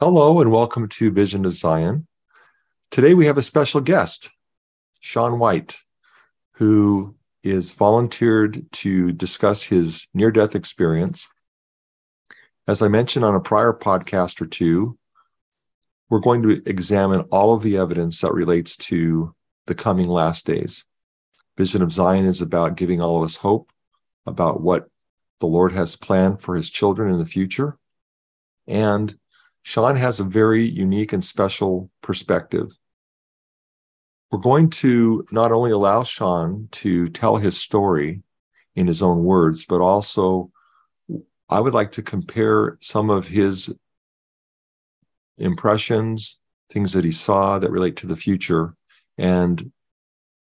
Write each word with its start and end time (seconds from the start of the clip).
Hello, 0.00 0.38
and 0.38 0.52
welcome 0.52 0.86
to 0.86 1.10
Vision 1.10 1.46
of 1.46 1.54
Zion. 1.54 2.06
Today 2.90 3.14
we 3.14 3.24
have 3.24 3.38
a 3.38 3.42
special 3.42 3.80
guest, 3.80 4.28
Shawn 5.00 5.38
White, 5.38 5.78
who 6.56 7.16
is 7.42 7.72
volunteered 7.72 8.70
to 8.72 9.12
discuss 9.12 9.62
his 9.62 10.06
near 10.12 10.30
death 10.30 10.54
experience. 10.54 11.26
As 12.68 12.82
I 12.82 12.88
mentioned 12.88 13.24
on 13.24 13.34
a 13.34 13.40
prior 13.40 13.72
podcast 13.72 14.40
or 14.40 14.46
two, 14.46 14.98
we're 16.10 16.20
going 16.20 16.42
to 16.42 16.62
examine 16.66 17.22
all 17.32 17.54
of 17.54 17.62
the 17.62 17.78
evidence 17.78 18.20
that 18.20 18.32
relates 18.34 18.76
to 18.76 19.34
the 19.66 19.74
coming 19.74 20.08
last 20.08 20.44
days. 20.44 20.84
Vision 21.56 21.82
of 21.82 21.92
Zion 21.92 22.24
is 22.24 22.40
about 22.40 22.76
giving 22.76 23.00
all 23.00 23.18
of 23.18 23.24
us 23.24 23.36
hope 23.36 23.70
about 24.26 24.60
what 24.60 24.88
the 25.40 25.46
Lord 25.46 25.72
has 25.72 25.96
planned 25.96 26.40
for 26.40 26.56
his 26.56 26.70
children 26.70 27.12
in 27.12 27.18
the 27.18 27.26
future. 27.26 27.78
And 28.66 29.16
Shawn 29.62 29.96
has 29.96 30.20
a 30.20 30.24
very 30.24 30.64
unique 30.64 31.12
and 31.12 31.24
special 31.24 31.90
perspective. 32.00 32.68
We're 34.30 34.38
going 34.38 34.70
to 34.70 35.26
not 35.30 35.52
only 35.52 35.70
allow 35.70 36.02
Shawn 36.02 36.68
to 36.72 37.08
tell 37.08 37.36
his 37.36 37.56
story 37.56 38.22
in 38.74 38.86
his 38.86 39.00
own 39.00 39.22
words, 39.22 39.64
but 39.64 39.80
also 39.80 40.50
I 41.48 41.60
would 41.60 41.74
like 41.74 41.92
to 41.92 42.02
compare 42.02 42.78
some 42.80 43.10
of 43.10 43.28
his 43.28 43.72
impressions, 45.38 46.38
things 46.70 46.92
that 46.94 47.04
he 47.04 47.12
saw 47.12 47.58
that 47.58 47.70
relate 47.70 47.96
to 47.96 48.06
the 48.06 48.16
future, 48.16 48.74
and 49.18 49.70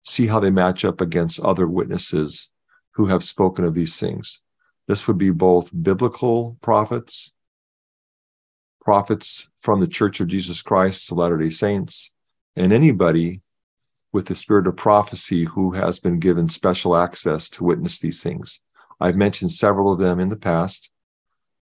see 0.05 0.27
how 0.27 0.41
they 0.41 0.51
match 0.51 0.85
up 0.85 1.01
against 1.01 1.41
other 1.41 1.67
witnesses 1.67 2.51
who 2.95 3.07
have 3.07 3.23
spoken 3.23 3.65
of 3.65 3.75
these 3.75 3.97
things. 3.97 4.41
This 4.87 5.07
would 5.07 5.19
be 5.19 5.31
both 5.31 5.71
biblical 5.83 6.57
prophets, 6.61 7.33
prophets 8.81 9.49
from 9.61 9.81
the 9.81 9.87
Church 9.87 10.21
of 10.21 10.29
Jesus 10.29 10.63
Christ, 10.63 11.09
the 11.09 11.15
Latter 11.15 11.37
day 11.37 11.51
Saints, 11.51 12.11
and 12.57 12.73
anybody 12.73 13.43
with 14.13 14.27
the 14.27 14.35
spirit 14.35 14.67
of 14.67 14.77
prophecy 14.77 15.45
who 15.45 15.73
has 15.73 16.01
been 16.01 16.19
given 16.19 16.49
special 16.49 16.97
access 16.97 17.49
to 17.51 17.65
witness 17.65 17.99
these 17.99 18.23
things. 18.23 18.61
I've 19.01 19.17
mentioned 19.17 19.53
several 19.53 19.93
of 19.93 19.99
them 19.99 20.19
in 20.19 20.29
the 20.29 20.37
past. 20.37 20.91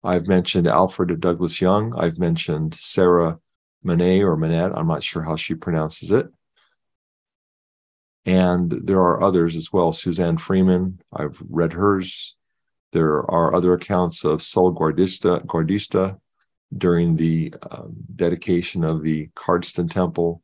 I've 0.02 0.26
mentioned 0.26 0.66
Alfred 0.66 1.20
Douglas 1.20 1.60
Young. 1.60 1.94
I've 1.96 2.18
mentioned 2.18 2.74
Sarah 2.74 3.38
Manet 3.84 4.22
or 4.22 4.36
Manette. 4.36 4.72
I'm 4.74 4.88
not 4.88 5.02
sure 5.02 5.22
how 5.22 5.36
she 5.36 5.54
pronounces 5.54 6.10
it. 6.10 6.28
And 8.24 8.70
there 8.70 9.00
are 9.00 9.22
others 9.22 9.56
as 9.56 9.72
well. 9.72 9.92
Suzanne 9.92 10.36
Freeman, 10.36 11.00
I've 11.12 11.42
read 11.48 11.72
hers. 11.72 12.36
There 12.92 13.18
are 13.30 13.54
other 13.54 13.72
accounts 13.72 14.24
of 14.24 14.42
Sol 14.42 14.72
Guardista, 14.74 15.44
Guardista 15.46 16.18
during 16.76 17.16
the 17.16 17.54
um, 17.70 17.94
dedication 18.14 18.84
of 18.84 19.02
the 19.02 19.28
Cardston 19.34 19.90
Temple, 19.90 20.42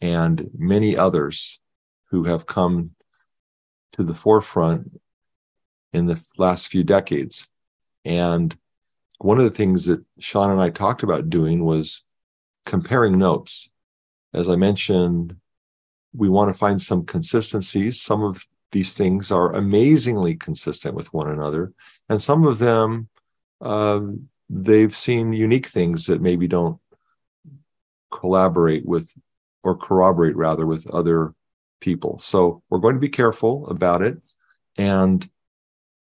and 0.00 0.50
many 0.56 0.96
others 0.96 1.60
who 2.06 2.24
have 2.24 2.46
come 2.46 2.90
to 3.92 4.02
the 4.02 4.14
forefront 4.14 5.00
in 5.92 6.06
the 6.06 6.22
last 6.38 6.68
few 6.68 6.84
decades. 6.84 7.46
And 8.04 8.56
one 9.18 9.38
of 9.38 9.44
the 9.44 9.50
things 9.50 9.84
that 9.84 10.02
Shawn 10.18 10.50
and 10.50 10.60
I 10.60 10.70
talked 10.70 11.02
about 11.02 11.30
doing 11.30 11.64
was 11.64 12.02
comparing 12.64 13.18
notes. 13.18 13.68
As 14.32 14.48
I 14.48 14.56
mentioned, 14.56 15.36
we 16.14 16.28
want 16.28 16.52
to 16.52 16.58
find 16.58 16.80
some 16.80 17.04
consistencies. 17.04 18.00
Some 18.00 18.22
of 18.22 18.46
these 18.72 18.94
things 18.94 19.30
are 19.30 19.54
amazingly 19.54 20.36
consistent 20.36 20.94
with 20.94 21.12
one 21.12 21.30
another, 21.30 21.72
and 22.08 22.20
some 22.20 22.46
of 22.46 22.58
them 22.58 23.08
uh, 23.60 24.00
they've 24.48 24.94
seen 24.94 25.32
unique 25.32 25.66
things 25.66 26.06
that 26.06 26.20
maybe 26.20 26.48
don't 26.48 26.80
collaborate 28.10 28.84
with 28.84 29.12
or 29.62 29.76
corroborate 29.76 30.36
rather 30.36 30.66
with 30.66 30.88
other 30.90 31.34
people. 31.80 32.18
So 32.18 32.62
we're 32.68 32.78
going 32.78 32.94
to 32.96 33.00
be 33.00 33.08
careful 33.08 33.66
about 33.68 34.02
it 34.02 34.18
and 34.76 35.28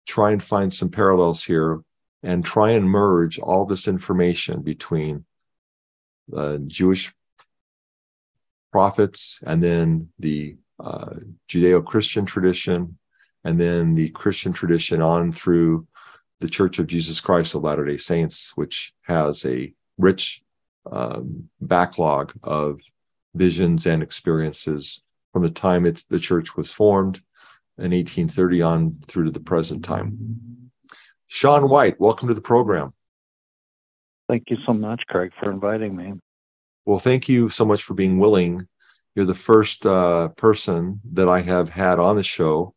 try 0.06 0.32
and 0.32 0.42
find 0.44 0.74
some 0.74 0.90
parallels 0.90 1.44
here 1.44 1.82
and 2.22 2.44
try 2.44 2.72
and 2.72 2.90
merge 2.90 3.40
all 3.40 3.66
this 3.66 3.88
information 3.88 4.62
between 4.62 5.26
uh, 6.36 6.58
Jewish 6.66 7.14
prophets 8.76 9.40
and 9.46 9.64
then 9.64 10.10
the 10.20 10.58
uh, 10.84 11.14
Judeo 11.48 11.82
Christian 11.82 12.26
tradition 12.26 12.98
and 13.46 13.58
then 13.58 13.96
the 13.96 14.10
Christian 14.10 14.52
tradition 14.52 15.02
on 15.02 15.32
through 15.32 15.88
the 16.42 16.50
Church 16.50 16.78
of 16.78 16.86
Jesus 16.86 17.22
Christ 17.22 17.56
of 17.56 17.64
Latter 17.64 17.86
day 17.86 17.96
Saints, 17.96 18.52
which 18.56 18.94
has 19.04 19.46
a 19.46 19.72
rich 19.98 20.42
um, 20.92 21.50
backlog 21.62 22.34
of 22.44 22.82
visions 23.34 23.86
and 23.86 24.04
experiences 24.04 25.02
from 25.32 25.44
the 25.44 25.50
time 25.50 25.86
it's, 25.86 26.04
the 26.04 26.20
church 26.20 26.58
was 26.58 26.70
formed 26.70 27.22
in 27.78 27.92
1830 27.92 28.62
on 28.62 28.98
through 29.08 29.24
to 29.24 29.32
the 29.32 29.40
present 29.40 29.86
time. 29.86 30.72
Shawn 31.28 31.70
White, 31.70 31.98
welcome 31.98 32.28
to 32.28 32.34
the 32.34 32.42
program. 32.42 32.94
Thank 34.28 34.50
you 34.50 34.58
so 34.66 34.74
much, 34.74 35.02
Craig, 35.08 35.32
for 35.40 35.50
inviting 35.50 35.96
me. 35.96 36.16
Well, 36.86 37.00
thank 37.00 37.28
you 37.28 37.50
so 37.50 37.66
much 37.66 37.84
for 37.84 37.96
being 37.96 38.20
willing. 38.20 38.68
You're 39.16 39.26
the 39.26 39.34
first 39.34 39.86
uh, 39.86 40.30
person 40.30 41.02
that 41.14 41.28
I 41.28 41.42
have 41.42 41.70
had 41.70 42.00
on 42.00 42.16
the 42.16 42.24
show, 42.24 42.76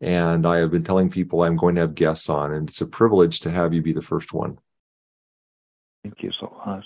and 0.00 0.46
I 0.46 0.58
have 0.58 0.70
been 0.70 0.84
telling 0.84 1.10
people 1.10 1.42
I'm 1.42 1.56
going 1.56 1.74
to 1.74 1.80
have 1.80 1.94
guests 1.94 2.28
on, 2.28 2.52
and 2.52 2.68
it's 2.68 2.80
a 2.80 2.86
privilege 2.86 3.40
to 3.40 3.50
have 3.50 3.74
you 3.74 3.82
be 3.82 3.92
the 3.92 4.02
first 4.02 4.32
one. 4.32 4.58
Thank 6.04 6.22
you 6.22 6.30
so 6.38 6.54
much. 6.64 6.84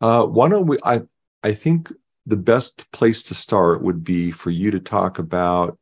Uh, 0.00 0.24
why 0.26 0.48
don't 0.48 0.66
we? 0.66 0.78
I 0.84 1.02
I 1.42 1.54
think 1.54 1.92
the 2.26 2.36
best 2.36 2.90
place 2.92 3.22
to 3.24 3.34
start 3.34 3.82
would 3.82 4.04
be 4.04 4.30
for 4.30 4.50
you 4.50 4.70
to 4.70 4.80
talk 4.80 5.18
about 5.18 5.78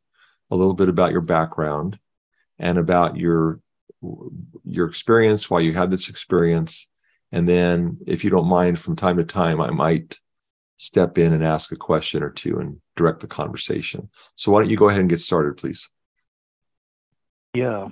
a 0.51 0.57
little 0.57 0.75
bit 0.75 0.89
about 0.89 1.13
your 1.13 1.21
background 1.21 1.99
and 2.59 2.79
about 2.79 3.17
your 3.17 3.61
your 4.65 4.87
experience 4.87 5.51
while 5.51 5.61
you 5.61 5.75
had 5.75 5.91
this 5.91 6.09
experience 6.09 6.90
and 7.33 7.49
then 7.49 7.99
if 8.07 8.25
you 8.25 8.31
don't 8.31 8.49
mind 8.49 8.79
from 8.79 8.97
time 8.97 9.17
to 9.17 9.25
time 9.25 9.61
i 9.61 9.71
might 9.71 10.19
step 10.77 11.19
in 11.19 11.33
and 11.33 11.45
ask 11.45 11.73
a 11.73 11.77
question 11.77 12.23
or 12.23 12.31
two 12.31 12.59
and 12.59 12.81
direct 12.97 13.21
the 13.21 13.27
conversation 13.27 14.09
so 14.35 14.51
why 14.51 14.61
don't 14.61 14.71
you 14.71 14.77
go 14.77 14.89
ahead 14.89 15.01
and 15.01 15.11
get 15.11 15.21
started 15.21 15.57
please 15.57 15.89
yeah 17.55 17.87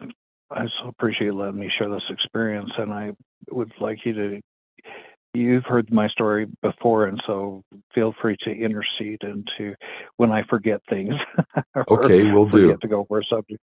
i 0.51 0.65
so 0.81 0.89
appreciate 0.89 1.35
letting 1.35 1.61
me 1.61 1.71
share 1.79 1.91
this 1.91 2.03
experience 2.11 2.71
and 2.79 2.93
i 2.93 3.13
would 3.51 3.73
like 3.81 3.99
you 4.05 4.13
to 4.13 4.41
you've 5.35 5.65
heard 5.65 5.93
my 5.93 6.09
story 6.09 6.47
before, 6.63 7.07
and 7.07 7.21
so 7.27 7.63
feel 7.95 8.15
free 8.21 8.37
to 8.45 8.51
intercede 8.51 9.23
and 9.23 9.49
to 9.57 9.75
when 10.17 10.31
I 10.31 10.43
forget 10.45 10.81
things. 10.89 11.15
okay, 11.91 12.31
we'll 12.31 12.47
do. 12.47 12.77
To 12.77 12.89
go 12.89 13.01
over 13.01 13.21
a 13.21 13.25
subject. 13.25 13.63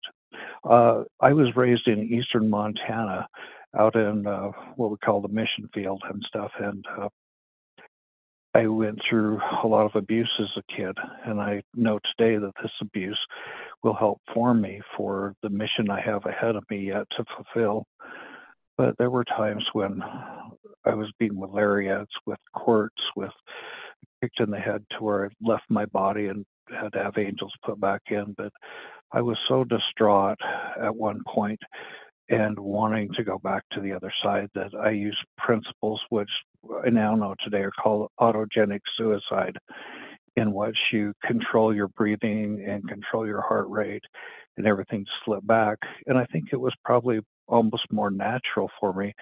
Uh, 0.69 1.05
I 1.21 1.33
was 1.33 1.55
raised 1.56 1.87
in 1.87 2.03
eastern 2.03 2.51
Montana, 2.51 3.27
out 3.79 3.97
in 3.97 4.27
uh, 4.27 4.51
what 4.77 4.91
we 4.91 4.97
call 5.05 5.21
the 5.21 5.29
mission 5.29 5.69
field 5.73 6.03
and 6.11 6.23
stuff, 6.29 6.51
and 6.59 6.85
uh, 6.99 7.09
I 8.55 8.69
went 8.69 9.01
through 9.09 9.41
a 9.65 9.67
lot 9.67 9.85
of 9.85 9.97
abuse 9.97 10.31
as 10.41 10.51
a 10.57 10.73
kid, 10.77 10.97
and 11.27 11.41
I 11.41 11.61
know 11.75 11.99
today 12.17 12.37
that 12.37 12.53
this 12.62 12.71
abuse 12.81 13.19
will 13.83 13.95
help 13.95 14.21
form 14.33 14.61
me 14.61 14.81
for 14.97 15.35
the 15.43 15.51
mission 15.51 15.91
I 15.91 16.01
have 16.01 16.25
ahead 16.25 16.55
of 16.55 16.62
me 16.71 16.87
yet 16.87 17.07
to 17.17 17.25
fulfill. 17.37 17.85
But 18.79 18.97
there 18.97 19.11
were 19.11 19.25
times 19.25 19.65
when 19.73 20.03
I 20.85 20.95
was 20.95 21.11
beaten 21.19 21.39
with 21.39 21.51
lariats, 21.51 22.12
with 22.27 22.39
quirts, 22.55 23.03
with 23.17 23.33
kicked 24.23 24.41
in 24.41 24.51
the 24.51 24.59
head 24.59 24.85
to 24.91 25.05
where 25.05 25.27
I 25.27 25.29
left 25.43 25.65
my 25.69 25.87
body 25.87 26.29
and 26.29 26.45
had 26.71 26.93
to 26.93 27.03
have 27.03 27.19
angels 27.19 27.53
put 27.65 27.81
back 27.81 28.03
in. 28.11 28.35
But 28.37 28.53
I 29.12 29.21
was 29.21 29.37
so 29.49 29.65
distraught 29.65 30.38
at 30.81 30.94
one 30.94 31.21
point 31.26 31.61
and 32.29 32.59
wanting 32.59 33.09
to 33.17 33.25
go 33.25 33.38
back 33.38 33.62
to 33.73 33.81
the 33.81 33.93
other 33.93 34.12
side 34.23 34.49
that 34.55 34.71
I 34.82 34.91
use 34.91 35.19
principles 35.38 36.00
which 36.09 36.31
I 36.85 36.91
now 36.91 37.15
know 37.15 37.35
today 37.43 37.59
are 37.59 37.73
called 37.82 38.11
autogenic 38.21 38.81
suicide, 38.97 39.56
in 40.37 40.53
which 40.53 40.79
you 40.93 41.12
control 41.25 41.75
your 41.75 41.88
breathing 41.88 42.65
and 42.67 42.87
control 42.88 43.26
your 43.26 43.43
heart 43.43 43.69
rate 43.69 44.03
and 44.56 44.67
everything 44.67 45.05
slip 45.25 45.47
back. 45.47 45.79
And 46.06 46.17
I 46.17 46.25
think 46.26 46.47
it 46.53 46.61
was 46.61 46.73
probably 46.85 47.21
almost 47.47 47.85
more 47.91 48.11
natural 48.11 48.71
for 48.81 48.93
me 48.94 49.12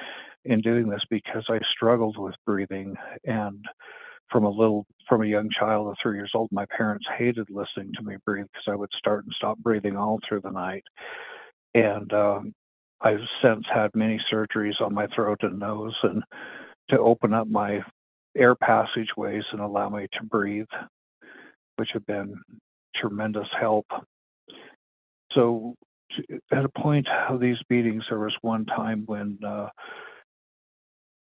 in 0.44 0.60
doing 0.60 0.88
this 0.88 1.02
because 1.10 1.44
I 1.48 1.58
struggled 1.74 2.16
with 2.18 2.34
breathing 2.46 2.94
and 3.24 3.64
from 4.30 4.44
a 4.44 4.50
little 4.50 4.86
from 5.08 5.22
a 5.22 5.26
young 5.26 5.48
child 5.58 5.88
of 5.88 5.96
three 6.02 6.16
years 6.16 6.30
old 6.34 6.48
my 6.52 6.64
parents 6.76 7.04
hated 7.18 7.46
listening 7.50 7.92
to 7.94 8.02
me 8.02 8.16
breathe 8.24 8.46
because 8.46 8.72
i 8.72 8.74
would 8.74 8.88
start 8.96 9.24
and 9.24 9.32
stop 9.36 9.58
breathing 9.58 9.94
all 9.94 10.18
through 10.26 10.40
the 10.40 10.50
night 10.50 10.84
and 11.74 12.12
um, 12.14 12.54
i've 13.02 13.20
since 13.42 13.64
had 13.72 13.90
many 13.94 14.20
surgeries 14.32 14.80
on 14.80 14.94
my 14.94 15.06
throat 15.14 15.38
and 15.42 15.58
nose 15.58 15.94
and 16.02 16.22
to 16.90 16.98
open 16.98 17.32
up 17.32 17.48
my 17.48 17.80
air 18.36 18.54
passageways 18.54 19.44
and 19.52 19.60
allow 19.60 19.88
me 19.88 20.06
to 20.12 20.24
breathe 20.24 20.66
which 21.76 21.90
have 21.92 22.06
been 22.06 22.34
tremendous 22.96 23.48
help. 23.58 23.86
So, 25.32 25.74
at 26.52 26.64
a 26.64 26.80
point 26.80 27.08
of 27.28 27.40
these 27.40 27.56
beatings, 27.68 28.04
there 28.08 28.18
was 28.18 28.36
one 28.42 28.66
time 28.66 29.04
when 29.06 29.38
uh, 29.44 29.68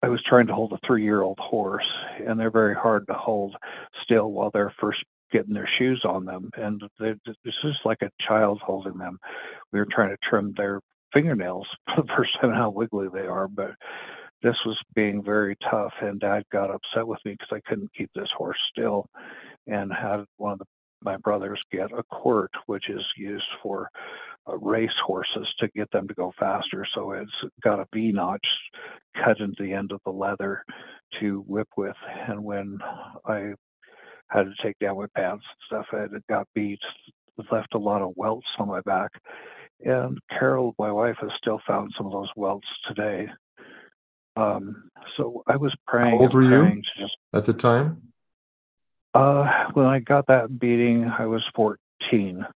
I 0.02 0.08
was 0.08 0.22
trying 0.26 0.46
to 0.46 0.54
hold 0.54 0.72
a 0.72 0.78
three 0.86 1.02
year 1.04 1.22
old 1.22 1.38
horse, 1.38 1.86
and 2.26 2.40
they're 2.40 2.50
very 2.50 2.74
hard 2.74 3.06
to 3.08 3.14
hold 3.14 3.54
still 4.02 4.32
while 4.32 4.50
they're 4.52 4.74
first 4.80 5.04
getting 5.32 5.52
their 5.52 5.68
shoes 5.78 6.02
on 6.04 6.24
them. 6.24 6.50
And 6.56 6.82
it's 6.98 7.20
just 7.62 7.84
like 7.84 8.02
a 8.02 8.10
child 8.26 8.60
holding 8.64 8.96
them. 8.96 9.18
We 9.72 9.78
were 9.78 9.86
trying 9.90 10.10
to 10.10 10.18
trim 10.28 10.54
their 10.56 10.80
fingernails 11.12 11.66
time, 11.88 12.52
how 12.52 12.70
wiggly 12.70 13.08
they 13.12 13.26
are. 13.26 13.48
But 13.48 13.72
this 14.42 14.56
was 14.66 14.78
being 14.94 15.22
very 15.22 15.56
tough, 15.70 15.92
and 16.00 16.20
Dad 16.20 16.44
got 16.52 16.70
upset 16.70 17.06
with 17.06 17.18
me 17.24 17.32
because 17.32 17.48
I 17.52 17.68
couldn't 17.68 17.92
keep 17.96 18.10
this 18.14 18.28
horse 18.36 18.58
still, 18.72 19.06
and 19.66 19.92
had 19.92 20.24
one 20.38 20.52
of 20.54 20.58
the, 20.60 20.66
my 21.02 21.16
brothers 21.18 21.60
get 21.72 21.92
a 21.92 22.02
quirt, 22.10 22.50
which 22.66 22.90
is 22.90 23.02
used 23.16 23.44
for 23.62 23.88
uh, 24.48 24.56
race 24.58 24.90
horses 25.06 25.48
to 25.60 25.68
get 25.76 25.90
them 25.92 26.08
to 26.08 26.14
go 26.14 26.32
faster. 26.38 26.86
So 26.94 27.12
it's 27.12 27.30
got 27.62 27.80
a 27.80 27.86
V 27.94 28.12
notch 28.12 28.46
cut 29.24 29.40
into 29.40 29.62
the 29.62 29.72
end 29.72 29.92
of 29.92 30.00
the 30.04 30.12
leather 30.12 30.62
to 31.20 31.44
whip 31.46 31.68
with. 31.76 31.96
And 32.28 32.42
when 32.44 32.78
I 33.26 33.52
had 34.28 34.44
to 34.44 34.54
take 34.62 34.78
down 34.80 34.98
my 34.98 35.06
pants 35.16 35.44
and 35.70 35.84
stuff, 35.84 35.86
I 35.92 36.06
got 36.32 36.48
beat, 36.54 36.80
left 37.52 37.74
a 37.74 37.78
lot 37.78 38.02
of 38.02 38.12
welts 38.16 38.46
on 38.58 38.68
my 38.68 38.80
back. 38.82 39.10
And 39.84 40.18
Carol, 40.30 40.74
my 40.78 40.92
wife, 40.92 41.16
has 41.20 41.30
still 41.38 41.60
found 41.66 41.92
some 41.96 42.06
of 42.06 42.12
those 42.12 42.28
welts 42.36 42.68
today. 42.86 43.28
Um, 44.36 44.90
so 45.16 45.42
I 45.46 45.56
was 45.56 45.74
praying. 45.86 46.16
How 46.16 46.22
old 46.22 46.34
were 46.34 46.42
you 46.42 46.82
just, 46.98 47.16
at 47.32 47.44
the 47.44 47.52
time? 47.52 48.02
Uh, 49.14 49.68
when 49.72 49.86
I 49.86 49.98
got 49.98 50.26
that 50.28 50.58
beating, 50.58 51.04
I 51.06 51.26
was 51.26 51.42
14. 51.54 52.46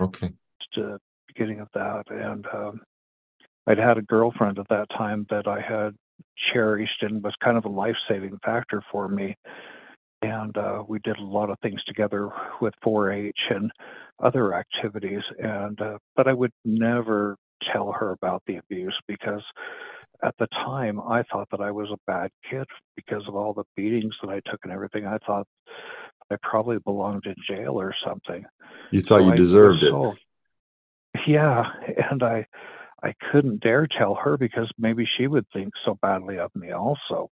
Okay. 0.00 0.30
Just 0.60 0.86
uh, 0.86 0.98
beginning 1.26 1.60
of 1.60 1.68
that, 1.74 2.04
and 2.10 2.46
um, 2.54 2.80
I'd 3.66 3.78
had 3.78 3.98
a 3.98 4.02
girlfriend 4.02 4.58
at 4.58 4.68
that 4.68 4.88
time 4.90 5.26
that 5.30 5.46
I 5.46 5.60
had 5.60 5.94
cherished 6.52 7.02
and 7.02 7.22
was 7.22 7.34
kind 7.42 7.56
of 7.56 7.64
a 7.64 7.68
life-saving 7.68 8.38
factor 8.44 8.82
for 8.90 9.08
me. 9.08 9.36
And 10.22 10.56
uh, 10.56 10.84
we 10.86 10.98
did 11.00 11.16
a 11.16 11.22
lot 11.22 11.50
of 11.50 11.58
things 11.60 11.82
together 11.84 12.30
with 12.60 12.74
4-H 12.84 13.38
and 13.50 13.70
other 14.22 14.54
activities. 14.54 15.22
And 15.38 15.80
uh, 15.80 15.98
but 16.14 16.28
I 16.28 16.32
would 16.34 16.52
never 16.64 17.36
tell 17.72 17.92
her 17.92 18.10
about 18.10 18.42
the 18.46 18.56
abuse 18.56 18.98
because 19.06 19.42
at 20.22 20.34
the 20.38 20.46
time 20.48 21.00
I 21.00 21.22
thought 21.24 21.48
that 21.50 21.60
I 21.60 21.70
was 21.70 21.88
a 21.90 21.98
bad 22.06 22.30
kid 22.48 22.66
because 22.96 23.26
of 23.26 23.34
all 23.34 23.54
the 23.54 23.64
beatings 23.76 24.14
that 24.22 24.30
I 24.30 24.40
took 24.50 24.60
and 24.64 24.72
everything. 24.72 25.06
I 25.06 25.18
thought 25.26 25.46
I 26.30 26.36
probably 26.42 26.78
belonged 26.78 27.26
in 27.26 27.34
jail 27.48 27.80
or 27.80 27.94
something. 28.06 28.44
You 28.90 29.00
thought 29.00 29.20
so 29.20 29.26
you 29.26 29.34
deserved 29.34 29.82
it. 29.82 29.94
Yeah, 31.26 31.64
and 32.10 32.22
I 32.22 32.46
I 33.02 33.14
couldn't 33.32 33.62
dare 33.62 33.86
tell 33.86 34.14
her 34.14 34.36
because 34.36 34.70
maybe 34.78 35.06
she 35.16 35.26
would 35.26 35.46
think 35.52 35.72
so 35.84 35.98
badly 36.00 36.38
of 36.38 36.54
me 36.54 36.70
also. 36.70 37.30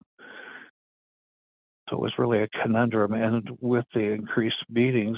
So 1.90 1.98
it 1.98 2.02
was 2.02 2.14
really 2.18 2.44
a 2.44 2.50
conundrum. 2.62 3.14
And 3.14 3.50
with 3.62 3.86
the 3.94 4.02
increased 4.02 4.64
beatings, 4.74 5.18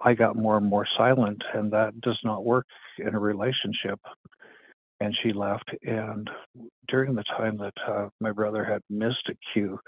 I 0.00 0.14
got 0.14 0.36
more 0.36 0.56
and 0.56 0.66
more 0.66 0.86
silent, 0.96 1.42
and 1.54 1.72
that 1.72 2.00
does 2.00 2.18
not 2.24 2.44
work 2.44 2.66
in 2.98 3.14
a 3.14 3.18
relationship 3.18 4.00
and 5.00 5.16
she 5.22 5.32
left. 5.32 5.70
And 5.82 6.28
during 6.88 7.14
the 7.14 7.24
time 7.24 7.58
that 7.58 7.74
uh, 7.86 8.08
my 8.20 8.32
brother 8.32 8.64
had 8.64 8.82
missed 8.88 9.28
a 9.28 9.34
cue, 9.52 9.78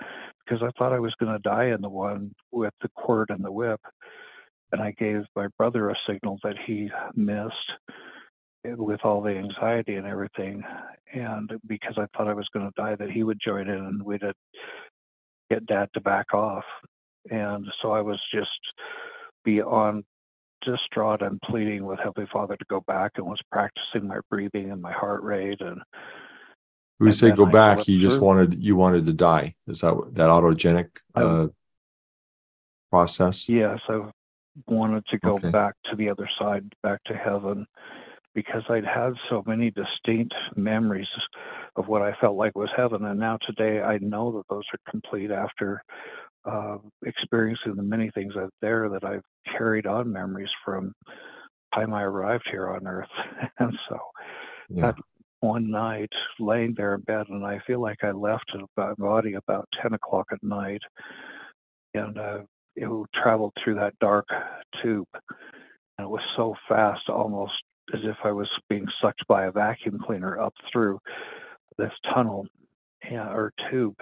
because 0.45 0.63
I 0.63 0.71
thought 0.79 0.93
I 0.93 0.99
was 0.99 1.15
going 1.21 1.33
to 1.33 1.39
die 1.39 1.67
in 1.67 1.81
the 1.81 1.89
one 1.89 2.33
with 2.53 2.75
the 2.83 2.89
cord 2.91 3.31
and 3.31 3.45
the 3.45 3.53
whip, 3.53 3.81
and 4.73 4.83
I 4.83 4.93
gave 4.99 5.23
my 5.35 5.47
brother 5.59 5.91
a 5.91 5.95
signal 6.09 6.39
that 6.43 6.57
he 6.67 6.91
missed 7.15 7.55
with 8.65 9.01
all 9.05 9.23
the 9.23 9.31
anxiety 9.31 9.95
and 9.95 10.07
everything. 10.07 10.63
And 11.15 11.51
because 11.67 11.95
I 11.97 12.07
thought 12.17 12.29
I 12.29 12.35
was 12.35 12.49
going 12.53 12.67
to 12.67 12.73
die, 12.77 12.97
that 12.97 13.11
he 13.11 13.23
would 13.23 13.39
join 13.45 13.69
in 13.69 13.77
and 13.77 14.03
we'd 14.03 14.23
get 15.51 15.67
dad 15.67 15.89
to 15.95 16.01
back 16.01 16.35
off. 16.35 16.65
And 17.31 17.67
so 17.83 17.93
I 17.93 18.01
was 18.01 18.21
just 18.33 18.51
beyond 19.45 20.05
distraught 20.65 21.23
and 21.23 21.41
pleading 21.43 21.85
with 21.85 21.99
Heavenly 21.99 22.29
Father 22.33 22.57
to 22.57 22.65
go 22.69 22.83
back 22.87 23.13
and 23.17 23.27
was 23.27 23.41
practicing 23.53 24.09
my 24.09 24.19
breathing 24.31 24.71
and 24.71 24.81
my 24.81 24.93
heart 24.93 25.23
rate 25.23 25.61
and 25.61 25.81
when 26.99 27.09
you 27.09 27.13
say 27.13 27.31
go 27.31 27.47
I 27.47 27.51
back, 27.51 27.89
you 27.89 28.01
just 28.01 28.21
wanted 28.21 28.63
you 28.63 28.75
wanted 28.75 29.05
to 29.07 29.13
die. 29.13 29.55
Is 29.67 29.81
that 29.81 30.15
that 30.15 30.31
autogenic 30.31 30.89
uh, 31.15 31.49
process? 32.91 33.49
Yes, 33.51 33.81
I 33.89 34.09
wanted 34.67 35.05
to 35.09 35.19
go 35.19 35.35
okay. 35.35 35.51
back 35.51 35.75
to 35.91 35.97
the 35.97 36.09
other 36.09 36.29
side, 36.39 36.73
back 36.83 37.05
to 37.05 37.15
heaven, 37.15 37.67
because 38.37 38.63
I'd 38.69 38.85
had 38.85 39.15
so 39.31 39.43
many 39.47 39.73
distinct 39.73 40.35
memories 40.57 41.09
of 41.75 41.89
what 41.89 42.03
I 42.03 42.13
felt 42.21 42.37
like 42.37 42.55
was 42.55 42.69
heaven, 42.77 43.07
and 43.07 43.19
now 43.19 43.39
today 43.47 43.81
I 43.81 43.97
know 43.99 44.31
that 44.33 44.45
those 44.51 44.65
are 44.75 44.91
complete 44.91 45.31
after 45.31 45.83
uh, 46.45 46.77
experiencing 47.05 47.77
the 47.77 47.83
many 47.83 48.11
things 48.11 48.35
out 48.39 48.53
there 48.61 48.91
that 48.91 49.05
I've 49.05 49.25
carried 49.57 49.87
on 49.87 50.13
memories 50.13 50.51
from 50.65 50.93
time 51.75 51.95
I 51.95 52.03
arrived 52.03 52.47
here 52.51 52.69
on 52.69 52.87
Earth. 52.87 53.09
and 53.59 53.73
so 53.89 53.99
yeah. 54.69 54.83
that 54.83 54.97
one 55.41 55.71
night 55.71 56.13
laying 56.39 56.75
there 56.77 56.95
in 56.95 57.01
bed, 57.01 57.27
and 57.31 57.45
I 57.45 57.59
feel 57.67 57.81
like 57.81 58.05
I 58.05 58.11
left 58.11 58.53
my 58.77 58.93
body 58.99 59.33
about 59.33 59.67
10 59.81 59.95
o'clock 59.95 60.27
at 60.31 60.43
night, 60.43 60.83
and 61.95 62.19
uh, 62.19 62.39
it 62.77 62.89
traveled 63.15 63.55
through 63.65 63.77
that 63.77 63.99
dark 63.99 64.27
tube. 64.83 65.09
And 65.99 66.05
it 66.05 66.11
was 66.11 66.21
so 66.37 66.55
fast, 66.69 67.09
almost 67.09 67.55
as 67.95 68.01
if 68.05 68.17
I 68.25 68.33
was 68.33 68.49
being 68.69 68.87
sucked 69.01 69.27
by 69.27 69.47
a 69.47 69.53
vacuum 69.53 69.99
cleaner 70.05 70.41
up 70.41 70.55
through 70.73 70.99
this 71.79 71.93
tunnel 72.13 72.47
or 73.11 73.53
tube 73.71 73.97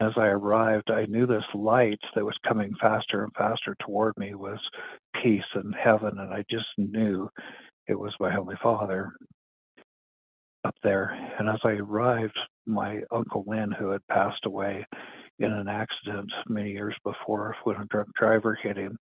as 0.00 0.12
I 0.16 0.26
arrived, 0.26 0.90
I 0.90 1.06
knew 1.06 1.26
this 1.26 1.44
light 1.54 2.00
that 2.14 2.24
was 2.24 2.36
coming 2.46 2.74
faster 2.80 3.24
and 3.24 3.32
faster 3.32 3.74
toward 3.80 4.16
me 4.18 4.34
was 4.34 4.58
peace 5.22 5.42
and 5.54 5.74
heaven, 5.74 6.18
and 6.18 6.34
I 6.34 6.44
just 6.50 6.66
knew 6.76 7.30
it 7.88 7.98
was 7.98 8.12
my 8.20 8.30
Heavenly 8.30 8.56
Father 8.62 9.12
up 10.64 10.74
there. 10.82 11.16
And 11.38 11.48
as 11.48 11.60
I 11.64 11.70
arrived, 11.70 12.38
my 12.66 13.00
Uncle 13.10 13.44
Lynn, 13.46 13.72
who 13.72 13.90
had 13.90 14.06
passed 14.08 14.44
away 14.44 14.84
in 15.38 15.52
an 15.52 15.68
accident 15.68 16.30
many 16.48 16.72
years 16.72 16.94
before 17.02 17.56
when 17.64 17.76
a 17.76 17.86
drunk 17.86 18.08
driver 18.18 18.58
hit 18.62 18.76
him, 18.76 18.98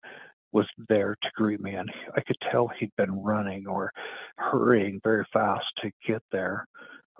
was 0.55 0.65
there 0.87 1.17
to 1.21 1.29
greet 1.35 1.59
me. 1.59 1.75
And 1.75 1.91
I 2.15 2.21
could 2.21 2.37
tell 2.49 2.69
he'd 2.79 2.95
been 2.97 3.21
running 3.21 3.67
or 3.67 3.91
hurrying 4.37 5.01
very 5.03 5.25
fast 5.33 5.65
to 5.81 5.91
get 6.07 6.23
there. 6.31 6.65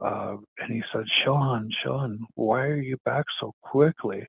Uh, 0.02 0.38
and 0.60 0.74
he 0.74 0.82
said, 0.92 1.04
Shawn, 1.24 1.70
Shawn, 1.84 2.26
why 2.36 2.62
are 2.62 2.82
you 2.82 2.96
back 3.04 3.26
so 3.42 3.54
quickly? 3.62 4.26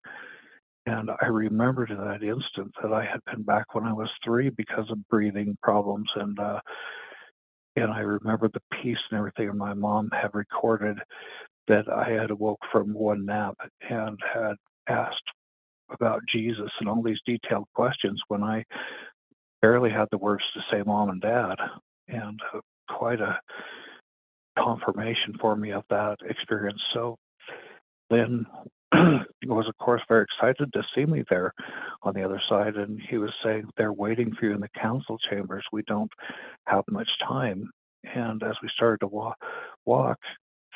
And 0.86 1.08
I 1.22 1.26
remembered 1.26 1.90
in 1.90 1.98
that 1.98 2.22
instant 2.24 2.72
that 2.82 2.92
I 2.92 3.04
had 3.04 3.20
been 3.32 3.44
back 3.44 3.74
when 3.74 3.84
I 3.84 3.92
was 3.92 4.10
three 4.24 4.50
because 4.50 4.90
of 4.90 5.08
breathing 5.08 5.56
problems. 5.62 6.08
And, 6.16 6.38
uh, 6.40 6.60
and 7.76 7.92
I 7.92 8.00
remembered 8.00 8.52
the 8.54 8.76
peace 8.82 8.98
and 9.10 9.18
everything. 9.18 9.48
And 9.50 9.58
my 9.58 9.74
mom 9.74 10.10
had 10.12 10.34
recorded 10.34 10.98
that 11.68 11.88
I 11.88 12.10
had 12.10 12.30
awoke 12.30 12.60
from 12.72 12.92
one 12.92 13.24
nap 13.24 13.54
and 13.88 14.18
had 14.34 14.54
asked 14.88 15.30
about 15.90 16.22
Jesus 16.32 16.70
and 16.80 16.88
all 16.88 17.02
these 17.02 17.20
detailed 17.26 17.66
questions 17.74 18.20
when 18.28 18.42
I 18.42 18.64
barely 19.62 19.90
had 19.90 20.08
the 20.10 20.18
words 20.18 20.44
to 20.54 20.60
say 20.70 20.82
mom 20.84 21.10
and 21.10 21.20
dad. 21.20 21.56
And 22.08 22.38
uh, 22.54 22.60
quite 22.88 23.20
a 23.20 23.38
confirmation 24.58 25.36
for 25.40 25.56
me 25.56 25.72
of 25.72 25.84
that 25.90 26.16
experience. 26.28 26.80
So 26.94 27.16
Lynn 28.10 28.46
was, 29.46 29.66
of 29.68 29.76
course, 29.78 30.02
very 30.08 30.24
excited 30.24 30.72
to 30.72 30.82
see 30.94 31.04
me 31.04 31.24
there 31.28 31.52
on 32.02 32.14
the 32.14 32.22
other 32.22 32.40
side. 32.48 32.76
And 32.76 33.00
he 33.10 33.18
was 33.18 33.32
saying, 33.44 33.64
They're 33.76 33.92
waiting 33.92 34.32
for 34.34 34.46
you 34.46 34.54
in 34.54 34.60
the 34.60 34.68
council 34.80 35.18
chambers. 35.30 35.64
We 35.72 35.82
don't 35.86 36.10
have 36.66 36.84
much 36.90 37.08
time. 37.26 37.68
And 38.14 38.42
as 38.42 38.54
we 38.62 38.68
started 38.76 39.00
to 39.00 39.08
walk, 39.08 39.36
walk 39.84 40.18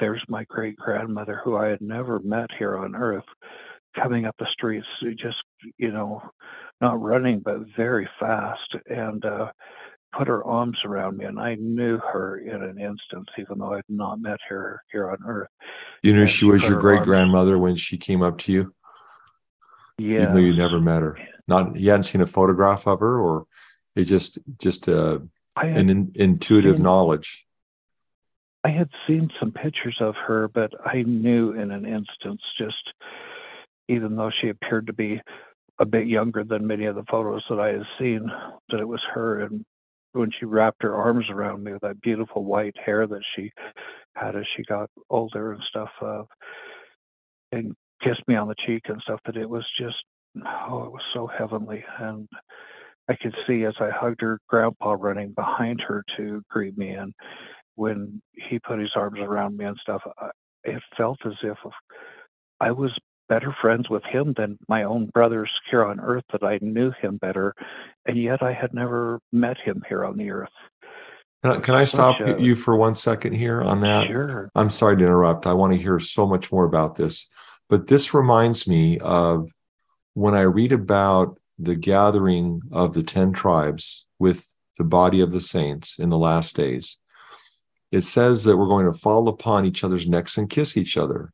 there's 0.01 0.23
my 0.29 0.45
great 0.45 0.77
grandmother, 0.77 1.41
who 1.45 1.57
I 1.57 1.67
had 1.67 1.83
never 1.83 2.19
met 2.21 2.49
here 2.59 2.77
on 2.79 2.97
earth, 2.97 3.25
coming 3.95 4.25
up 4.25 4.37
the 4.39 4.47
streets, 4.53 4.87
just, 5.17 5.37
you 5.79 5.91
know, 5.93 6.23
not 6.81 7.01
running, 7.01 7.41
but 7.41 7.59
very 7.77 8.09
fast. 8.19 8.77
And, 8.87 9.25
uh, 9.25 9.53
put 10.17 10.29
her 10.29 10.45
arms 10.45 10.79
around 10.85 11.19
me, 11.19 11.25
and 11.25 11.39
I 11.39 11.55
knew 11.55 11.99
her 11.99 12.39
in 12.39 12.63
an 12.63 12.79
instant, 12.81 13.29
even 13.39 13.59
though 13.59 13.75
I'd 13.75 13.85
not 13.89 14.21
met 14.21 14.39
her 14.49 14.83
here 14.91 15.11
on 15.11 15.19
Earth. 15.27 15.49
You 16.03 16.13
knew 16.13 16.27
she, 16.27 16.39
she 16.39 16.45
was 16.47 16.67
your 16.67 16.81
great 16.81 17.03
grandmother 17.03 17.59
when 17.59 17.77
she 17.77 17.97
came 17.97 18.23
up 18.23 18.39
to 18.39 18.53
you. 18.53 18.75
Yeah, 19.99 20.23
even 20.23 20.33
though 20.33 20.39
you 20.39 20.57
never 20.57 20.81
met 20.81 21.03
her. 21.03 21.19
Not 21.47 21.77
you 21.77 21.91
hadn't 21.91 22.05
seen 22.05 22.23
a 22.23 22.27
photograph 22.27 22.87
of 22.87 23.01
her, 23.01 23.21
or 23.21 23.47
it 23.95 24.05
just 24.05 24.39
just 24.59 24.89
uh, 24.89 25.21
an 25.57 25.91
in, 25.91 26.13
intuitive 26.15 26.77
seen, 26.77 26.83
knowledge. 26.83 27.47
I 28.65 28.71
had 28.71 28.89
seen 29.07 29.31
some 29.39 29.53
pictures 29.53 29.99
of 30.01 30.15
her, 30.27 30.49
but 30.49 30.73
I 30.85 31.03
knew 31.03 31.53
in 31.53 31.71
an 31.71 31.85
instance, 31.85 32.41
just 32.59 32.93
even 33.91 34.15
though 34.17 34.31
she 34.41 34.49
appeared 34.49 34.87
to 34.87 34.93
be 34.93 35.21
a 35.81 35.85
bit 35.85 36.07
younger 36.07 36.45
than 36.45 36.67
many 36.67 36.85
of 36.85 36.95
the 36.95 37.05
photos 37.11 37.43
that 37.51 37.59
I 37.59 37.69
had 37.69 37.87
seen, 37.99 38.31
that 38.69 38.81
it 38.81 38.89
was 38.89 39.03
her. 39.13 39.41
And 39.41 39.65
when 40.13 40.31
she 40.39 40.45
wrapped 40.45 40.83
her 40.83 40.95
arms 40.95 41.27
around 41.29 41.65
me 41.65 41.73
with 41.73 41.83
that 41.83 42.01
beautiful 42.01 42.45
white 42.45 42.77
hair 42.85 43.07
that 43.07 43.23
she 43.35 43.51
had 44.15 44.37
as 44.37 44.45
she 44.57 44.63
got 44.65 44.91
older 45.09 45.53
and 45.53 45.63
stuff, 45.69 45.91
uh, 46.01 46.23
and 47.53 47.75
kissed 48.03 48.23
me 48.29 48.37
on 48.37 48.49
the 48.49 48.55
cheek 48.67 48.83
and 48.89 49.01
stuff, 49.03 49.21
that 49.27 49.37
it 49.37 49.49
was 49.49 49.65
just, 49.79 49.97
oh, 50.71 50.85
it 50.85 50.93
was 50.93 51.03
so 51.13 51.27
heavenly. 51.27 51.85
And 51.99 52.29
I 53.09 53.17
could 53.21 53.35
see 53.47 53.65
as 53.65 53.75
I 53.81 53.91
hugged 53.91 54.21
her 54.21 54.39
grandpa 54.49 54.97
running 54.99 55.33
behind 55.33 55.81
her 55.81 56.05
to 56.17 56.43
greet 56.49 56.79
me. 56.79 56.91
And 56.91 57.13
when 57.75 58.23
he 58.51 58.61
put 58.61 58.79
his 58.79 58.93
arms 58.95 59.19
around 59.21 59.57
me 59.57 59.65
and 59.65 59.77
stuff, 59.83 60.03
I, 60.19 60.31
it 60.63 60.83
felt 60.97 61.19
as 61.27 61.33
if 61.43 61.57
I 62.61 62.71
was 62.71 62.93
better 63.31 63.55
friends 63.63 63.89
with 63.89 64.03
him 64.05 64.35
than 64.37 64.59
my 64.69 64.83
own 64.83 65.07
brothers 65.07 65.49
here 65.71 65.85
on 65.85 66.01
earth 66.01 66.25
that 66.33 66.43
I 66.43 66.59
knew 66.61 66.91
him 67.01 67.17
better, 67.17 67.55
and 68.05 68.21
yet 68.21 68.43
I 68.43 68.53
had 68.53 68.75
never 68.75 69.21
met 69.33 69.57
him 69.57 69.83
here 69.89 70.05
on 70.05 70.19
the 70.19 70.31
earth. 70.31 70.51
Can 71.43 71.53
I, 71.53 71.61
can 71.61 71.75
I 71.77 71.85
stop 71.85 72.21
a, 72.21 72.35
uh, 72.35 72.39
you 72.39 72.57
for 72.57 72.77
one 72.77 72.97
second 72.97 73.33
here 73.33 73.63
on 73.63 73.81
that? 73.83 74.09
Sure. 74.09 74.51
I'm 74.55 74.69
sorry 74.69 74.97
to 74.97 75.05
interrupt. 75.05 75.47
I 75.47 75.55
want 75.55 75.73
to 75.73 75.79
hear 75.79 75.99
so 76.01 76.27
much 76.27 76.53
more 76.53 76.65
about 76.65 76.97
this. 76.97 77.31
But 77.71 77.87
this 77.87 78.13
reminds 78.13 78.67
me 78.67 78.99
of 78.99 79.49
when 80.15 80.35
I 80.35 80.43
read 80.43 80.73
about 80.73 81.39
the 81.57 81.77
gathering 81.77 82.61
of 82.73 82.95
the 82.95 83.03
10 83.03 83.33
tribes 83.33 84.07
with 84.19 84.55
the 84.77 84.85
body 84.85 85.21
of 85.21 85.31
the 85.31 85.41
saints 85.41 85.99
in 85.99 86.11
the 86.11 86.19
last 86.19 86.57
days. 86.57 86.99
It 87.93 88.03
says 88.03 88.45
that 88.45 88.57
we're 88.57 88.67
going 88.67 88.93
to 88.93 88.99
fall 88.99 89.29
upon 89.29 89.67
each 89.67 89.85
other's 89.85 90.09
necks 90.09 90.37
and 90.37 90.51
kiss 90.51 90.77
each 90.77 90.97
other. 90.97 91.33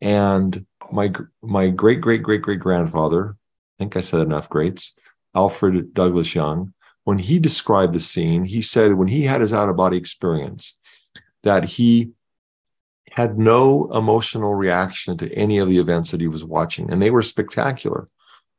And 0.00 0.66
my 0.92 1.12
my 1.42 1.70
great 1.70 2.00
great 2.00 2.22
great 2.22 2.42
great 2.42 2.60
grandfather, 2.60 3.30
I 3.30 3.74
think 3.78 3.96
I 3.96 4.00
said 4.00 4.20
enough 4.20 4.48
greats, 4.48 4.92
Alfred 5.34 5.94
Douglas 5.94 6.34
Young, 6.34 6.72
when 7.04 7.18
he 7.18 7.38
described 7.38 7.92
the 7.92 8.00
scene, 8.00 8.44
he 8.44 8.62
said 8.62 8.94
when 8.94 9.08
he 9.08 9.22
had 9.22 9.40
his 9.40 9.52
out 9.52 9.68
of 9.68 9.76
body 9.76 9.96
experience, 9.96 10.76
that 11.42 11.64
he 11.64 12.10
had 13.12 13.38
no 13.38 13.90
emotional 13.92 14.54
reaction 14.54 15.16
to 15.16 15.32
any 15.32 15.58
of 15.58 15.68
the 15.68 15.78
events 15.78 16.10
that 16.10 16.20
he 16.20 16.28
was 16.28 16.44
watching, 16.44 16.90
and 16.90 17.00
they 17.00 17.10
were 17.10 17.22
spectacular. 17.22 18.08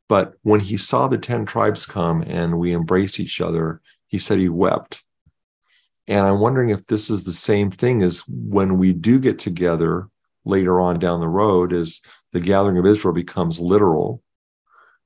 But 0.09 0.35
when 0.43 0.61
he 0.61 0.77
saw 0.77 1.07
the 1.07 1.17
10 1.17 1.45
tribes 1.45 1.85
come 1.85 2.23
and 2.25 2.57
we 2.57 2.73
embraced 2.73 3.19
each 3.19 3.41
other, 3.41 3.81
he 4.07 4.17
said 4.17 4.39
he 4.39 4.49
wept. 4.49 5.03
And 6.07 6.25
I'm 6.25 6.39
wondering 6.39 6.69
if 6.69 6.87
this 6.87 7.09
is 7.09 7.23
the 7.23 7.33
same 7.33 7.69
thing 7.69 8.01
as 8.01 8.23
when 8.27 8.77
we 8.77 8.93
do 8.93 9.19
get 9.19 9.39
together 9.39 10.07
later 10.45 10.79
on 10.79 10.99
down 10.99 11.19
the 11.19 11.27
road 11.27 11.73
as 11.73 11.99
the 12.31 12.39
gathering 12.39 12.77
of 12.77 12.85
Israel 12.85 13.13
becomes 13.13 13.59
literal. 13.59 14.21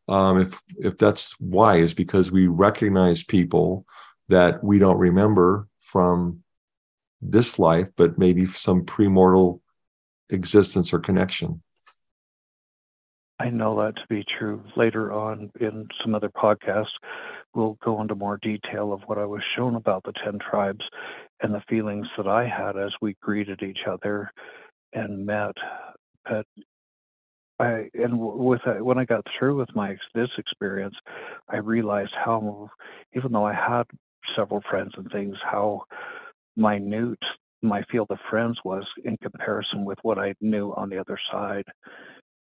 Um, 0.08 0.42
if 0.42 0.62
if 0.78 0.98
that's 0.98 1.40
wise, 1.40 1.94
because 1.94 2.32
we 2.32 2.48
recognize 2.48 3.24
people 3.24 3.86
that 4.30 4.64
we 4.64 4.80
don't 4.80 4.98
remember 4.98 5.68
from 5.80 6.44
this 7.22 7.60
life, 7.60 7.90
but 7.96 8.18
maybe 8.18 8.46
some 8.46 8.84
premortal 8.86 9.62
existence 10.30 10.94
or 10.94 11.00
connection. 11.00 11.62
I 13.40 13.50
know 13.50 13.76
that 13.82 13.96
to 13.96 14.08
be 14.08 14.24
true. 14.38 14.64
Later 14.76 15.12
on 15.12 15.52
in 15.60 15.88
some 16.02 16.14
other 16.14 16.30
podcasts, 16.30 16.94
we'll 17.54 17.78
go 17.84 18.02
into 18.02 18.16
more 18.16 18.38
detail 18.38 18.94
of 18.94 19.02
what 19.08 19.18
I 19.18 19.26
was 19.26 19.42
shown 19.56 19.76
about 19.76 20.04
the 20.04 20.14
10 20.24 20.40
tribes 20.40 20.86
and 21.42 21.54
the 21.54 21.64
feelings 21.68 22.08
that 22.18 22.28
I 22.28 22.48
had 22.48 22.78
as 22.78 22.92
we 23.02 23.16
greeted 23.22 23.64
each 23.64 23.80
other 23.90 24.32
and 24.94 25.26
met. 25.26 25.56
But 26.24 26.46
I 27.62 27.90
and 27.94 28.20
with 28.20 28.62
uh, 28.66 28.84
when 28.84 28.98
I 28.98 29.06
got 29.06 29.26
through 29.38 29.58
with 29.58 29.70
my 29.76 29.96
this 30.14 30.30
experience, 30.38 30.96
I 31.50 31.58
realized 31.58 32.14
how 32.14 32.70
even 33.16 33.32
though 33.32 33.46
I 33.46 33.54
had 33.54 33.84
several 34.36 34.62
friends 34.70 34.92
and 34.98 35.10
things, 35.12 35.36
how 35.44 35.84
minute 36.56 37.20
my 37.62 37.84
field 37.92 38.08
of 38.10 38.18
friends 38.30 38.58
was 38.66 38.86
in 39.04 39.18
comparison 39.18 39.86
with 39.86 40.00
what 40.02 40.18
I 40.18 40.34
knew 40.42 40.74
on 40.74 40.90
the 40.90 40.98
other 40.98 41.20
side, 41.32 41.66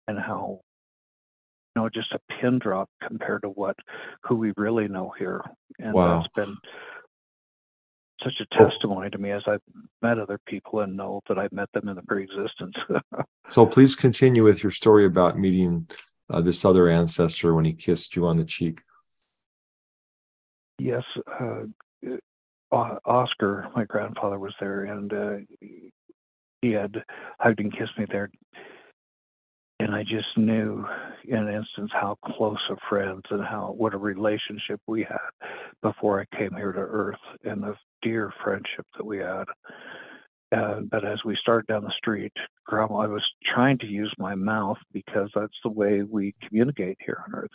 and 0.08 0.18
how 0.18 0.62
you 1.76 1.82
know 1.82 1.90
just 1.90 2.14
a 2.14 2.20
pin 2.40 2.60
drop 2.60 2.90
compared 3.06 3.42
to 3.44 3.50
what 3.50 3.76
who 4.24 4.36
we 4.36 4.54
really 4.58 4.88
know 4.88 5.12
here. 5.18 5.42
And 5.80 5.94
wow. 5.94 6.22
that's 6.22 6.48
been 6.48 6.58
such 8.24 8.42
a 8.42 8.58
testimony 8.58 9.10
to 9.10 9.18
me 9.18 9.32
as 9.32 9.44
I've 9.48 9.62
met 10.02 10.20
other 10.20 10.40
people 10.46 10.82
and 10.82 10.96
know 10.96 11.22
that 11.28 11.38
I've 11.38 11.52
met 11.52 11.70
them 11.74 11.88
in 11.88 11.96
the 11.96 12.02
pre-existence. 12.04 12.76
so 13.50 13.66
please 13.66 13.96
continue 13.96 14.44
with 14.44 14.64
your 14.64 14.72
story 14.72 15.06
about 15.06 15.40
meeting 15.40 15.88
uh, 16.30 16.42
this 16.42 16.64
other 16.66 16.88
ancestor 16.88 17.56
when 17.56 17.66
he 17.66 17.74
kissed 17.74 18.16
you 18.16 18.26
on 18.28 18.38
the 18.38 18.46
cheek. 18.46 18.80
Yes, 20.80 21.04
uh, 21.40 21.64
Oscar, 22.72 23.68
my 23.76 23.84
grandfather 23.86 24.40
was 24.40 24.54
there, 24.60 24.86
and 24.86 25.14
uh, 25.14 25.36
he 26.62 26.72
had 26.72 27.04
hugged 27.40 27.60
and 27.60 27.72
kissed 27.72 27.98
me 27.98 28.06
there. 28.10 28.30
And 29.80 29.96
I 29.96 30.04
just 30.04 30.38
knew 30.38 30.86
in 31.26 31.38
an 31.38 31.54
instance 31.54 31.92
how 31.94 32.18
close 32.26 32.60
of 32.70 32.78
friends 32.90 33.24
and 33.30 33.44
how 33.44 33.74
what 33.78 33.94
a 33.94 33.98
relationship 33.98 34.82
we 34.88 35.04
had 35.04 35.50
before 35.82 36.20
I 36.20 36.38
came 36.38 36.52
here 36.54 36.74
to 36.74 36.80
Earth, 36.80 37.16
and 37.44 37.64
the 37.64 37.76
dear 38.02 38.34
friendship 38.44 38.86
that 38.98 39.06
we 39.06 39.20
had. 39.20 39.46
Uh, 40.52 40.82
but 40.90 41.06
as 41.06 41.20
we 41.24 41.38
started 41.40 41.68
down 41.68 41.84
the 41.84 41.94
street, 41.98 42.34
Grandma, 42.66 42.98
I 42.98 43.08
was 43.08 43.24
trying 43.54 43.78
to 43.80 43.86
use 43.86 44.12
my 44.18 44.34
mouth 44.34 44.78
because 44.92 45.30
that's 45.36 45.54
the 45.64 45.70
way 45.70 46.02
we 46.02 46.34
communicate 46.48 46.98
here 47.06 47.24
on 47.28 47.36
Earth. 47.36 47.52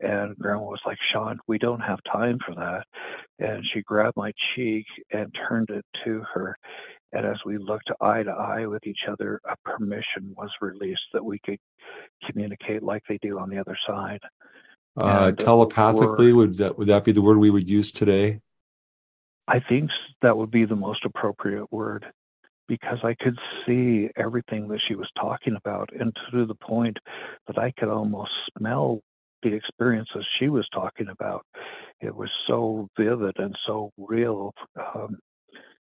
And 0.00 0.36
Grandma 0.36 0.64
was 0.64 0.82
like, 0.84 0.98
Shawn, 1.12 1.38
we 1.48 1.56
don't 1.58 1.80
have 1.80 1.98
time 2.12 2.38
for 2.44 2.54
that. 2.54 2.84
And 3.38 3.64
she 3.72 3.80
grabbed 3.82 4.16
my 4.16 4.32
cheek 4.54 4.84
and 5.12 5.34
turned 5.48 5.70
it 5.70 5.84
to 6.04 6.22
her. 6.34 6.56
And 7.12 7.24
as 7.24 7.36
we 7.46 7.58
looked 7.58 7.90
eye 8.00 8.22
to 8.22 8.30
eye 8.30 8.66
with 8.66 8.86
each 8.86 9.04
other, 9.08 9.40
a 9.48 9.56
permission 9.64 10.34
was 10.36 10.50
released 10.60 11.06
that 11.12 11.24
we 11.24 11.38
could 11.44 11.58
communicate 12.28 12.82
like 12.82 13.02
they 13.08 13.18
do 13.22 13.38
on 13.38 13.48
the 13.48 13.58
other 13.58 13.78
side. 13.86 14.20
Uh, 14.96 15.32
telepathically, 15.32 16.32
would 16.32 16.56
that 16.56 16.78
would 16.78 16.88
that 16.88 17.04
be 17.04 17.12
the 17.12 17.22
word 17.22 17.38
we 17.38 17.50
would 17.50 17.68
use 17.68 17.92
today? 17.92 18.40
I 19.46 19.60
think 19.60 19.90
that 20.22 20.36
would 20.36 20.50
be 20.50 20.64
the 20.64 20.76
most 20.76 21.04
appropriate 21.04 21.70
word 21.70 22.06
because 22.66 22.98
I 23.04 23.14
could 23.14 23.38
see 23.64 24.08
everything 24.16 24.68
that 24.68 24.80
she 24.88 24.94
was 24.94 25.08
talking 25.16 25.54
about, 25.56 25.90
and 25.98 26.16
to 26.32 26.46
the 26.46 26.54
point 26.54 26.96
that 27.46 27.58
I 27.58 27.72
could 27.78 27.88
almost 27.88 28.32
smell 28.58 29.00
the 29.42 29.54
experiences 29.54 30.26
she 30.38 30.48
was 30.48 30.66
talking 30.72 31.08
about. 31.08 31.44
It 32.00 32.14
was 32.14 32.30
so 32.46 32.88
vivid 32.98 33.38
and 33.38 33.56
so 33.66 33.90
real. 33.96 34.52
Um, 34.94 35.18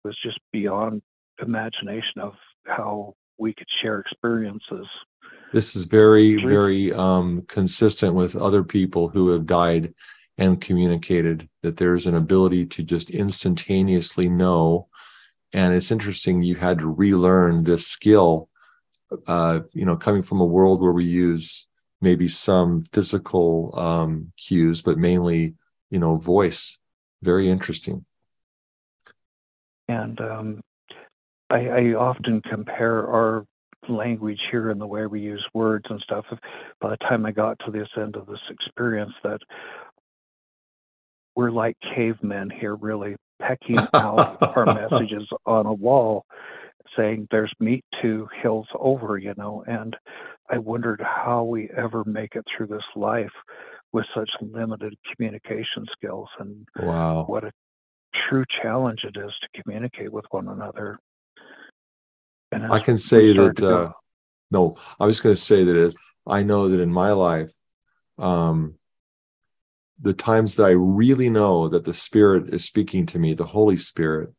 was 0.08 0.18
just 0.24 0.40
beyond 0.52 1.02
imagination 1.42 2.22
of 2.22 2.34
how 2.66 3.14
we 3.38 3.54
could 3.54 3.68
share 3.82 4.00
experiences. 4.00 4.88
This 5.54 5.76
is 5.76 5.86
very, 5.86 6.36
very 6.44 6.92
um, 6.94 7.44
consistent 7.48 8.16
with 8.16 8.36
other 8.36 8.64
people 8.64 9.10
who 9.10 9.30
have 9.30 9.46
died 9.46 9.94
and 10.38 10.62
communicated 10.62 11.50
that 11.62 11.78
there's 11.78 12.06
an 12.06 12.16
ability 12.16 12.66
to 12.66 12.84
just 12.84 13.10
instantaneously 13.10 14.30
know. 14.30 14.88
And 15.54 15.74
it's 15.74 15.92
interesting 15.92 16.42
you 16.42 16.56
had 16.56 16.80
to 16.80 16.88
relearn 16.88 17.64
this 17.64 17.88
skill 17.88 18.50
uh, 19.28 19.62
you 19.72 19.86
know 19.86 19.96
coming 19.96 20.22
from 20.22 20.42
a 20.42 20.46
world 20.46 20.82
where 20.82 20.92
we 20.92 21.06
use 21.06 21.66
maybe 22.02 22.28
some 22.28 22.84
physical 22.92 23.78
um, 23.80 24.32
cues 24.38 24.82
but 24.82 24.98
mainly 24.98 25.56
you 25.90 26.00
know 26.00 26.18
voice. 26.18 26.80
Very 27.24 27.50
interesting 27.50 28.06
and 29.88 30.20
um, 30.22 30.62
I, 31.50 31.67
I 31.67 31.82
often 31.94 32.41
compare 32.41 33.08
our 33.08 33.46
language 33.88 34.39
here 34.51 34.70
and 34.70 34.82
the 34.82 34.88
way 34.88 35.06
we 35.06 35.22
use 35.22 35.46
words 35.53 35.86
and 35.89 36.01
stuff 36.01 36.25
by 36.82 36.89
the 36.89 36.98
time 36.98 37.25
i 37.25 37.32
got 37.32 37.58
to 37.60 37.72
this 37.72 37.88
end 37.96 38.17
of 38.17 38.25
this 38.25 38.39
experience 38.50 39.13
that 39.24 39.39
we're 41.38 41.51
like 41.51 41.77
cavemen 41.96 42.50
here, 42.50 42.75
really 42.75 43.15
pecking 43.39 43.77
out 43.94 44.41
our 44.41 44.65
messages 44.91 45.29
on 45.46 45.67
a 45.67 45.74
wall, 45.74 46.25
saying 46.98 47.27
there's 47.29 47.53
meat 47.60 47.86
two 48.01 48.27
hills 48.41 48.67
over, 48.74 49.20
you 49.20 49.36
know. 49.38 49.63
And 49.67 49.96
I 50.50 50.58
wondered 50.58 51.00
how 51.00 51.44
we 51.44 51.70
ever 51.77 52.03
make 52.06 52.36
it 52.36 52.44
through 52.46 52.67
this 52.67 52.84
life 52.96 53.32
with 53.94 54.06
such 54.15 54.29
limited 54.41 54.96
communication 55.13 55.86
skills, 55.91 56.27
and 56.39 56.67
wow, 56.79 57.24
what 57.25 57.44
a 57.44 57.51
true 58.14 58.46
challenge 58.62 59.02
it 59.04 59.18
is 59.18 59.32
to 59.42 59.62
communicate 59.62 60.12
with 60.12 60.26
one 60.32 60.48
another. 60.48 61.00
And 62.52 62.72
I 62.72 62.80
can 62.80 62.98
say 62.98 63.34
that. 63.34 63.62
Uh, 63.62 63.92
no, 64.50 64.78
I 65.00 65.06
was 65.06 65.20
going 65.20 65.36
to 65.36 65.42
say 65.42 65.64
that 65.64 65.88
it, 65.88 65.96
I 66.26 66.44
know 66.44 66.70
that 66.70 66.80
in 66.80 66.92
my 66.92 67.12
life, 67.12 67.52
um, 68.18 68.76
the 70.00 70.14
times 70.14 70.56
that 70.56 70.66
I 70.66 70.72
really 70.72 71.30
know 71.30 71.68
that 71.68 71.84
the 71.84 71.94
Spirit 71.94 72.54
is 72.54 72.64
speaking 72.64 73.06
to 73.08 73.20
me, 73.20 73.34
the 73.34 73.46
Holy 73.46 73.78
Spirit, 73.78 74.30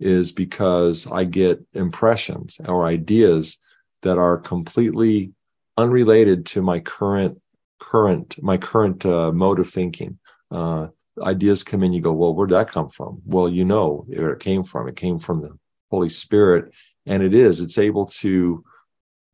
is 0.00 0.32
because 0.32 1.06
I 1.06 1.24
get 1.24 1.64
impressions 1.72 2.60
or 2.66 2.84
ideas 2.84 3.58
that 4.02 4.18
are 4.18 4.38
completely 4.38 5.32
unrelated 5.76 6.46
to 6.46 6.62
my 6.62 6.80
current 6.80 7.40
current 7.80 8.42
my 8.42 8.56
current 8.56 9.04
uh, 9.04 9.32
mode 9.32 9.58
of 9.58 9.68
thinking. 9.70 10.18
Uh, 10.50 10.88
ideas 11.22 11.64
come 11.64 11.82
in, 11.82 11.92
you 11.92 12.00
go, 12.00 12.12
well, 12.12 12.34
where'd 12.34 12.50
that 12.50 12.70
come 12.70 12.88
from? 12.88 13.22
Well, 13.24 13.48
you 13.48 13.64
know 13.64 14.04
where 14.08 14.32
it 14.32 14.40
came 14.40 14.62
from. 14.64 14.88
It 14.88 14.96
came 14.96 15.18
from 15.18 15.42
the 15.42 15.56
Holy 15.90 16.10
Spirit, 16.10 16.74
and 17.06 17.22
it 17.22 17.34
is. 17.34 17.60
It's 17.60 17.78
able 17.78 18.06
to. 18.06 18.64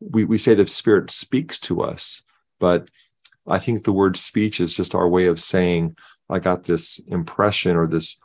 We 0.01 0.25
we 0.25 0.39
say 0.39 0.55
the 0.55 0.67
Spirit 0.67 1.11
speaks 1.11 1.59
to 1.61 1.83
us, 1.83 2.23
but 2.59 2.91
I 3.47 3.59
think 3.59 3.85
the 3.85 3.93
word 3.93 4.17
speech 4.17 4.61
is 4.61 4.75
just 4.75 4.95
our 4.95 5.09
way 5.09 5.27
of 5.27 5.41
saying, 5.41 5.97
I 6.29 6.39
got 6.39 6.65
this 6.65 7.01
impression 7.09 7.77
or 7.77 7.87
this 7.87 8.19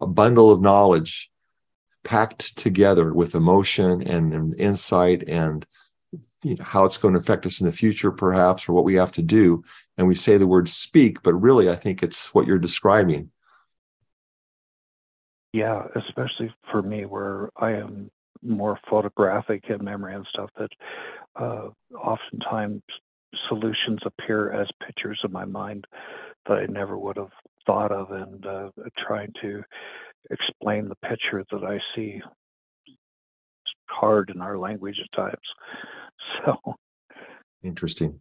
a 0.00 0.06
bundle 0.06 0.50
of 0.50 0.60
knowledge 0.60 1.30
packed 2.02 2.58
together 2.58 3.14
with 3.14 3.34
emotion 3.34 4.02
and, 4.02 4.34
and 4.34 4.54
insight 4.58 5.22
and 5.28 5.64
you 6.42 6.54
know, 6.56 6.64
how 6.64 6.84
it's 6.84 6.96
going 6.96 7.14
to 7.14 7.20
affect 7.20 7.46
us 7.46 7.60
in 7.60 7.66
the 7.66 7.72
future, 7.72 8.10
perhaps, 8.10 8.68
or 8.68 8.72
what 8.72 8.84
we 8.84 8.94
have 8.94 9.12
to 9.12 9.22
do. 9.22 9.62
And 9.96 10.06
we 10.06 10.14
say 10.14 10.36
the 10.36 10.46
word 10.46 10.68
speak, 10.68 11.22
but 11.22 11.34
really, 11.34 11.68
I 11.70 11.74
think 11.74 12.02
it's 12.02 12.34
what 12.34 12.46
you're 12.46 12.58
describing. 12.58 13.30
Yeah, 15.52 15.84
especially 15.94 16.52
for 16.70 16.82
me, 16.82 17.04
where 17.04 17.50
I 17.56 17.72
am 17.72 18.10
more 18.42 18.78
photographic 18.88 19.64
in 19.68 19.84
memory 19.84 20.14
and 20.14 20.26
stuff, 20.30 20.50
that 20.58 20.70
uh, 21.36 21.68
oftentimes 21.96 22.82
solutions 23.48 24.00
appear 24.04 24.52
as 24.52 24.66
pictures 24.84 25.20
in 25.24 25.32
my 25.32 25.44
mind 25.44 25.86
that 26.46 26.58
I 26.58 26.66
never 26.66 26.98
would 26.98 27.16
have 27.16 27.30
thought 27.66 27.92
of, 27.92 28.10
and 28.10 28.44
uh, 28.44 28.70
trying 29.06 29.32
to 29.42 29.62
explain 30.30 30.88
the 30.88 31.08
picture 31.08 31.44
that 31.50 31.64
I 31.64 31.78
see. 31.94 32.20
Hard 33.86 34.30
in 34.34 34.40
our 34.40 34.56
language 34.56 34.96
at 35.04 35.16
times. 35.16 35.36
So 36.44 36.74
interesting. 37.62 38.20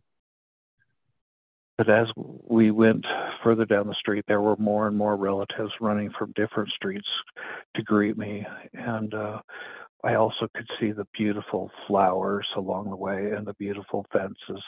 But 1.77 1.89
as 1.89 2.07
we 2.15 2.69
went 2.69 3.03
further 3.43 3.65
down 3.65 3.87
the 3.87 3.95
street, 3.95 4.25
there 4.27 4.41
were 4.41 4.55
more 4.57 4.87
and 4.87 4.95
more 4.95 5.15
relatives 5.15 5.71
running 5.81 6.11
from 6.17 6.31
different 6.35 6.69
streets 6.69 7.07
to 7.75 7.81
greet 7.81 8.17
me. 8.17 8.45
And 8.73 9.11
uh, 9.15 9.39
I 10.03 10.13
also 10.13 10.47
could 10.55 10.67
see 10.79 10.91
the 10.91 11.07
beautiful 11.17 11.71
flowers 11.87 12.47
along 12.55 12.91
the 12.91 12.95
way 12.95 13.31
and 13.31 13.47
the 13.47 13.55
beautiful 13.55 14.05
fences 14.13 14.63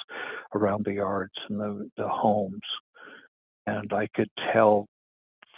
around 0.56 0.86
the 0.86 0.94
yards 0.94 1.34
and 1.50 1.60
the, 1.60 1.90
the 1.98 2.08
homes. 2.08 2.62
And 3.68 3.94
I 3.94 4.08
could 4.16 4.30
tell 4.52 4.88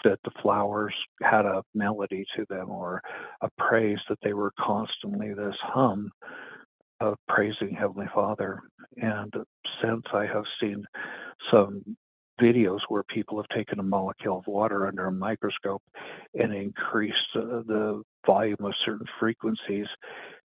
that 0.03 0.19
the 0.23 0.31
flowers 0.41 0.93
had 1.21 1.45
a 1.45 1.63
melody 1.73 2.25
to 2.35 2.45
them 2.49 2.69
or 2.69 3.01
a 3.41 3.49
praise 3.57 3.99
that 4.09 4.19
they 4.23 4.33
were 4.33 4.51
constantly 4.59 5.33
this 5.33 5.55
hum 5.61 6.11
of 7.01 7.17
praising 7.27 7.75
Heavenly 7.77 8.07
Father. 8.13 8.61
And 8.97 9.33
since 9.81 10.03
I 10.13 10.25
have 10.25 10.45
seen 10.61 10.83
some 11.51 11.97
videos 12.41 12.79
where 12.89 13.03
people 13.03 13.37
have 13.37 13.57
taken 13.57 13.79
a 13.79 13.83
molecule 13.83 14.39
of 14.39 14.47
water 14.47 14.87
under 14.87 15.07
a 15.07 15.11
microscope 15.11 15.81
and 16.33 16.53
increased 16.53 17.15
uh, 17.35 17.61
the 17.65 18.01
volume 18.25 18.57
of 18.61 18.73
certain 18.85 19.07
frequencies 19.19 19.87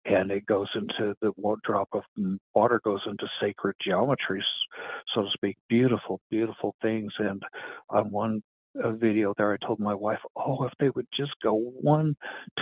and 0.06 0.32
it 0.32 0.46
goes 0.46 0.70
into 0.76 1.16
the 1.22 1.32
drop 1.64 1.90
of 1.94 2.04
water 2.54 2.80
goes 2.84 3.02
into 3.08 3.28
sacred 3.42 3.76
geometries 3.86 4.46
so 5.14 5.24
to 5.24 5.30
speak 5.34 5.58
beautiful 5.68 6.22
beautiful 6.30 6.76
things 6.82 7.12
and 7.20 7.44
on 7.90 8.10
one 8.12 8.42
a 8.84 8.92
video 8.92 9.34
there, 9.38 9.54
I 9.54 9.66
told 9.66 9.80
my 9.80 9.94
wife, 9.94 10.20
"Oh, 10.36 10.66
if 10.66 10.74
they 10.80 10.90
would 10.90 11.08
just 11.16 11.34
go 11.42 11.54
one 11.54 12.16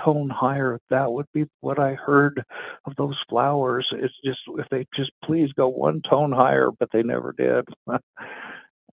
tone 0.04 0.30
higher, 0.30 0.80
that 0.90 1.12
would 1.12 1.28
be 1.34 1.46
what 1.62 1.80
I 1.80 1.94
heard 1.94 2.44
of 2.86 2.96
those 2.98 3.18
flowers. 3.30 3.88
It's 3.92 4.14
just 4.24 4.40
if 4.58 4.68
they 4.70 4.86
just 4.96 5.12
please 5.24 5.52
go 5.54 5.68
one 5.68 6.02
tone 6.10 6.32
higher, 6.32 6.70
but 6.80 6.90
they 6.92 7.04
never 7.04 7.34
did." 7.34 7.66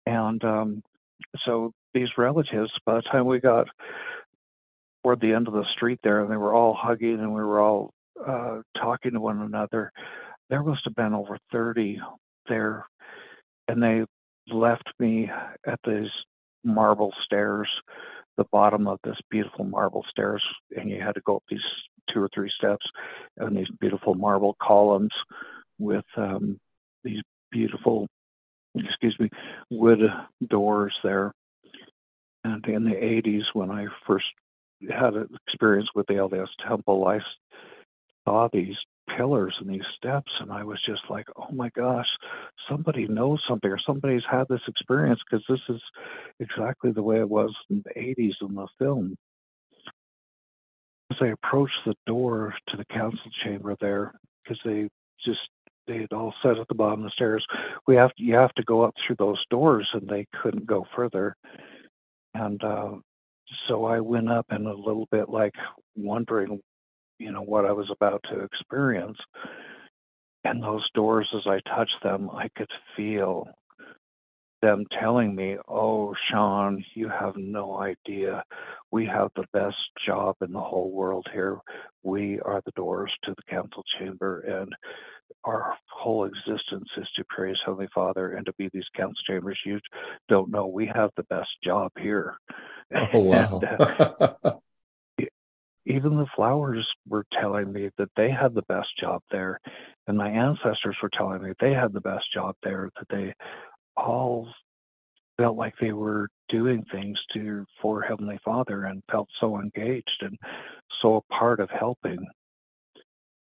and 0.06 0.44
um, 0.44 0.84
so 1.46 1.72
these 1.94 2.10
relatives, 2.18 2.72
by 2.86 2.96
the 2.96 3.02
time 3.04 3.26
we 3.26 3.40
got 3.40 3.68
toward 5.04 5.22
the 5.22 5.34
end 5.34 5.48
of 5.48 5.54
the 5.54 5.66
street 5.76 6.00
there, 6.04 6.22
and 6.22 6.32
they 6.32 6.38
were 6.38 6.54
all 6.54 6.74
hugging 6.74 7.20
and 7.20 7.34
we 7.34 7.42
were 7.42 7.60
all 7.60 7.92
uh, 8.26 8.62
talking 8.78 9.14
to 9.14 9.20
one 9.20 9.42
another, 9.42 9.92
there 10.50 10.64
must 10.64 10.82
have 10.86 10.96
been 10.96 11.14
over 11.14 11.38
thirty 11.52 12.00
there, 12.48 12.86
and 13.68 13.82
they 13.82 14.06
left 14.50 14.90
me 15.00 15.30
at 15.66 15.80
these 15.86 16.10
marble 16.68 17.14
stairs, 17.24 17.70
the 18.38 18.46
bottom 18.52 18.88
of 18.88 19.00
this 19.04 19.18
beautiful 19.30 19.66
marble 19.66 20.06
stairs, 20.10 20.44
and 20.76 20.90
you 20.90 21.02
had 21.02 21.16
to 21.16 21.22
go 21.22 21.38
up 21.38 21.44
these 21.50 21.60
two 22.14 22.22
or 22.22 22.30
three 22.34 22.52
steps 22.58 22.86
and 23.38 23.58
these 23.58 23.70
beautiful 23.80 24.14
marble 24.14 24.56
columns 24.62 25.12
with 25.80 26.06
um, 26.16 26.60
these 27.04 27.22
beautiful, 27.52 28.08
excuse 28.76 29.16
me, 29.20 29.30
wood 29.70 30.00
doors 30.48 30.94
there. 31.04 31.32
And 32.44 32.66
in 32.68 32.84
the 32.84 32.92
80s, 32.92 33.44
when 33.54 33.72
I 33.72 33.88
first 34.06 34.26
had 34.90 35.16
an 35.16 35.30
experience 35.48 35.90
with 35.96 36.08
the 36.08 36.14
LDS 36.16 36.48
temple, 36.68 37.08
I 37.08 37.20
saw 38.28 38.50
these 38.52 38.76
pillars 39.18 39.56
and 39.62 39.70
these 39.70 39.86
steps 39.96 40.30
and 40.42 40.52
i 40.52 40.62
was 40.62 40.78
just 40.86 41.02
like 41.10 41.26
oh 41.38 41.52
my 41.54 41.70
gosh 41.70 42.06
somebody 42.70 43.08
knows 43.08 43.42
something 43.48 43.72
or 43.72 43.80
somebody's 43.86 44.24
had 44.30 44.46
this 44.50 44.60
experience 44.68 45.20
because 45.30 45.46
this 45.48 45.62
is 45.70 45.82
exactly 46.42 46.92
the 46.92 47.02
way 47.02 47.20
it 47.20 47.30
was 47.30 47.56
in 47.70 47.82
the 47.86 48.00
80s 48.00 48.34
in 48.42 48.54
the 48.54 48.68
film. 48.78 49.16
As 51.12 51.18
i 51.22 51.28
approached 51.28 51.80
the 51.86 51.96
door 52.06 52.54
to 52.68 52.78
the 52.78 52.86
council 52.86 53.32
chamber 53.46 53.78
there 53.80 54.14
because 54.44 54.60
they 54.66 54.90
just 55.26 55.40
they 55.88 56.00
had 56.00 56.12
all 56.12 56.34
said 56.44 56.58
at 56.58 56.68
the 56.68 56.76
bottom 56.76 57.00
of 57.00 57.06
the 57.06 57.12
stairs 57.12 57.46
we 57.88 57.96
have 57.96 58.14
to, 58.16 58.24
you 58.24 58.36
have 58.36 58.54
to 58.56 58.64
go 58.64 58.82
up 58.84 58.94
through 59.06 59.16
those 59.18 59.42
doors 59.50 59.88
and 59.94 60.08
they 60.10 60.28
couldn't 60.44 60.68
go 60.68 60.86
further. 60.94 61.34
And 62.34 62.62
uh 62.62 62.96
so 63.70 63.86
I 63.86 64.02
went 64.02 64.30
up 64.30 64.46
and 64.50 64.68
a 64.68 64.74
little 64.74 65.08
bit 65.12 65.30
like 65.30 65.54
wondering 65.96 66.60
you 67.20 67.32
know 67.32 67.42
what 67.42 67.66
I 67.66 67.72
was 67.72 67.90
about 67.92 68.24
to 68.32 68.42
experience. 68.42 69.18
And 70.44 70.64
those 70.64 70.88
doors, 70.94 71.28
as 71.36 71.46
I 71.46 71.60
touched 71.76 72.02
them, 72.04 72.30
I 72.32 72.48
could 72.56 72.70
feel 72.96 73.48
them 74.62 74.86
telling 75.00 75.36
me, 75.36 75.58
Oh, 75.68 76.16
Shawn, 76.30 76.84
you 76.96 77.10
have 77.10 77.36
no 77.36 77.78
idea. 77.78 78.44
We 78.92 79.06
have 79.06 79.30
the 79.36 79.46
best 79.54 79.76
job 80.06 80.36
in 80.42 80.52
the 80.52 80.62
whole 80.62 80.92
world 80.92 81.28
here. 81.34 81.58
We 82.04 82.40
are 82.42 82.62
the 82.66 82.72
doors 82.76 83.12
to 83.26 83.36
the 83.36 83.44
council 83.50 83.84
chamber, 84.00 84.40
and 84.42 84.74
our 85.44 85.76
whole 85.90 86.26
existence 86.26 86.90
is 86.98 87.08
to 87.16 87.24
praise 87.30 87.58
Heavenly 87.66 87.90
Father 87.94 88.34
and 88.34 88.46
to 88.46 88.54
be 88.58 88.70
these 88.74 88.88
council 88.96 89.22
chambers. 89.28 89.60
You 89.66 89.80
don't 90.30 90.50
know 90.50 90.68
we 90.68 90.90
have 90.94 91.12
the 91.18 91.24
best 91.24 91.50
job 91.64 91.92
here. 92.00 92.36
Oh, 93.14 93.20
wow. 93.20 93.62
and, 93.70 93.82
uh, 94.44 94.54
even 95.88 96.18
the 96.18 96.28
flowers 96.36 96.86
were 97.08 97.26
telling 97.40 97.72
me 97.72 97.90
that 97.98 98.10
they 98.18 98.30
had 98.30 98.54
the 98.54 98.64
best 98.64 98.90
job 99.00 99.22
there 99.32 99.60
and 100.08 100.18
my 100.18 100.30
ancestors 100.30 100.98
were 101.02 101.10
telling 101.18 101.42
me 101.42 101.54
they 101.60 101.74
had 101.74 101.94
the 101.94 102.02
best 102.02 102.26
job 102.34 102.56
there 102.64 102.90
that 102.98 103.08
they 103.10 103.34
all 103.96 104.48
felt 105.38 105.56
like 105.58 105.74
they 105.80 105.94
were 105.94 106.28
doing 106.50 106.84
things 106.92 107.18
to 107.34 107.66
for 107.82 108.02
heavenly 108.02 108.40
father 108.44 108.86
and 108.86 109.04
felt 109.12 109.30
so 109.40 109.60
engaged 109.60 110.22
and 110.22 110.38
so 111.02 111.18
a 111.18 111.34
part 111.34 111.60
of 111.60 111.70
helping. 111.70 112.26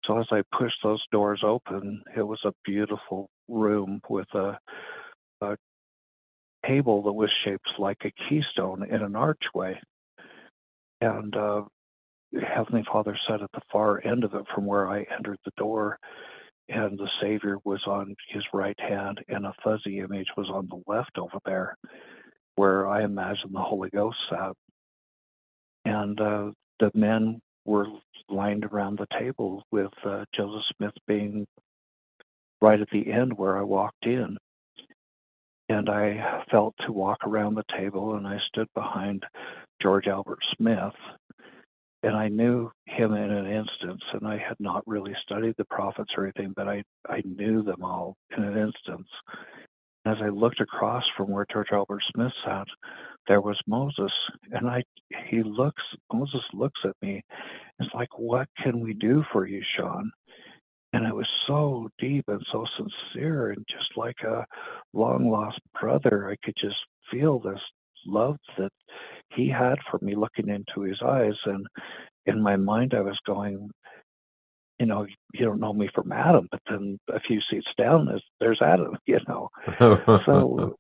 So 0.05 0.18
as 0.18 0.27
i 0.31 0.42
pushed 0.57 0.77
those 0.83 1.03
doors 1.12 1.42
open 1.44 2.03
it 2.16 2.23
was 2.23 2.40
a 2.44 2.53
beautiful 2.64 3.29
room 3.49 4.01
with 4.09 4.29
a, 4.35 4.59
a 5.40 5.57
table 6.66 7.03
that 7.03 7.12
was 7.12 7.31
shaped 7.44 7.68
like 7.79 7.99
a 8.05 8.12
keystone 8.29 8.85
in 8.88 9.03
an 9.03 9.16
archway. 9.16 9.79
And 11.01 11.37
uh, 11.37 11.62
Heavenly 12.42 12.85
Father 12.90 13.16
sat 13.29 13.42
at 13.42 13.53
the 13.53 13.61
far 13.70 14.05
end 14.05 14.25
of 14.25 14.35
it 14.35 14.44
from 14.55 14.66
where 14.66 14.88
I 14.88 15.07
entered 15.16 15.38
the 15.44 15.53
door, 15.57 15.99
and 16.68 16.99
the 16.99 17.09
Savior 17.20 17.59
was 17.64 17.83
on 17.87 18.14
his 18.29 18.42
right 18.53 18.79
hand, 18.81 19.20
and 19.29 19.47
a 19.47 19.55
fuzzy 19.62 20.01
image 20.01 20.29
was 20.37 20.49
on 20.49 20.68
the 20.68 20.83
left 20.87 21.18
over 21.18 21.38
there, 21.44 21.77
where 22.57 22.88
I 22.88 23.05
imagine 23.05 23.53
the 23.53 23.61
Holy 23.61 23.90
Ghost 23.90 24.16
sat. 24.31 24.53
And 25.85 26.20
uh, 26.20 26.51
the 26.81 26.90
men 26.94 27.40
were 27.64 27.87
lined 28.29 28.64
around 28.64 28.99
the 28.99 29.18
table, 29.18 29.62
with 29.70 29.92
uh, 30.05 30.25
Joseph 30.35 30.64
Smith 30.77 30.94
being 31.07 31.47
right 32.62 32.81
at 32.81 32.88
the 32.90 33.12
end 33.12 33.37
where 33.37 33.59
I 33.59 33.62
walked 33.62 34.07
in. 34.07 34.38
And 35.68 35.88
I 35.88 36.42
felt 36.51 36.75
to 36.87 36.92
walk 36.92 37.18
around 37.27 37.55
the 37.55 37.64
table, 37.77 38.16
and 38.16 38.27
I 38.27 38.38
stood 38.49 38.68
behind 38.75 39.25
George 39.81 40.07
Albert 40.07 40.40
Smith, 40.57 40.94
and 42.04 42.16
I 42.16 42.28
knew 42.28 42.70
him 42.86 43.14
in 43.14 43.30
an 43.30 43.46
instance, 43.46 44.02
and 44.12 44.26
I 44.26 44.38
had 44.38 44.56
not 44.60 44.86
really 44.86 45.14
studied 45.22 45.54
the 45.58 45.64
prophets 45.66 46.10
or 46.16 46.24
anything, 46.24 46.52
but 46.54 46.68
I 46.68 46.82
I 47.08 47.22
knew 47.24 47.62
them 47.62 47.82
all 47.82 48.16
in 48.36 48.44
an 48.44 48.56
instance. 48.56 49.08
As 50.06 50.16
I 50.22 50.28
looked 50.28 50.60
across 50.60 51.04
from 51.16 51.30
where 51.30 51.46
George 51.50 51.68
Albert 51.72 52.02
Smith 52.14 52.32
sat, 52.44 52.66
there 53.26 53.40
was 53.40 53.58
Moses, 53.66 54.12
and 54.52 54.68
I 54.68 54.82
he 55.30 55.42
looks 55.42 55.82
Moses 56.12 56.42
looks 56.52 56.80
at 56.84 56.96
me. 57.02 57.22
It's 57.80 57.94
like, 57.94 58.18
what 58.18 58.48
can 58.62 58.80
we 58.80 58.92
do 58.94 59.24
for 59.32 59.46
you, 59.46 59.62
Shawn? 59.76 60.12
and 60.94 61.04
it 61.06 61.14
was 61.14 61.28
so 61.48 61.88
deep 61.98 62.24
and 62.28 62.46
so 62.52 62.64
sincere 62.76 63.50
and 63.50 63.66
just 63.68 63.96
like 63.96 64.20
a 64.24 64.46
long 64.92 65.28
lost 65.28 65.58
brother 65.80 66.30
i 66.30 66.36
could 66.44 66.54
just 66.60 66.76
feel 67.10 67.40
this 67.40 67.60
love 68.06 68.36
that 68.56 68.70
he 69.35 69.49
had 69.49 69.77
for 69.90 69.99
me 70.03 70.14
looking 70.14 70.49
into 70.49 70.88
his 70.88 71.01
eyes 71.05 71.35
and 71.47 71.66
in 72.27 72.40
my 72.40 72.57
mind 72.57 72.94
i 72.94 73.01
was 73.01 73.18
going 73.27 73.70
you 74.79 74.87
know 74.87 75.07
you 75.33 75.44
don't 75.44 75.61
know 75.61 75.73
me 75.73 75.88
from 75.94 76.12
adam 76.12 76.49
but 76.51 76.61
then 76.68 76.99
a 77.12 77.20
few 77.20 77.40
seats 77.51 77.66
down 77.79 78.07
there's, 78.07 78.25
there's 78.40 78.62
adam 78.62 78.97
you 79.07 79.18
know 79.29 79.49
so 80.27 80.77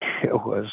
it 0.22 0.32
was 0.32 0.66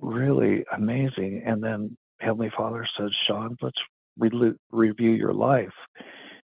really 0.00 0.64
amazing 0.76 1.42
and 1.46 1.62
then 1.62 1.96
heavenly 2.20 2.50
father 2.56 2.86
said 2.96 3.08
shawn 3.26 3.56
let's 3.62 3.78
re- 4.18 4.54
review 4.70 5.10
your 5.10 5.32
life 5.34 5.72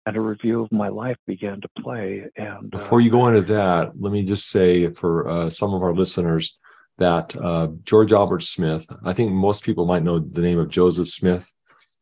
and 0.06 0.18
a 0.18 0.22
review 0.22 0.64
of 0.64 0.72
my 0.72 0.88
life 0.88 1.18
began 1.28 1.62
to 1.62 1.70
play. 1.80 2.26
And 2.36 2.72
before 2.72 3.00
uh, 3.00 3.02
you 3.02 3.12
go 3.12 3.28
into 3.28 3.42
that, 3.54 3.92
let 4.00 4.12
me 4.12 4.24
just 4.24 4.50
say 4.50 4.90
for 4.90 5.28
uh, 5.28 5.50
some 5.50 5.74
of 5.74 5.84
our 5.84 5.94
listeners 5.94 6.58
that 7.02 7.36
uh, 7.36 7.68
George 7.84 8.14
Albert 8.14 8.44
Smith, 8.44 8.86
I 9.04 9.14
think 9.14 9.32
most 9.32 9.64
people 9.64 9.88
might 9.88 10.04
know 10.04 10.20
the 10.20 10.42
name 10.42 10.60
of 10.60 10.70
Joseph 10.70 11.08
Smith, 11.08 11.52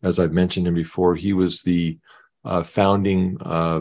as 0.03 0.19
I've 0.19 0.33
mentioned 0.33 0.67
him 0.67 0.73
before. 0.73 1.15
He 1.15 1.31
was 1.31 1.61
the 1.61 1.97
uh, 2.43 2.63
founding 2.63 3.37
uh, 3.39 3.79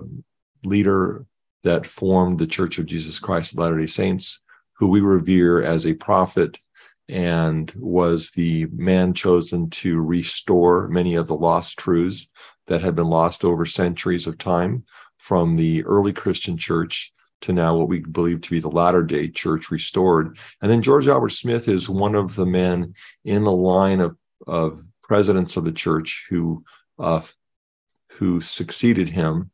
leader 0.64 1.26
that 1.64 1.86
formed 1.86 2.38
the 2.38 2.46
Church 2.46 2.78
of 2.78 2.86
Jesus 2.86 3.18
Christ 3.18 3.52
of 3.52 3.58
Latter 3.58 3.78
day 3.78 3.88
Saints, 3.88 4.40
who 4.74 4.90
we 4.90 5.00
revere 5.00 5.60
as 5.60 5.84
a 5.84 5.94
prophet 5.94 6.60
and 7.08 7.72
was 7.74 8.30
the 8.30 8.66
man 8.72 9.12
chosen 9.12 9.70
to 9.70 10.00
restore 10.00 10.86
many 10.86 11.16
of 11.16 11.26
the 11.26 11.34
lost 11.34 11.78
truths 11.78 12.28
that 12.68 12.82
had 12.82 12.94
been 12.94 13.08
lost 13.08 13.44
over 13.44 13.66
centuries 13.66 14.28
of 14.28 14.38
time 14.38 14.84
from 15.16 15.56
the 15.56 15.82
early 15.84 16.12
Christian 16.12 16.56
church 16.56 17.12
to 17.42 17.52
now 17.52 17.76
what 17.76 17.88
we 17.88 18.00
believe 18.00 18.40
to 18.40 18.50
be 18.50 18.60
the 18.60 18.68
latter 18.68 19.02
day 19.02 19.28
church 19.28 19.70
restored. 19.70 20.38
And 20.60 20.70
then 20.70 20.82
George 20.82 21.08
Albert 21.08 21.30
Smith 21.30 21.68
is 21.68 21.88
one 21.88 22.14
of 22.14 22.34
the 22.34 22.46
men 22.46 22.94
in 23.24 23.44
the 23.44 23.52
line 23.52 24.00
of, 24.00 24.16
of 24.46 24.84
presidents 25.02 25.56
of 25.56 25.64
the 25.64 25.72
church 25.72 26.26
who 26.28 26.64
uh, 26.98 27.22
who 28.12 28.40
succeeded 28.40 29.08
him. 29.08 29.50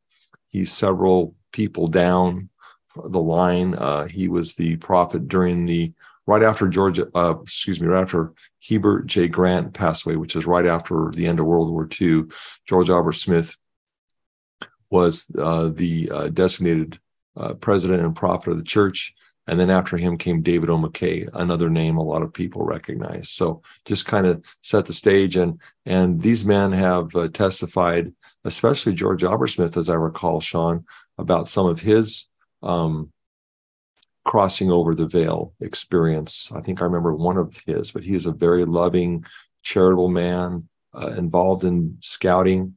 He's 0.49 0.73
several 0.73 1.35
people 1.53 1.87
down 1.87 2.49
the 2.97 3.21
line. 3.21 3.75
Uh, 3.75 4.07
he 4.07 4.29
was 4.29 4.55
the 4.55 4.77
prophet 4.77 5.29
during 5.29 5.67
the 5.67 5.93
right 6.27 6.43
after 6.43 6.69
George, 6.69 6.99
uh, 6.99 7.35
excuse 7.43 7.81
me, 7.81 7.87
right 7.87 8.03
after 8.03 8.33
Heber 8.61 9.03
J. 9.03 9.29
Grant 9.29 9.75
passed 9.75 10.07
away, 10.07 10.17
which 10.17 10.37
is 10.37 10.47
right 10.47 10.67
after 10.67 11.11
the 11.15 11.27
end 11.27 11.41
of 11.41 11.47
World 11.47 11.71
War 11.71 11.89
II. 12.01 12.25
George 12.67 12.89
Albert 12.89 13.15
Smith 13.15 13.57
was 14.91 15.27
uh, 15.39 15.71
the 15.75 16.11
uh, 16.11 16.29
designated 16.29 16.99
uh, 17.37 17.55
president 17.55 18.03
and 18.03 18.17
prophet 18.17 18.51
of 18.51 18.59
the 18.59 18.65
church. 18.65 19.15
And 19.47 19.61
then 19.61 19.69
after 19.69 19.99
him 19.99 20.17
came 20.17 20.41
David 20.41 20.71
O. 20.71 20.79
McKay, 20.79 21.29
another 21.35 21.69
name 21.69 21.99
a 21.99 22.03
lot 22.03 22.23
of 22.23 22.33
people 22.33 22.65
recognize. 22.65 23.29
So 23.29 23.63
just 23.85 24.07
kind 24.07 24.27
of 24.27 24.45
set 24.63 24.87
the 24.87 24.95
stage. 24.95 25.37
And 25.37 25.61
and 25.85 26.21
these 26.21 26.47
men 26.47 26.73
have 26.73 27.15
uh, 27.15 27.29
testified, 27.29 28.13
especially 28.45 28.95
George 28.95 29.23
Albert 29.23 29.49
Smith, 29.49 29.77
as 29.77 29.91
I 29.91 29.95
recall, 29.95 30.41
Shawn, 30.41 30.87
about 31.19 31.49
some 31.49 31.67
of 31.67 31.81
his 31.81 32.27
um, 32.63 33.13
crossing 34.25 34.71
over 34.71 34.95
the 34.95 35.07
veil 35.07 35.53
experience. 35.61 36.51
I 36.55 36.61
think 36.63 36.81
I 36.81 36.85
remember 36.85 37.15
one 37.15 37.37
of 37.37 37.61
his, 37.67 37.91
but 37.91 38.03
he 38.03 38.15
is 38.15 38.27
a 38.27 38.33
very 38.33 38.65
loving, 38.65 39.25
charitable 39.63 40.09
man, 40.09 40.69
uh, 40.95 41.09
involved 41.09 41.65
in 41.65 41.99
scouting 42.01 42.77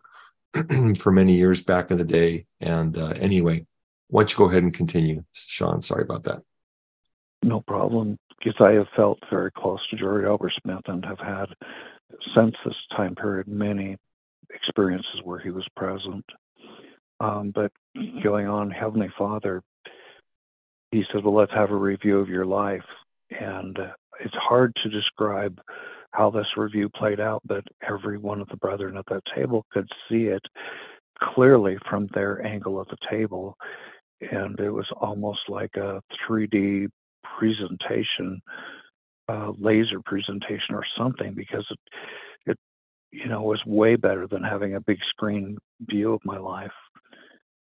for 0.97 1.11
many 1.11 1.33
years 1.33 1.61
back 1.61 1.91
in 1.91 1.97
the 1.97 2.03
day. 2.03 2.45
And 2.59 2.97
uh, 2.97 3.13
anyway, 3.19 3.65
why 4.09 4.21
don't 4.21 4.31
you 4.31 4.37
go 4.37 4.49
ahead 4.49 4.63
and 4.63 4.73
continue, 4.73 5.23
Shawn? 5.33 5.81
Sorry 5.81 6.03
about 6.03 6.23
that. 6.23 6.41
No 7.43 7.61
problem. 7.61 8.17
Because 8.37 8.59
I 8.59 8.71
have 8.73 8.87
felt 8.95 9.19
very 9.29 9.51
close 9.51 9.79
to 9.89 9.97
George 9.97 10.25
Albert 10.25 10.53
Smith 10.61 10.81
and 10.85 11.03
have 11.05 11.19
had, 11.19 11.47
since 12.35 12.55
this 12.63 12.75
time 12.95 13.15
period, 13.15 13.47
many 13.47 13.97
experiences 14.53 15.21
where 15.23 15.39
he 15.39 15.49
was 15.49 15.67
present. 15.75 16.25
Um, 17.19 17.51
but 17.53 17.71
going 18.23 18.47
on, 18.47 18.69
Heavenly 18.69 19.09
Father 19.17 19.63
he 20.91 21.03
said, 21.11 21.23
Well, 21.23 21.35
let's 21.35 21.53
have 21.53 21.71
a 21.71 21.75
review 21.75 22.19
of 22.19 22.29
your 22.29 22.45
life. 22.45 22.85
And 23.29 23.77
uh, 23.77 23.91
it's 24.19 24.35
hard 24.35 24.75
to 24.83 24.89
describe 24.89 25.59
how 26.11 26.29
this 26.29 26.47
review 26.55 26.89
played 26.89 27.19
out, 27.19 27.41
but 27.45 27.63
every 27.87 28.17
one 28.17 28.41
of 28.41 28.47
the 28.47 28.57
brethren 28.57 28.97
at 28.97 29.05
that 29.09 29.23
table 29.35 29.65
could 29.71 29.87
see 30.09 30.25
it 30.25 30.41
clearly 31.21 31.77
from 31.89 32.07
their 32.13 32.45
angle 32.45 32.79
of 32.79 32.87
the 32.87 32.97
table. 33.09 33.57
And 34.21 34.59
it 34.59 34.71
was 34.71 34.87
almost 34.99 35.41
like 35.47 35.75
a 35.75 36.01
3D 36.27 36.87
presentation, 37.37 38.41
uh, 39.29 39.51
laser 39.59 40.01
presentation 40.05 40.73
or 40.73 40.83
something, 40.97 41.33
because 41.33 41.65
it, 41.69 41.79
it, 42.51 42.57
you 43.11 43.27
know, 43.27 43.43
was 43.43 43.61
way 43.65 43.95
better 43.95 44.27
than 44.27 44.43
having 44.43 44.75
a 44.75 44.81
big 44.81 44.97
screen 45.09 45.57
view 45.81 46.13
of 46.13 46.21
my 46.25 46.37
life. 46.37 46.71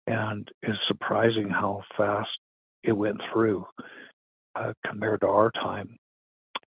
And 0.06 0.48
it's 0.62 0.78
surprising 0.88 1.48
how 1.48 1.82
fast 1.96 2.30
it 2.82 2.92
went 2.92 3.20
through 3.32 3.64
uh, 4.56 4.72
compared 4.84 5.20
to 5.20 5.28
our 5.28 5.50
time. 5.52 5.96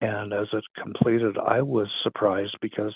And 0.00 0.32
as 0.32 0.48
it 0.52 0.64
completed, 0.80 1.36
I 1.38 1.62
was 1.62 1.88
surprised 2.02 2.56
because 2.60 2.94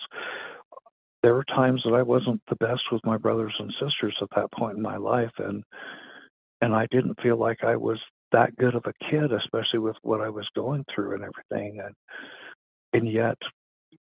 there 1.22 1.34
were 1.34 1.44
times 1.44 1.82
that 1.84 1.94
I 1.94 2.02
wasn't 2.02 2.40
the 2.48 2.56
best 2.56 2.82
with 2.92 3.04
my 3.04 3.16
brothers 3.16 3.54
and 3.58 3.72
sisters 3.80 4.16
at 4.20 4.28
that 4.36 4.52
point 4.52 4.76
in 4.76 4.82
my 4.82 4.96
life, 4.96 5.30
and 5.38 5.64
and 6.60 6.74
I 6.74 6.86
didn't 6.90 7.20
feel 7.22 7.36
like 7.36 7.62
I 7.62 7.76
was 7.76 7.98
that 8.32 8.56
good 8.56 8.74
of 8.74 8.84
a 8.86 9.10
kid, 9.10 9.32
especially 9.32 9.78
with 9.78 9.96
what 10.02 10.20
I 10.20 10.28
was 10.28 10.48
going 10.54 10.84
through 10.94 11.14
and 11.14 11.24
everything. 11.24 11.80
And 11.84 11.94
and 12.92 13.10
yet, 13.12 13.36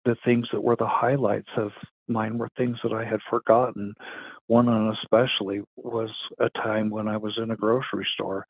the 0.04 0.16
things 0.24 0.46
that 0.52 0.62
were 0.62 0.76
the 0.76 0.86
highlights 0.86 1.50
of 1.56 1.70
mine 2.06 2.38
were 2.38 2.48
things 2.56 2.78
that 2.82 2.92
I 2.92 3.04
had 3.04 3.20
forgotten. 3.28 3.94
One 4.46 4.68
and 4.68 4.96
especially 4.96 5.62
was 5.76 6.10
a 6.38 6.48
time 6.50 6.90
when 6.90 7.08
I 7.08 7.16
was 7.16 7.38
in 7.42 7.50
a 7.50 7.56
grocery 7.56 8.06
store 8.14 8.46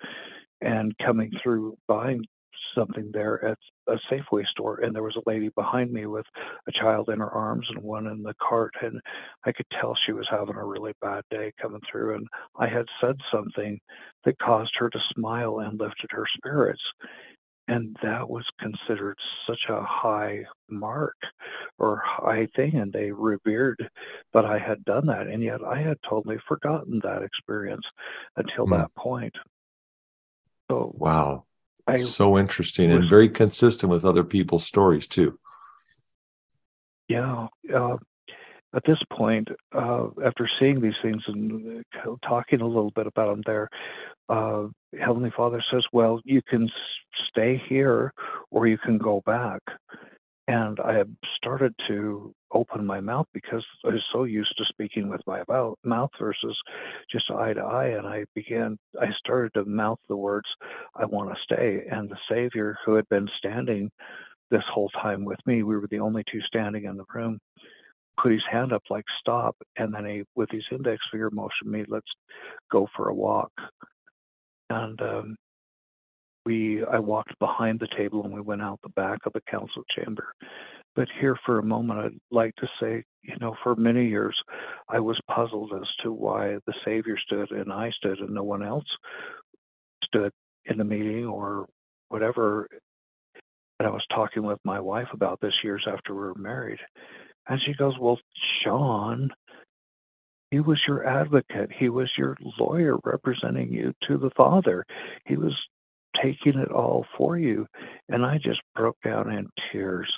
and 0.60 0.96
coming 0.98 1.30
through 1.42 1.76
buying 1.86 2.24
something 2.74 3.10
there 3.12 3.44
at 3.44 3.58
a 3.88 3.98
Safeway 4.10 4.46
store, 4.46 4.80
and 4.80 4.94
there 4.94 5.02
was 5.02 5.16
a 5.16 5.28
lady 5.28 5.48
behind 5.50 5.92
me 5.92 6.06
with 6.06 6.26
a 6.66 6.72
child 6.72 7.08
in 7.08 7.18
her 7.18 7.30
arms 7.30 7.66
and 7.70 7.82
one 7.82 8.06
in 8.06 8.22
the 8.22 8.34
cart, 8.40 8.74
and 8.82 9.00
I 9.44 9.52
could 9.52 9.66
tell 9.80 9.96
she 10.06 10.12
was 10.12 10.26
having 10.30 10.56
a 10.56 10.64
really 10.64 10.92
bad 11.00 11.22
day 11.30 11.52
coming 11.60 11.80
through, 11.90 12.16
and 12.16 12.26
I 12.58 12.68
had 12.68 12.86
said 13.00 13.16
something 13.32 13.78
that 14.24 14.38
caused 14.38 14.72
her 14.78 14.90
to 14.90 14.98
smile 15.14 15.60
and 15.60 15.78
lifted 15.78 16.10
her 16.10 16.26
spirits. 16.36 16.82
And 17.70 17.94
that 18.02 18.30
was 18.30 18.46
considered 18.58 19.18
such 19.46 19.60
a 19.68 19.82
high 19.82 20.44
mark 20.70 21.16
or 21.78 22.02
high 22.02 22.48
thing, 22.56 22.76
and 22.76 22.90
they 22.90 23.10
revered 23.10 23.76
that 24.32 24.46
I 24.46 24.58
had 24.58 24.82
done 24.86 25.06
that. 25.08 25.26
And 25.26 25.42
yet 25.42 25.62
I 25.62 25.82
had 25.82 25.98
totally 26.08 26.38
forgotten 26.48 26.98
that 27.04 27.22
experience 27.22 27.84
until 28.36 28.66
mm. 28.66 28.78
that 28.78 28.94
point. 28.94 29.34
So 30.70 30.94
wow, 30.96 31.44
I 31.88 31.96
so 31.96 32.38
interesting 32.38 32.90
was, 32.90 33.00
and 33.00 33.10
very 33.10 33.28
consistent 33.28 33.90
with 33.90 34.04
other 34.04 34.24
people's 34.24 34.66
stories 34.66 35.06
too. 35.06 35.38
Yeah. 37.08 37.48
Uh, 37.74 37.96
at 38.74 38.82
this 38.86 38.98
point, 39.10 39.48
uh, 39.74 40.08
after 40.24 40.48
seeing 40.60 40.80
these 40.80 40.94
things 41.02 41.22
and 41.26 41.84
uh, 42.06 42.16
talking 42.22 42.60
a 42.60 42.66
little 42.66 42.90
bit 42.90 43.06
about 43.06 43.30
them 43.30 43.42
there, 43.46 43.70
uh, 44.28 44.66
Heavenly 44.98 45.32
Father 45.34 45.62
says, 45.70 45.84
Well, 45.92 46.20
you 46.24 46.42
can 46.42 46.68
stay 47.30 47.62
here 47.68 48.12
or 48.50 48.66
you 48.66 48.76
can 48.78 48.98
go 48.98 49.22
back. 49.24 49.62
And 50.46 50.78
I 50.80 51.04
started 51.36 51.74
to 51.88 52.34
open 52.52 52.84
my 52.84 53.00
mouth 53.00 53.26
because 53.32 53.64
I 53.84 53.88
was 53.88 54.04
so 54.12 54.24
used 54.24 54.54
to 54.58 54.64
speaking 54.68 55.08
with 55.08 55.20
my 55.26 55.42
mouth 55.84 56.10
versus 56.18 56.56
just 57.10 57.30
eye 57.30 57.52
to 57.52 57.60
eye. 57.60 57.88
And 57.88 58.06
I 58.06 58.24
began, 58.34 58.78
I 59.00 59.06
started 59.18 59.52
to 59.54 59.64
mouth 59.64 59.98
the 60.08 60.16
words, 60.16 60.46
I 60.94 61.04
want 61.04 61.30
to 61.30 61.36
stay. 61.42 61.86
And 61.90 62.08
the 62.08 62.18
Savior, 62.30 62.76
who 62.84 62.94
had 62.94 63.08
been 63.08 63.28
standing 63.38 63.90
this 64.50 64.64
whole 64.72 64.90
time 64.90 65.24
with 65.24 65.38
me, 65.46 65.62
we 65.62 65.76
were 65.76 65.88
the 65.90 66.00
only 66.00 66.24
two 66.30 66.40
standing 66.42 66.84
in 66.84 66.96
the 66.96 67.04
room, 67.14 67.38
put 68.20 68.32
his 68.32 68.44
hand 68.50 68.72
up 68.72 68.82
like 68.90 69.04
stop. 69.20 69.56
And 69.76 69.92
then 69.94 70.06
he, 70.06 70.24
with 70.34 70.50
his 70.50 70.64
index 70.72 71.02
finger, 71.10 71.30
motioned 71.30 71.70
me, 71.70 71.84
let's 71.88 72.10
go 72.72 72.88
for 72.96 73.08
a 73.08 73.14
walk. 73.14 73.52
And 74.70 75.00
um, 75.00 75.36
we 76.48 76.82
I 76.90 76.98
walked 76.98 77.38
behind 77.38 77.78
the 77.78 77.88
table 77.96 78.24
and 78.24 78.32
we 78.32 78.40
went 78.40 78.62
out 78.62 78.80
the 78.82 78.88
back 78.90 79.18
of 79.26 79.34
the 79.34 79.42
council 79.50 79.82
chamber. 79.94 80.28
But 80.96 81.08
here 81.20 81.36
for 81.46 81.58
a 81.58 81.64
moment, 81.64 82.00
I'd 82.00 82.20
like 82.30 82.54
to 82.56 82.68
say, 82.80 83.04
you 83.22 83.36
know, 83.40 83.54
for 83.62 83.76
many 83.76 84.08
years, 84.08 84.36
I 84.88 84.98
was 85.00 85.20
puzzled 85.30 85.72
as 85.74 85.86
to 86.02 86.12
why 86.12 86.56
the 86.66 86.74
Savior 86.84 87.16
stood 87.18 87.50
and 87.50 87.72
I 87.72 87.90
stood 87.90 88.18
and 88.18 88.30
no 88.30 88.42
one 88.42 88.62
else 88.62 88.86
stood 90.04 90.32
in 90.64 90.78
the 90.78 90.84
meeting 90.84 91.26
or 91.26 91.66
whatever. 92.08 92.68
And 93.78 93.86
I 93.86 93.90
was 93.90 94.04
talking 94.12 94.42
with 94.42 94.58
my 94.64 94.80
wife 94.80 95.08
about 95.12 95.40
this 95.40 95.54
years 95.62 95.86
after 95.86 96.14
we 96.14 96.20
were 96.20 96.34
married. 96.34 96.80
And 97.48 97.60
she 97.64 97.74
goes, 97.74 97.94
Well, 97.98 98.18
Shawn, 98.62 99.30
he 100.50 100.60
was 100.60 100.80
your 100.86 101.06
advocate. 101.06 101.70
He 101.78 101.88
was 101.88 102.10
your 102.16 102.36
lawyer 102.58 102.96
representing 103.04 103.72
you 103.72 103.92
to 104.08 104.18
the 104.18 104.30
Father. 104.36 104.84
He 105.26 105.36
was 105.36 105.54
taking 106.22 106.58
it 106.58 106.72
all 106.72 107.06
for 107.16 107.38
you. 107.38 107.66
And 108.08 108.24
I 108.24 108.38
just 108.38 108.60
broke 108.74 108.96
down 109.04 109.30
in 109.30 109.48
tears 109.70 110.10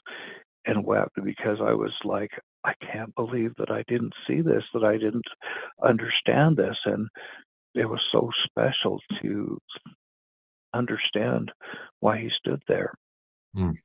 and 0.66 0.84
wept 0.84 1.16
because 1.24 1.58
I 1.60 1.72
was 1.72 1.92
like, 2.04 2.30
I 2.64 2.74
can't 2.92 3.14
believe 3.14 3.54
that 3.58 3.70
I 3.70 3.84
didn't 3.88 4.12
see 4.26 4.42
this, 4.42 4.64
that 4.74 4.84
I 4.84 4.98
didn't 4.98 5.26
understand 5.82 6.56
this. 6.56 6.76
And 6.84 7.08
it 7.74 7.88
was 7.88 8.00
so 8.12 8.30
special 8.44 9.00
to 9.22 9.58
understand 10.74 11.50
why 12.00 12.18
he 12.18 12.30
stood 12.38 12.62
there. 12.68 12.92
Mm. 13.56 13.76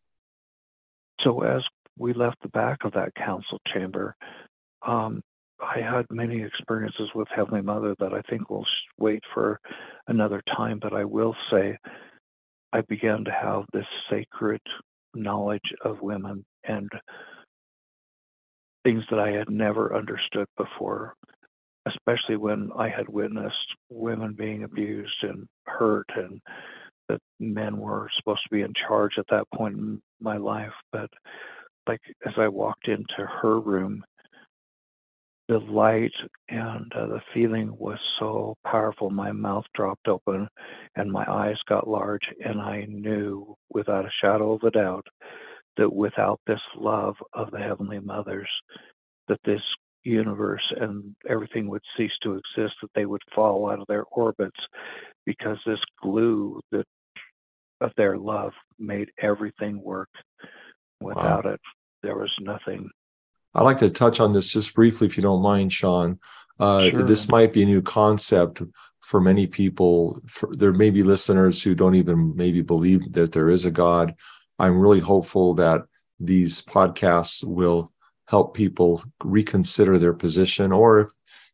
So 1.22 1.44
as 1.44 1.62
we 1.98 2.14
left 2.14 2.42
the 2.42 2.50
back 2.50 2.80
of 2.84 2.94
that 2.94 3.16
council 3.16 3.60
chamber, 3.74 4.16
um, 4.86 5.22
I 5.62 5.80
had 5.80 6.06
many 6.12 6.44
experiences 6.44 7.10
with 7.16 7.30
Heavenly 7.34 7.62
Mother 7.62 7.96
that 8.00 8.14
I 8.14 8.22
think 8.30 8.50
will 8.50 8.66
wait 8.98 9.24
for 9.34 9.60
another 10.08 10.44
time, 10.56 10.80
but 10.82 10.94
I 10.94 11.06
will 11.06 11.36
say 11.50 11.78
I 12.74 12.82
began 12.82 13.24
to 13.24 13.32
have 13.32 13.64
this 13.72 13.86
sacred 14.10 14.62
knowledge 15.16 15.74
of 15.84 16.02
women 16.02 16.46
and 16.68 16.90
things 18.84 19.04
that 19.10 19.20
I 19.20 19.32
had 19.32 19.50
never 19.50 19.96
understood 19.96 20.48
before, 20.58 21.16
especially 21.88 22.38
when 22.38 22.70
I 22.78 22.90
had 22.90 23.10
witnessed 23.10 23.76
women 23.90 24.34
being 24.34 24.64
abused 24.64 25.24
and 25.24 25.48
hurt 25.66 26.08
and 26.16 26.42
that 27.10 27.20
men 27.40 27.78
were 27.78 28.10
supposed 28.18 28.42
to 28.44 28.56
be 28.56 28.62
in 28.62 28.74
charge 28.88 29.14
at 29.18 29.26
that 29.30 29.46
point 29.54 29.78
in 29.78 30.02
my 30.20 30.38
life. 30.38 30.74
But 30.92 31.10
like 31.88 32.02
as 32.26 32.34
I 32.38 32.48
walked 32.48 32.88
into 32.88 33.28
her 33.42 33.60
room 33.60 34.04
the 35.48 35.60
light 35.60 36.14
and 36.50 36.92
uh, 36.96 37.06
the 37.06 37.22
feeling 37.34 37.76
was 37.78 38.00
so 38.20 38.56
powerful. 38.66 39.10
My 39.10 39.32
mouth 39.32 39.66
dropped 39.76 40.08
open 40.08 40.48
and 40.96 41.12
my 41.12 41.26
eyes 41.30 41.58
got 41.70 41.88
large, 41.88 42.24
and 42.44 42.60
I 42.60 42.86
knew 42.90 43.56
without 43.70 44.06
a 44.06 44.12
shadow 44.22 44.54
of 44.54 44.64
a 44.64 44.72
doubt 44.72 45.06
that 45.78 45.94
without 45.94 46.40
this 46.48 46.62
love 46.78 47.16
of 47.34 47.52
the 47.52 47.60
Heavenly 47.60 48.00
Mothers, 48.00 48.50
that 49.28 49.40
this 49.46 49.62
universe 50.04 50.64
and 50.80 51.16
everything 51.28 51.68
would 51.68 51.82
cease 51.98 52.12
to 52.24 52.34
exist, 52.34 52.76
that 52.82 52.92
they 52.94 53.06
would 53.06 53.22
fall 53.34 53.70
out 53.70 53.80
of 53.80 53.88
their 53.88 54.06
orbits 54.12 54.60
because 55.26 55.58
this 55.66 55.80
glue 56.02 56.62
that 56.72 56.86
of 57.82 57.92
their 57.98 58.18
love 58.18 58.54
made 58.80 59.10
everything 59.22 59.82
work. 59.84 60.10
Without 61.02 61.46
wow. 61.46 61.52
it, 61.52 61.60
there 62.04 62.18
was 62.18 62.32
nothing 62.40 62.90
I'd 63.56 63.64
like 63.64 63.78
to 63.78 63.90
touch 63.90 64.20
on 64.20 64.34
this 64.34 64.48
just 64.48 64.76
briefly, 64.76 65.08
if 65.08 65.16
you 65.16 65.24
don't 65.24 65.42
mind, 65.42 65.72
Shawn. 65.72 66.20
Uh, 66.60 66.90
sure. 66.90 67.04
This 67.04 67.30
might 67.30 67.54
be 67.54 67.64
a 67.64 67.66
new 67.66 67.82
concept 67.82 68.62
for 69.00 69.22
many 69.22 69.48
people. 69.48 70.22
For, 70.28 70.50
there 70.54 70.74
may 70.74 70.90
be 70.90 71.04
listeners 71.04 71.64
who 71.64 71.74
don't 71.74 71.96
even 71.96 72.36
maybe 72.36 72.62
believe 72.62 73.14
that 73.14 73.32
there 73.32 73.50
is 73.50 73.64
a 73.64 73.72
God. 73.72 74.14
I'm 74.60 74.80
really 74.80 75.00
hopeful 75.00 75.54
that 75.56 75.82
these 76.20 76.62
podcasts 76.62 77.44
will 77.44 77.92
help 78.28 78.56
people 78.56 79.04
reconsider 79.24 79.98
their 79.98 80.14
position, 80.14 80.72
or 80.72 81.02
if 81.02 81.10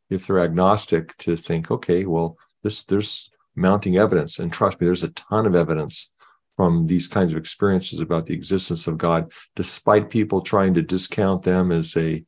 if 0.10 0.28
they're 0.28 0.40
agnostic, 0.40 1.16
to 1.18 1.38
think, 1.38 1.72
okay, 1.72 2.06
well, 2.06 2.38
this 2.64 2.84
there's 2.84 3.32
mounting 3.56 3.98
evidence, 3.98 4.40
and 4.40 4.52
trust 4.52 4.80
me, 4.80 4.86
there's 4.86 5.04
a 5.04 5.12
ton 5.12 5.46
of 5.46 5.56
evidence 5.56 6.12
from 6.56 6.86
these 6.88 7.08
kinds 7.08 7.32
of 7.32 7.38
experiences 7.38 8.02
about 8.02 8.26
the 8.26 8.34
existence 8.34 8.88
of 8.88 8.98
God, 8.98 9.32
despite 9.56 10.10
people 10.10 10.42
trying 10.42 10.74
to 10.74 10.82
discount 10.82 11.44
them 11.44 11.72
as 11.72 11.96
a 11.96 12.24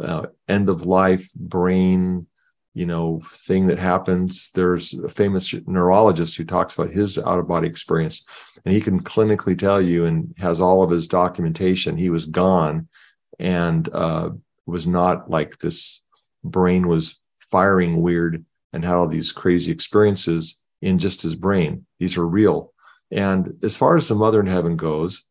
uh, 0.00 0.26
end 0.48 0.68
of 0.68 0.86
life 0.86 1.30
brain, 1.34 2.26
you 2.74 2.86
know, 2.86 3.20
thing 3.32 3.66
that 3.66 3.78
happens. 3.78 4.50
There's 4.54 4.94
a 4.94 5.08
famous 5.08 5.52
neurologist 5.66 6.36
who 6.36 6.44
talks 6.44 6.74
about 6.74 6.92
his 6.92 7.18
out 7.18 7.38
of 7.38 7.48
body 7.48 7.66
experience, 7.66 8.24
and 8.64 8.72
he 8.72 8.80
can 8.80 9.02
clinically 9.02 9.58
tell 9.58 9.80
you 9.80 10.04
and 10.04 10.34
has 10.38 10.60
all 10.60 10.82
of 10.82 10.90
his 10.90 11.08
documentation. 11.08 11.96
He 11.96 12.10
was 12.10 12.26
gone 12.26 12.88
and 13.38 13.88
uh, 13.92 14.30
was 14.66 14.86
not 14.86 15.30
like 15.30 15.58
this 15.58 16.02
brain 16.44 16.86
was 16.86 17.20
firing 17.38 18.00
weird 18.00 18.44
and 18.72 18.84
had 18.84 18.94
all 18.94 19.08
these 19.08 19.32
crazy 19.32 19.72
experiences 19.72 20.60
in 20.80 20.98
just 20.98 21.22
his 21.22 21.34
brain. 21.34 21.86
These 21.98 22.16
are 22.16 22.26
real. 22.26 22.72
And 23.10 23.54
as 23.64 23.76
far 23.76 23.96
as 23.96 24.08
the 24.08 24.14
mother 24.14 24.40
in 24.40 24.46
heaven 24.46 24.76
goes, 24.76 25.24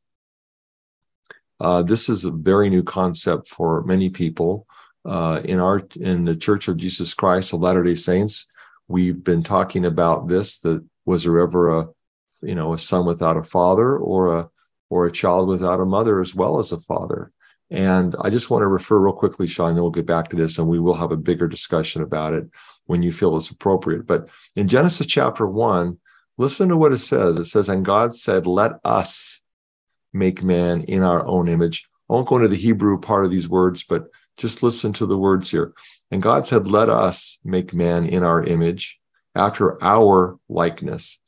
uh, 1.62 1.84
this 1.84 2.10
is 2.10 2.25
a 2.25 2.32
very 2.32 2.69
new 2.69 2.84
concept 2.84 3.47
for 3.47 3.84
many 3.84 4.10
people. 4.10 4.65
Uh, 5.10 5.41
in 5.43 5.60
our 5.60 5.82
in 5.95 6.26
the 6.26 6.36
Church 6.36 6.67
of 6.67 6.78
Jesus 6.78 7.13
Christ 7.13 7.54
of 7.54 7.62
Latter 7.62 7.84
Day 7.84 7.95
Saints, 7.95 8.45
we've 8.88 9.24
been 9.24 9.43
talking 9.43 9.86
about 9.86 10.28
this. 10.28 10.60
That 10.60 10.86
was 11.06 11.24
there 11.24 11.39
ever 11.39 11.80
a 11.80 11.88
you 12.41 12.56
know 12.56 12.74
a 12.74 12.80
son 12.80 13.06
without 13.06 13.38
a 13.38 13.43
father 13.43 13.98
or 13.98 14.38
a 14.38 14.50
or 14.89 15.06
a 15.06 15.12
child 15.12 15.48
without 15.48 15.80
a 15.80 15.86
mother 15.86 16.22
as 16.22 16.36
well 16.36 16.60
as 16.60 16.72
a 16.72 16.80
father? 16.80 17.32
And 17.72 18.15
I 18.22 18.30
just 18.30 18.50
want 18.50 18.62
to 18.62 18.67
refer 18.67 19.00
real 19.00 19.13
quickly, 19.13 19.48
Shawn, 19.48 19.74
then 19.74 19.84
we'll 19.84 19.91
get 19.91 20.06
back 20.06 20.30
to 20.30 20.36
this 20.36 20.58
and 20.58 20.67
we 20.67 20.80
will 20.80 20.95
have 20.95 21.12
a 21.12 21.17
bigger 21.17 21.48
discussion 21.48 22.02
about 22.02 22.34
it 22.34 22.50
when 22.86 23.04
you 23.04 23.12
feel 23.12 23.38
it's 23.38 23.52
appropriate. 23.52 24.08
But 24.08 24.30
in 24.56 24.67
Genesis 24.67 25.06
chapter 25.06 25.45
one, 25.45 26.00
Listen 26.39 26.69
to 26.69 26.78
what 26.78 26.93
it 26.93 27.00
says. 27.00 27.38
It 27.38 27.45
says, 27.45 27.67
And 27.67 27.84
God 27.84 28.15
said, 28.15 28.48
Let 28.48 28.80
us 28.86 29.41
make 30.13 30.41
man 30.41 30.82
in 30.84 31.04
our 31.04 31.28
own 31.28 31.50
image. 31.50 31.86
I 32.10 32.13
won't 32.13 32.30
go 32.30 32.38
into 32.38 32.48
the 32.48 32.56
Hebrew 32.56 32.98
part 32.98 33.26
of 33.26 33.32
these 33.32 33.50
words, 33.50 33.84
but 33.84 34.06
just 34.39 34.63
listen 34.63 34.93
to 34.93 35.06
the 35.06 35.17
words 35.17 35.52
here. 35.52 35.73
And 36.10 36.21
God 36.21 36.47
said, 36.47 36.67
Let 36.67 36.89
us 36.89 37.39
make 37.43 37.73
man 37.73 38.06
in 38.06 38.23
our 38.23 38.43
image, 38.43 38.99
after 39.36 39.82
our 39.84 40.39
likeness. 40.47 41.21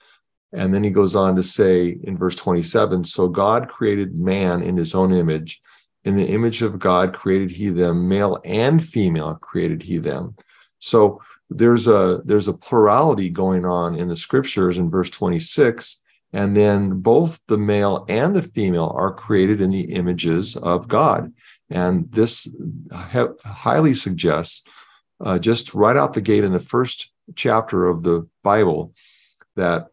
And 0.54 0.74
then 0.74 0.84
he 0.84 0.89
goes 0.89 1.15
on 1.15 1.36
to 1.36 1.43
say 1.43 1.97
in 2.04 2.17
verse 2.17 2.36
27 2.36 3.04
So 3.04 3.28
God 3.28 3.69
created 3.69 4.15
man 4.15 4.63
in 4.63 4.78
his 4.78 4.95
own 4.95 5.13
image. 5.13 5.62
In 6.04 6.15
the 6.15 6.26
image 6.26 6.63
of 6.63 6.80
God 6.80 7.13
created 7.13 7.52
he 7.52 7.69
them, 7.69 8.08
male 8.08 8.39
and 8.43 8.84
female 8.84 9.36
created 9.36 9.84
he 9.84 10.00
them. 10.00 10.36
So 10.80 11.21
there's 11.52 11.88
a 11.88 12.21
there's 12.26 12.47
a 12.47 12.54
plurality 12.54 13.30
going 13.30 13.65
on 13.65 13.95
in 13.95 14.08
the 14.08 14.15
scriptures 14.15 14.78
in 14.78 14.89
verse 14.89 15.10
26 15.10 16.00
and 16.34 16.56
then 16.56 17.02
both 17.02 17.41
the 17.47 17.58
male 17.58 18.06
and 18.08 18.34
the 18.34 18.41
female 18.41 18.93
are 18.95 19.13
created 19.13 19.60
in 19.60 19.69
the 19.69 19.91
images 19.91 20.56
of 20.56 20.88
god 20.88 21.32
and 21.71 22.12
this 22.12 22.47
highly 22.91 23.93
suggests 23.93 24.63
uh, 25.19 25.39
just 25.39 25.73
right 25.73 25.97
out 25.97 26.13
the 26.13 26.21
gate 26.21 26.43
in 26.43 26.51
the 26.51 26.60
first 26.60 27.12
chapter 27.36 27.88
of 27.88 28.03
the 28.03 28.27
bible 28.43 28.93
that 29.55 29.88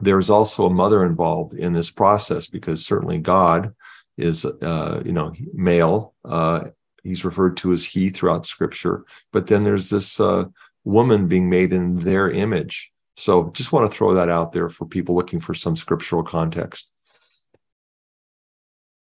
there's 0.00 0.30
also 0.30 0.66
a 0.66 0.70
mother 0.70 1.04
involved 1.04 1.54
in 1.54 1.72
this 1.72 1.90
process 1.90 2.46
because 2.46 2.84
certainly 2.84 3.18
god 3.18 3.74
is 4.16 4.44
uh, 4.44 5.02
you 5.04 5.12
know 5.12 5.32
male 5.54 6.14
uh, 6.24 6.64
he's 7.02 7.24
referred 7.24 7.56
to 7.58 7.72
as 7.72 7.84
he 7.84 8.10
throughout 8.10 8.46
scripture. 8.46 9.04
But 9.32 9.46
then 9.46 9.64
there's 9.64 9.90
this 9.90 10.20
uh, 10.20 10.44
woman 10.84 11.28
being 11.28 11.50
made 11.50 11.72
in 11.72 11.96
their 11.96 12.30
image. 12.30 12.92
So 13.16 13.50
just 13.50 13.72
want 13.72 13.90
to 13.90 13.96
throw 13.96 14.14
that 14.14 14.28
out 14.28 14.52
there 14.52 14.68
for 14.68 14.86
people 14.86 15.14
looking 15.14 15.40
for 15.40 15.54
some 15.54 15.76
scriptural 15.76 16.22
context 16.22 16.88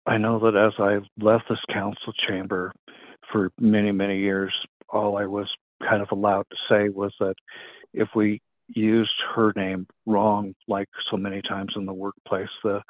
i 0.07 0.17
know 0.17 0.39
that 0.39 0.57
as 0.57 0.73
i 0.79 0.99
left 1.23 1.45
this 1.49 1.59
council 1.73 2.13
chamber 2.29 2.73
for 3.33 3.51
many 3.59 3.93
many 3.93 4.19
years 4.19 4.53
all 4.89 5.17
i 5.17 5.27
was 5.27 5.49
kind 5.89 6.03
of 6.03 6.09
allowed 6.13 6.45
to 6.51 6.57
say 6.69 6.89
was 6.89 7.15
that 7.21 7.35
if 7.95 8.09
we 8.15 8.41
used 8.69 9.11
her 9.35 9.53
name 9.57 9.87
wrong 10.07 10.55
like 10.69 10.89
so 11.11 11.17
many 11.17 11.43
times 11.43 11.73
in 11.77 11.87
the 11.87 11.93
workplace 11.93 12.49
the 12.63 12.81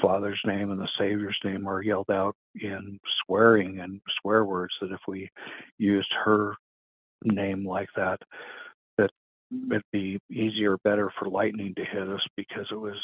Father's 0.00 0.40
name 0.46 0.70
and 0.70 0.80
the 0.80 0.88
Savior's 0.98 1.38
name 1.44 1.66
are 1.66 1.82
yelled 1.82 2.10
out 2.10 2.36
in 2.54 2.98
swearing 3.24 3.80
and 3.80 4.00
swear 4.20 4.44
words. 4.44 4.72
That 4.80 4.92
if 4.92 5.00
we 5.08 5.28
used 5.78 6.12
her 6.24 6.54
name 7.24 7.66
like 7.66 7.88
that, 7.96 8.18
that 8.98 9.10
it'd 9.70 9.82
be 9.92 10.18
easier, 10.30 10.76
better 10.84 11.12
for 11.18 11.28
lightning 11.28 11.74
to 11.76 11.84
hit 11.84 12.08
us 12.08 12.24
because 12.36 12.66
it 12.70 12.78
was 12.78 12.96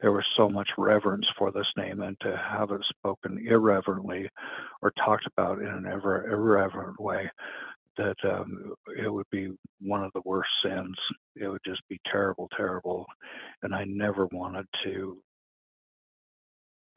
there 0.00 0.12
was 0.12 0.24
so 0.36 0.48
much 0.48 0.68
reverence 0.76 1.26
for 1.38 1.50
this 1.50 1.66
name, 1.76 2.02
and 2.02 2.16
to 2.20 2.36
have 2.36 2.70
it 2.70 2.80
spoken 2.90 3.44
irreverently 3.48 4.28
or 4.82 4.92
talked 5.04 5.26
about 5.26 5.60
in 5.60 5.68
an 5.68 5.86
ever 5.86 6.28
irreverent 6.30 7.00
way, 7.00 7.30
that 7.96 8.16
um, 8.24 8.74
it 8.98 9.12
would 9.12 9.28
be 9.30 9.52
one 9.80 10.02
of 10.02 10.12
the 10.12 10.22
worst 10.24 10.50
sins. 10.64 10.96
It 11.36 11.48
would 11.48 11.62
just 11.64 11.82
be 11.88 12.00
terrible, 12.10 12.48
terrible, 12.56 13.06
and 13.62 13.74
I 13.74 13.84
never 13.84 14.26
wanted 14.26 14.66
to 14.84 15.18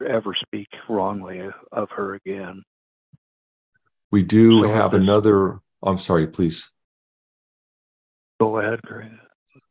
ever 0.06 0.34
speak 0.34 0.68
wrongly 0.88 1.48
of 1.72 1.88
her 1.90 2.14
again. 2.14 2.62
We 4.10 4.22
do 4.22 4.64
so 4.64 4.72
have 4.72 4.94
another. 4.94 5.60
I'm 5.82 5.98
sorry, 5.98 6.26
please. 6.26 6.70
Go 8.40 8.58
ahead, 8.58 8.80
Greg. 8.82 9.10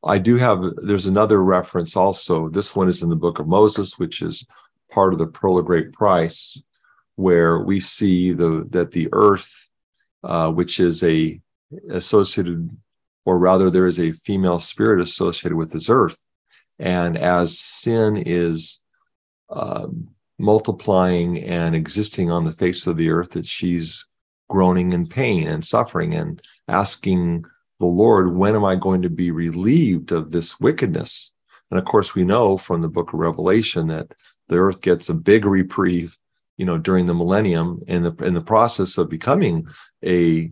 I 0.03 0.17
do 0.19 0.35
have, 0.37 0.63
there's 0.77 1.07
another 1.07 1.43
reference 1.43 1.95
also. 1.95 2.49
This 2.49 2.75
one 2.75 2.89
is 2.89 3.03
in 3.03 3.09
the 3.09 3.15
book 3.15 3.39
of 3.39 3.47
Moses, 3.47 3.97
which 3.99 4.21
is 4.21 4.45
part 4.91 5.13
of 5.13 5.19
the 5.19 5.27
Pearl 5.27 5.57
of 5.57 5.65
Great 5.65 5.91
Price, 5.93 6.61
where 7.15 7.59
we 7.59 7.79
see 7.79 8.31
the 8.31 8.65
that 8.69 8.91
the 8.91 9.09
earth, 9.11 9.71
uh, 10.23 10.51
which 10.51 10.79
is 10.79 11.03
a 11.03 11.39
associated, 11.89 12.69
or 13.25 13.39
rather, 13.39 13.69
there 13.69 13.87
is 13.87 13.99
a 13.99 14.11
female 14.11 14.59
spirit 14.59 15.01
associated 15.01 15.57
with 15.57 15.71
this 15.71 15.89
earth. 15.89 16.23
And 16.79 17.17
as 17.17 17.59
sin 17.59 18.17
is 18.17 18.81
uh, 19.49 19.87
multiplying 20.37 21.43
and 21.43 21.75
existing 21.75 22.31
on 22.31 22.45
the 22.45 22.53
face 22.53 22.87
of 22.87 22.97
the 22.97 23.09
earth, 23.09 23.31
that 23.31 23.47
she's 23.47 24.05
groaning 24.49 24.93
in 24.93 25.07
pain 25.07 25.47
and 25.47 25.65
suffering 25.65 26.13
and 26.13 26.41
asking 26.67 27.45
the 27.79 27.85
Lord, 27.85 28.35
when 28.35 28.55
am 28.55 28.65
I 28.65 28.75
going 28.75 29.01
to 29.03 29.09
be 29.09 29.31
relieved 29.31 30.11
of 30.11 30.31
this 30.31 30.59
wickedness? 30.59 31.31
And 31.69 31.79
of 31.79 31.85
course, 31.85 32.15
we 32.15 32.23
know 32.23 32.57
from 32.57 32.81
the 32.81 32.89
book 32.89 33.13
of 33.13 33.19
Revelation 33.19 33.87
that 33.87 34.13
the 34.47 34.57
earth 34.57 34.81
gets 34.81 35.09
a 35.09 35.13
big 35.13 35.45
reprieve, 35.45 36.17
you 36.57 36.65
know, 36.65 36.77
during 36.77 37.05
the 37.05 37.13
millennium 37.13 37.81
in 37.87 38.03
the 38.03 38.13
in 38.25 38.33
the 38.33 38.41
process 38.41 38.97
of 38.97 39.09
becoming 39.09 39.67
a 40.03 40.51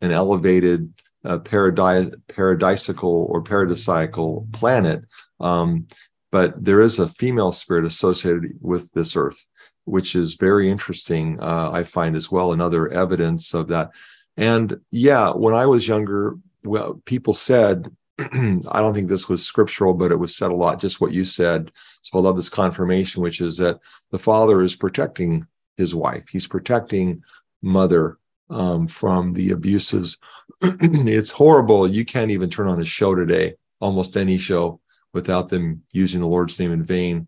an 0.00 0.10
elevated 0.12 0.92
uh, 1.24 1.38
paradise, 1.38 2.10
paradisical 2.28 3.28
or 3.28 3.42
paradisiacal 3.42 4.52
planet. 4.52 5.04
Um, 5.40 5.86
but 6.30 6.62
there 6.62 6.80
is 6.80 6.98
a 6.98 7.08
female 7.08 7.52
spirit 7.52 7.84
associated 7.84 8.58
with 8.60 8.92
this 8.92 9.16
earth, 9.16 9.46
which 9.84 10.14
is 10.14 10.34
very 10.34 10.68
interesting, 10.68 11.40
uh, 11.40 11.70
I 11.72 11.84
find 11.84 12.16
as 12.16 12.30
well, 12.30 12.52
another 12.52 12.88
evidence 12.88 13.54
of 13.54 13.68
that. 13.68 13.90
And 14.36 14.80
yeah, 14.90 15.30
when 15.30 15.54
I 15.54 15.66
was 15.66 15.86
younger, 15.86 16.36
well, 16.64 17.00
people 17.04 17.34
said, 17.34 17.94
I 18.18 18.80
don't 18.80 18.94
think 18.94 19.08
this 19.08 19.28
was 19.28 19.44
scriptural, 19.44 19.94
but 19.94 20.12
it 20.12 20.18
was 20.18 20.36
said 20.36 20.50
a 20.50 20.54
lot, 20.54 20.80
just 20.80 21.00
what 21.00 21.12
you 21.12 21.24
said. 21.24 21.70
So 22.02 22.18
I 22.18 22.22
love 22.22 22.36
this 22.36 22.48
confirmation, 22.48 23.22
which 23.22 23.40
is 23.40 23.56
that 23.58 23.80
the 24.10 24.18
father 24.18 24.62
is 24.62 24.76
protecting 24.76 25.46
his 25.76 25.94
wife, 25.94 26.24
he's 26.30 26.46
protecting 26.46 27.22
mother 27.62 28.18
um, 28.50 28.86
from 28.86 29.32
the 29.32 29.50
abuses. 29.50 30.18
it's 30.60 31.30
horrible. 31.30 31.88
You 31.88 32.04
can't 32.04 32.30
even 32.30 32.50
turn 32.50 32.68
on 32.68 32.80
a 32.80 32.84
show 32.84 33.14
today, 33.14 33.54
almost 33.80 34.16
any 34.16 34.38
show, 34.38 34.80
without 35.12 35.48
them 35.48 35.82
using 35.92 36.20
the 36.20 36.26
Lord's 36.26 36.58
name 36.58 36.72
in 36.72 36.82
vain. 36.82 37.26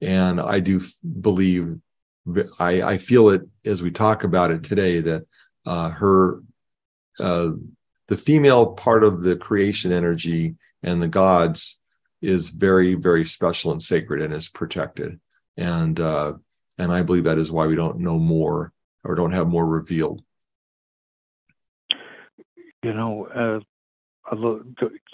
And 0.00 0.40
I 0.40 0.60
do 0.60 0.80
believe, 1.20 1.76
I, 2.58 2.82
I 2.82 2.98
feel 2.98 3.30
it 3.30 3.42
as 3.64 3.82
we 3.82 3.90
talk 3.90 4.24
about 4.24 4.50
it 4.50 4.62
today 4.62 5.00
that 5.00 5.26
uh, 5.66 5.90
her, 5.90 6.42
uh, 7.18 7.52
the 8.08 8.16
female 8.16 8.72
part 8.74 9.04
of 9.04 9.22
the 9.22 9.36
creation 9.36 9.92
energy 9.92 10.56
and 10.82 11.00
the 11.00 11.08
gods 11.08 11.78
is 12.20 12.48
very, 12.48 12.94
very 12.94 13.24
special 13.24 13.72
and 13.72 13.82
sacred 13.82 14.22
and 14.22 14.32
is 14.32 14.48
protected. 14.48 15.20
And 15.56 15.98
uh, 16.00 16.34
and 16.78 16.92
I 16.92 17.02
believe 17.02 17.24
that 17.24 17.38
is 17.38 17.52
why 17.52 17.66
we 17.66 17.76
don't 17.76 18.00
know 18.00 18.18
more 18.18 18.72
or 19.04 19.14
don't 19.14 19.32
have 19.32 19.48
more 19.48 19.66
revealed 19.66 20.22
you 22.84 22.92
know, 22.92 23.26
uh, 23.34 24.34
little, 24.34 24.60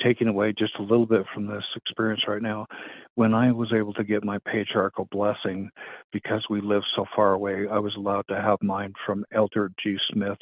taking 0.03 0.29
away 0.29 0.53
just 0.59 0.75
a 0.79 0.83
little 0.83 1.07
bit 1.07 1.25
from 1.33 1.47
this 1.47 1.65
experience 1.77 2.23
right 2.27 2.43
now, 2.43 2.67
when 3.15 3.33
I 3.33 3.53
was 3.53 3.73
able 3.73 3.95
to 3.95 4.05
get 4.05 4.25
my 4.25 4.39
patriarchal 4.39 5.09
blessing, 5.11 5.71
because 6.13 6.45
we 6.51 6.61
live 6.61 6.83
so 6.97 7.05
far 7.15 7.33
away, 7.33 7.67
I 7.71 7.79
was 7.79 7.95
allowed 7.97 8.27
to 8.29 8.41
have 8.41 8.59
mine 8.63 8.93
from 9.07 9.25
Eldred 9.33 9.75
G. 9.83 9.97
Smith 10.13 10.39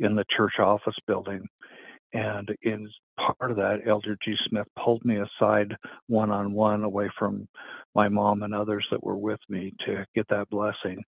in 0.00 0.16
the 0.16 0.24
church 0.36 0.54
office 0.58 0.96
building. 1.06 1.48
And 2.12 2.48
in 2.62 2.88
part 3.18 3.50
of 3.50 3.56
that, 3.56 3.80
Eldred 3.86 4.18
G. 4.24 4.34
Smith 4.48 4.66
pulled 4.82 5.04
me 5.04 5.18
aside 5.18 5.74
one 6.08 6.30
on 6.30 6.52
one 6.52 6.84
away 6.84 7.10
from 7.18 7.48
my 7.94 8.08
mom 8.08 8.42
and 8.42 8.54
others 8.54 8.86
that 8.90 9.02
were 9.02 9.16
with 9.16 9.40
me 9.48 9.72
to 9.86 10.04
get 10.14 10.26
that 10.28 10.50
blessing 10.50 11.02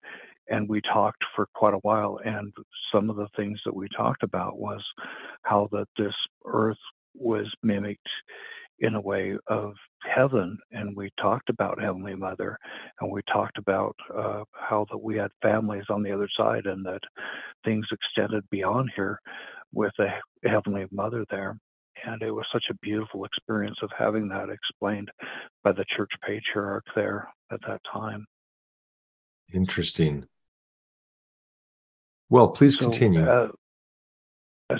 and 0.49 0.67
we 0.67 0.81
talked 0.81 1.23
for 1.35 1.47
quite 1.53 1.73
a 1.73 1.79
while 1.79 2.19
and 2.25 2.53
some 2.93 3.09
of 3.09 3.15
the 3.15 3.27
things 3.35 3.59
that 3.65 3.75
we 3.75 3.87
talked 3.95 4.23
about 4.23 4.57
was 4.59 4.83
how 5.43 5.67
that 5.71 5.87
this 5.97 6.13
earth 6.45 6.77
was 7.15 7.47
mimicked 7.63 8.07
in 8.79 8.95
a 8.95 9.01
way 9.01 9.35
of 9.47 9.73
heaven 10.03 10.57
and 10.71 10.95
we 10.95 11.09
talked 11.21 11.49
about 11.49 11.81
heavenly 11.81 12.15
mother 12.15 12.57
and 12.99 13.09
we 13.11 13.21
talked 13.31 13.57
about 13.57 13.95
uh, 14.17 14.43
how 14.51 14.85
that 14.91 14.97
we 14.97 15.15
had 15.15 15.31
families 15.41 15.85
on 15.89 16.03
the 16.03 16.11
other 16.11 16.27
side 16.35 16.65
and 16.65 16.85
that 16.85 16.99
things 17.63 17.85
extended 17.91 18.43
beyond 18.49 18.89
here 18.95 19.19
with 19.73 19.93
a 19.99 20.09
heavenly 20.47 20.85
mother 20.91 21.25
there 21.29 21.57
and 22.05 22.21
it 22.21 22.31
was 22.31 22.45
such 22.51 22.65
a 22.69 22.75
beautiful 22.75 23.25
experience 23.25 23.77
of 23.81 23.89
having 23.97 24.27
that 24.29 24.49
explained 24.49 25.09
by 25.63 25.71
the 25.71 25.85
church 25.95 26.11
patriarch 26.25 26.83
there 26.95 27.29
at 27.51 27.59
that 27.67 27.81
time. 27.91 28.25
Interesting. 29.53 30.25
Well, 32.29 32.49
please 32.49 32.77
so, 32.77 32.85
continue. 32.85 33.23
Uh, 33.23 33.49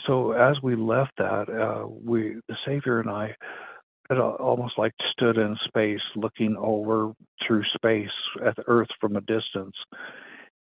so 0.07 0.31
as 0.31 0.57
we 0.63 0.75
left 0.75 1.11
that, 1.17 1.49
uh, 1.49 1.87
we 1.87 2.37
the 2.47 2.57
Savior 2.65 2.99
and 2.99 3.09
I 3.09 3.35
had 4.09 4.17
almost 4.17 4.77
like 4.77 4.93
stood 5.11 5.37
in 5.37 5.55
space, 5.65 6.01
looking 6.15 6.55
over 6.57 7.13
through 7.45 7.63
space 7.75 8.09
at 8.45 8.55
the 8.55 8.63
Earth 8.67 8.89
from 8.99 9.15
a 9.15 9.21
distance, 9.21 9.75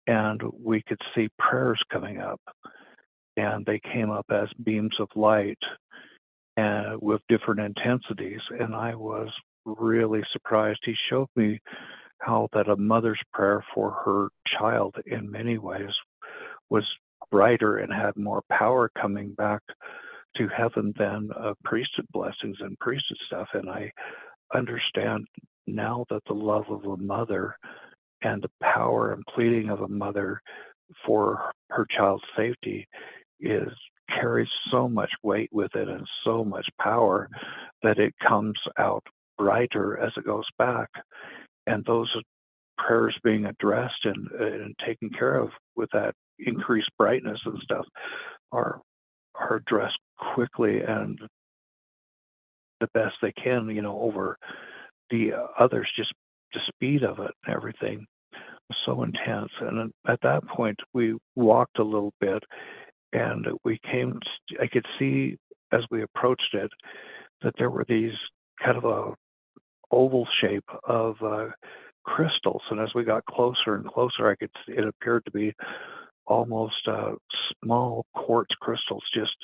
and 0.06 0.40
we 0.62 0.82
could 0.86 1.00
see 1.14 1.28
prayers 1.38 1.80
coming 1.92 2.18
up, 2.18 2.40
and 3.36 3.64
they 3.66 3.80
came 3.92 4.10
up 4.10 4.26
as 4.30 4.48
beams 4.64 4.94
of 5.00 5.08
light, 5.14 5.58
uh, 6.56 6.96
with 7.00 7.20
different 7.28 7.60
intensities, 7.60 8.40
and 8.58 8.74
I 8.74 8.94
was 8.94 9.28
really 9.64 10.22
surprised. 10.32 10.80
He 10.84 10.94
showed 11.10 11.28
me 11.36 11.60
how 12.20 12.48
that 12.54 12.68
a 12.68 12.76
mother's 12.76 13.20
prayer 13.34 13.62
for 13.74 13.90
her 14.04 14.28
child 14.58 14.94
in 15.06 15.30
many 15.30 15.58
ways 15.58 15.90
was 16.70 16.84
brighter 17.30 17.78
and 17.78 17.92
had 17.92 18.16
more 18.16 18.42
power 18.50 18.90
coming 19.00 19.32
back 19.34 19.60
to 20.36 20.48
heaven 20.48 20.94
than 20.98 21.28
uh, 21.38 21.52
priesthood 21.64 22.06
blessings 22.12 22.56
and 22.60 22.78
priesthood 22.78 23.18
stuff. 23.26 23.48
And 23.52 23.68
I 23.68 23.90
understand 24.54 25.26
now 25.66 26.06
that 26.10 26.22
the 26.26 26.34
love 26.34 26.64
of 26.70 26.84
a 26.84 26.96
mother 26.96 27.56
and 28.22 28.42
the 28.42 28.50
power 28.62 29.12
and 29.12 29.22
pleading 29.34 29.70
of 29.70 29.80
a 29.80 29.88
mother 29.88 30.40
for 31.04 31.50
her 31.70 31.86
child's 31.96 32.22
safety 32.36 32.86
is 33.40 33.72
carries 34.08 34.48
so 34.70 34.88
much 34.88 35.10
weight 35.22 35.50
with 35.52 35.74
it 35.74 35.88
and 35.88 36.06
so 36.24 36.44
much 36.44 36.66
power 36.80 37.28
that 37.82 37.98
it 37.98 38.14
comes 38.26 38.58
out 38.78 39.02
brighter 39.36 39.98
as 39.98 40.12
it 40.16 40.24
goes 40.24 40.46
back. 40.58 40.88
And 41.66 41.84
those 41.84 42.08
prayers 42.78 43.16
being 43.24 43.46
addressed 43.46 44.04
and, 44.04 44.30
and 44.30 44.74
taken 44.86 45.10
care 45.10 45.36
of 45.36 45.50
with 45.74 45.88
that 45.92 46.14
increased 46.38 46.90
brightness 46.98 47.40
and 47.44 47.58
stuff 47.62 47.86
are 48.52 48.80
are 49.34 49.56
addressed 49.56 49.98
quickly 50.34 50.80
and 50.80 51.18
the 52.80 52.88
best 52.94 53.14
they 53.20 53.32
can, 53.32 53.68
you 53.68 53.82
know, 53.82 53.98
over 54.00 54.36
the 55.10 55.30
others. 55.58 55.88
Just 55.96 56.12
the 56.52 56.60
speed 56.68 57.02
of 57.02 57.18
it 57.18 57.32
and 57.44 57.54
everything 57.54 58.06
was 58.68 58.78
so 58.84 59.02
intense. 59.02 59.52
And 59.60 59.92
at 60.06 60.20
that 60.22 60.46
point, 60.48 60.78
we 60.94 61.16
walked 61.34 61.78
a 61.78 61.84
little 61.84 62.12
bit, 62.20 62.42
and 63.16 63.46
we 63.64 63.80
came. 63.90 64.20
I 64.60 64.66
could 64.66 64.86
see 64.98 65.38
as 65.72 65.80
we 65.90 66.02
approached 66.02 66.54
it 66.54 66.70
that 67.42 67.54
there 67.58 67.70
were 67.70 67.86
these 67.88 68.12
kind 68.62 68.76
of 68.76 68.84
a 68.84 69.14
oval 69.90 70.26
shape 70.40 70.68
of 70.86 71.16
uh, 71.22 71.46
crystals. 72.04 72.62
And 72.70 72.80
as 72.80 72.90
we 72.94 73.04
got 73.04 73.24
closer 73.24 73.74
and 73.74 73.86
closer, 73.86 74.30
I 74.30 74.36
could. 74.36 74.50
It 74.68 74.86
appeared 74.86 75.24
to 75.24 75.30
be 75.30 75.54
almost 76.26 76.88
uh, 76.88 77.12
small 77.64 78.04
quartz 78.14 78.54
crystals 78.60 79.04
just 79.14 79.36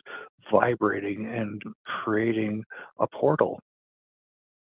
vibrating 0.50 1.26
and 1.26 1.62
creating 2.04 2.64
a 2.98 3.06
portal. 3.06 3.58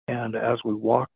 And 0.08 0.36
as 0.36 0.58
we 0.64 0.74
walked 0.74 1.12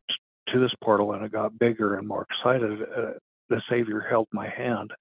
to 0.49 0.59
this 0.59 0.73
portal 0.83 1.13
and 1.13 1.23
it 1.23 1.31
got 1.31 1.57
bigger 1.57 1.95
and 1.95 2.07
more 2.07 2.27
excited, 2.29 2.81
uh, 2.81 3.11
the 3.49 3.61
Savior 3.69 4.05
held 4.07 4.27
my 4.33 4.49
hand 4.49 4.91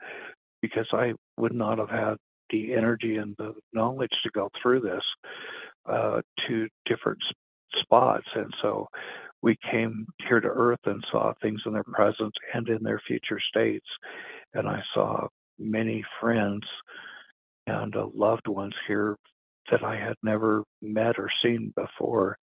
because 0.62 0.87
I 0.93 1.12
would 1.37 1.55
not 1.55 1.79
have 1.79 1.90
had 1.90 2.16
the 2.50 2.74
energy 2.74 3.16
and 3.16 3.34
the 3.38 3.54
knowledge 3.72 4.10
to 4.22 4.30
go 4.34 4.48
through 4.62 4.80
this 4.80 5.04
uh, 5.88 6.20
to 6.46 6.68
different 6.86 7.18
spots. 7.80 8.26
And 8.34 8.52
so 8.62 8.88
we 9.42 9.57
came 9.70 10.07
here 10.28 10.40
to 10.40 10.48
earth 10.48 10.80
and 10.84 11.03
saw 11.11 11.32
things 11.40 11.61
in 11.66 11.72
their 11.72 11.84
present 11.84 12.32
and 12.55 12.68
in 12.68 12.82
their 12.82 13.01
future 13.07 13.40
states. 13.48 13.86
And 14.55 14.68
I 14.68 14.80
saw 14.94 15.28
many 15.59 16.05
friends 16.20 16.62
and 17.66 17.94
uh, 17.94 18.07
loved 18.14 18.48
ones 18.48 18.74
here 18.86 19.16
that 19.70 19.84
I 19.84 19.96
had 19.96 20.16
never 20.22 20.64
met 20.82 21.18
or 21.18 21.28
seen 21.42 21.72
before, 21.76 22.36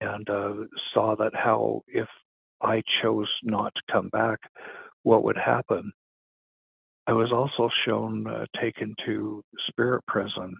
and 0.00 0.28
uh, 0.30 0.52
saw 0.94 1.16
that 1.16 1.34
how 1.34 1.82
if 1.88 2.06
I 2.62 2.82
chose 3.02 3.28
not 3.42 3.74
to 3.74 3.92
come 3.92 4.08
back, 4.10 4.38
what 5.02 5.24
would 5.24 5.36
happen. 5.36 5.92
I 7.06 7.12
was 7.12 7.32
also 7.32 7.70
shown 7.86 8.26
uh, 8.26 8.46
taken 8.60 8.94
to 9.06 9.42
spirit 9.68 10.02
prison, 10.08 10.56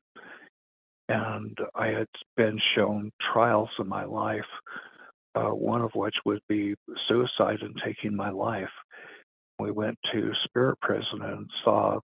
and 1.09 1.57
I 1.75 1.89
had 1.89 2.09
been 2.37 2.59
shown 2.77 3.11
trials 3.33 3.71
in 3.79 3.89
my 3.89 4.05
life, 4.05 4.41
uh, 5.35 5.51
one 5.51 5.83
of 5.83 5.91
which 5.95 6.15
would 6.25 6.41
be 6.49 6.75
suicide 7.09 7.63
and 7.63 7.75
taking 7.85 8.15
my 8.15 8.31
life 8.31 8.71
we 9.59 9.71
went 9.71 9.99
to 10.13 10.33
Spirit 10.45 10.79
Prison 10.81 11.23
and 11.23 11.49
saw 11.65 11.99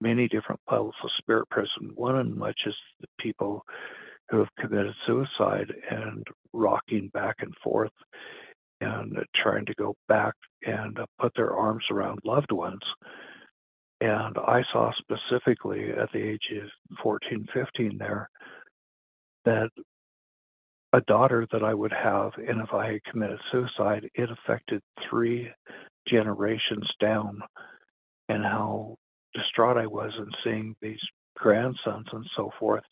many 0.00 0.28
different 0.28 0.60
levels 0.70 0.94
of 1.02 1.10
spirit 1.18 1.48
prison. 1.50 1.90
One 1.94 2.18
in 2.18 2.38
which 2.38 2.58
is 2.66 2.74
the 3.00 3.08
people 3.18 3.62
who 4.30 4.38
have 4.38 4.48
committed 4.58 4.94
suicide 5.06 5.72
and 5.90 6.26
rocking 6.52 7.10
back 7.12 7.36
and 7.40 7.54
forth 7.62 7.92
and 8.80 9.16
trying 9.34 9.66
to 9.66 9.74
go 9.74 9.94
back 10.08 10.34
and 10.64 10.98
uh, 10.98 11.06
put 11.20 11.32
their 11.36 11.52
arms 11.52 11.84
around 11.90 12.20
loved 12.24 12.52
ones. 12.52 12.82
And 14.00 14.36
I 14.38 14.62
saw 14.72 14.92
specifically 14.98 15.90
at 15.90 16.10
the 16.12 16.22
age 16.22 16.52
of 16.62 16.68
14, 17.02 17.46
15 17.52 17.98
there 17.98 18.28
that 19.44 19.70
a 20.92 21.00
daughter 21.02 21.46
that 21.52 21.62
I 21.62 21.74
would 21.74 21.92
have, 21.92 22.32
and 22.36 22.60
if 22.60 22.72
I 22.72 22.92
had 22.92 23.04
committed 23.04 23.40
suicide, 23.50 24.08
it 24.14 24.30
affected 24.30 24.80
three 25.08 25.50
generations 26.08 26.88
down, 27.00 27.40
and 28.28 28.42
how 28.42 28.96
distraught 29.34 29.76
I 29.76 29.86
was 29.86 30.12
in 30.16 30.30
seeing 30.44 30.74
these 30.80 31.00
grandsons 31.36 32.06
and 32.12 32.26
so 32.36 32.50
forth, 32.58 32.84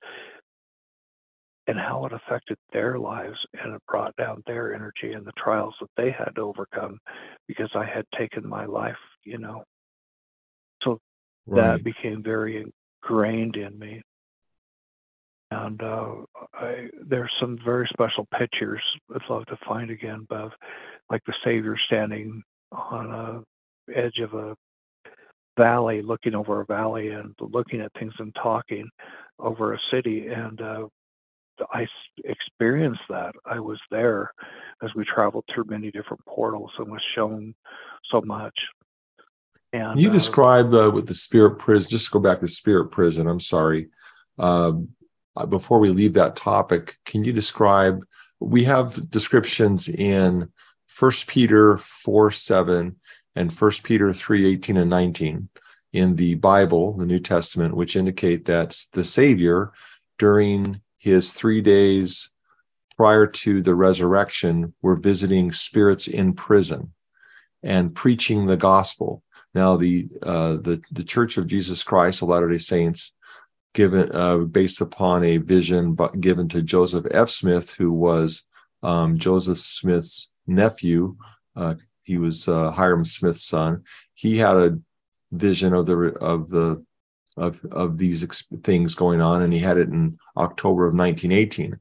and 1.67 1.79
how 1.79 2.07
it 2.07 2.13
affected 2.13 2.57
their 2.73 2.99
lives, 2.99 3.39
and 3.63 3.75
it 3.75 3.83
brought 3.89 4.15
down 4.17 4.43
their 4.47 4.75
energy 4.75 5.13
and 5.13 5.27
the 5.27 5.33
trials 5.37 5.75
that 5.81 5.91
they 5.97 6.11
had 6.11 6.35
to 6.37 6.43
overcome 6.43 6.99
because 7.49 7.71
I 7.75 7.85
had 7.85 8.05
taken 8.17 8.49
my 8.49 8.67
life, 8.67 8.97
you 9.25 9.39
know. 9.39 9.65
So 10.83 11.01
right. 11.47 11.79
that 11.79 11.85
became 11.85 12.23
very 12.23 12.65
ingrained 13.03 13.57
in 13.57 13.79
me 13.79 14.03
and 15.51 15.81
uh, 15.83 16.15
I, 16.55 16.89
there's 17.09 17.31
some 17.41 17.59
very 17.65 17.89
special 17.93 18.27
pictures 18.37 18.83
I'd 19.15 19.21
love 19.31 19.47
to 19.47 19.59
find 19.67 19.91
again, 19.91 20.27
Bev, 20.29 20.51
like 21.11 21.23
the 21.27 21.35
Savior 21.45 21.77
standing 21.87 22.43
on 22.73 23.11
a 23.11 23.93
edge 23.97 24.19
of 24.19 24.35
a 24.35 24.57
valley, 25.57 26.03
looking 26.03 26.35
over 26.35 26.61
a 26.61 26.67
valley 26.67 27.11
and 27.11 27.35
looking 27.41 27.81
at 27.81 27.93
things 27.99 28.13
and 28.19 28.35
talking 28.35 28.89
over 29.39 29.73
a 29.73 29.79
city. 29.93 30.27
And 30.27 30.61
uh, 30.61 30.87
I 31.73 31.87
experienced 32.25 33.03
that. 33.09 33.35
I 33.45 33.61
was 33.61 33.79
there 33.91 34.33
as 34.83 34.91
we 34.95 35.05
traveled 35.05 35.45
through 35.53 35.65
many 35.69 35.91
different 35.91 36.25
portals 36.27 36.71
and 36.79 36.91
was 36.91 37.03
shown 37.15 37.55
so 38.11 38.21
much. 38.23 38.55
And 39.73 40.01
you 40.01 40.11
uh, 40.11 40.13
describe 40.13 40.75
uh, 40.75 40.91
with 40.93 41.07
the 41.07 41.15
spirit 41.15 41.59
prison. 41.59 41.91
Just 41.91 42.11
go 42.11 42.19
back 42.19 42.41
to 42.41 42.49
spirit 42.49 42.87
prison. 42.87 43.27
I'm 43.27 43.41
sorry. 43.41 43.89
Um, 44.39 44.89
uh, 45.37 45.47
before 45.47 45.79
we 45.79 45.91
leave 45.91 46.15
that 46.15 46.37
topic, 46.37 46.97
can 47.05 47.25
you 47.25 47.33
describe? 47.33 48.05
We 48.41 48.65
have 48.65 49.11
descriptions 49.11 49.89
in 49.89 50.51
First 50.87 51.27
Peter 51.27 51.79
4 51.79 52.31
7 52.31 52.97
and 53.35 53.53
First 53.53 53.83
Peter 53.83 54.13
3 54.15 54.47
18 54.47 54.77
and 54.79 54.91
19 54.91 55.49
in 55.93 56.17
the 56.17 56.35
Bible, 56.35 56.97
the 56.97 57.07
New 57.07 57.21
Testament, 57.21 57.75
which 57.75 57.97
indicate 57.97 58.47
that 58.47 58.79
the 58.93 59.05
Savior, 59.05 59.73
during 60.19 60.81
his 61.07 61.33
three 61.33 61.61
days 61.61 62.31
prior 62.97 63.29
to 63.29 63.63
the 63.63 63.77
resurrection, 63.77 64.75
were 64.83 64.97
visiting 64.97 65.53
spirits 65.53 66.09
in 66.09 66.33
prison 66.33 66.93
and 67.63 67.95
preaching 67.95 68.47
the 68.47 68.57
gospel. 68.57 69.23
Now, 69.55 69.77
the 69.77 70.09
uh, 70.23 70.57
the 70.57 70.83
the 70.91 71.05
Church 71.05 71.37
of 71.37 71.47
Jesus 71.47 71.85
Christ, 71.85 72.19
the 72.19 72.27
Latter 72.27 72.51
Day 72.51 72.59
Saints, 72.59 73.15
given 73.73 74.11
uh, 74.13 74.39
based 74.39 74.81
upon 74.81 75.23
a 75.23 75.39
vision 75.39 75.97
given 76.19 76.49
to 76.49 76.61
Joseph 76.61 77.07
F. 77.13 77.31
Smith, 77.31 77.71
who 77.79 77.93
was 77.93 78.43
um, 78.83 79.17
Joseph 79.17 79.61
Smith's 79.61 80.33
nephew. 80.47 81.17
Uh, 81.55 81.77
he 82.03 82.19
was 82.19 82.49
uh, 82.49 82.73
Hyrum 82.73 83.07
Smith's 83.07 83.45
son. 83.45 83.85
He 84.15 84.39
had 84.39 84.57
a 84.57 84.79
vision 85.31 85.73
of 85.73 85.87
the 85.87 85.97
of 86.21 86.49
the 86.51 86.85
of 87.37 87.65
of 87.73 87.99
these 87.99 88.25
ex- 88.25 88.49
things 88.63 88.95
going 88.95 89.21
on, 89.21 89.43
and 89.43 89.53
he 89.53 89.59
had 89.59 89.79
it 89.79 89.89
in 89.89 90.19
October 90.37 90.87
of 90.87 90.95
1918. 90.95 91.79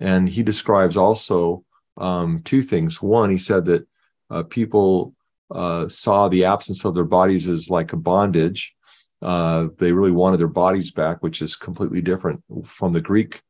And 0.00 0.28
he 0.28 0.42
describes 0.42 0.96
also 0.96 1.64
um, 1.96 2.42
two 2.44 2.62
things. 2.62 3.02
One, 3.02 3.30
he 3.30 3.38
said 3.38 3.64
that 3.64 3.86
uh, 4.30 4.44
people 4.44 5.14
uh, 5.50 5.88
saw 5.88 6.28
the 6.28 6.44
absence 6.44 6.84
of 6.84 6.94
their 6.94 7.04
bodies 7.04 7.48
as 7.48 7.70
like 7.70 7.92
a 7.92 7.96
bondage, 7.96 8.76
uh, 9.20 9.68
they 9.78 9.92
really 9.92 10.12
wanted 10.12 10.38
their 10.38 10.46
bodies 10.46 10.90
back, 10.90 11.22
which 11.22 11.42
is 11.42 11.56
completely 11.56 12.00
different 12.00 12.42
from 12.64 12.92
the 12.92 13.00
Greek 13.00 13.42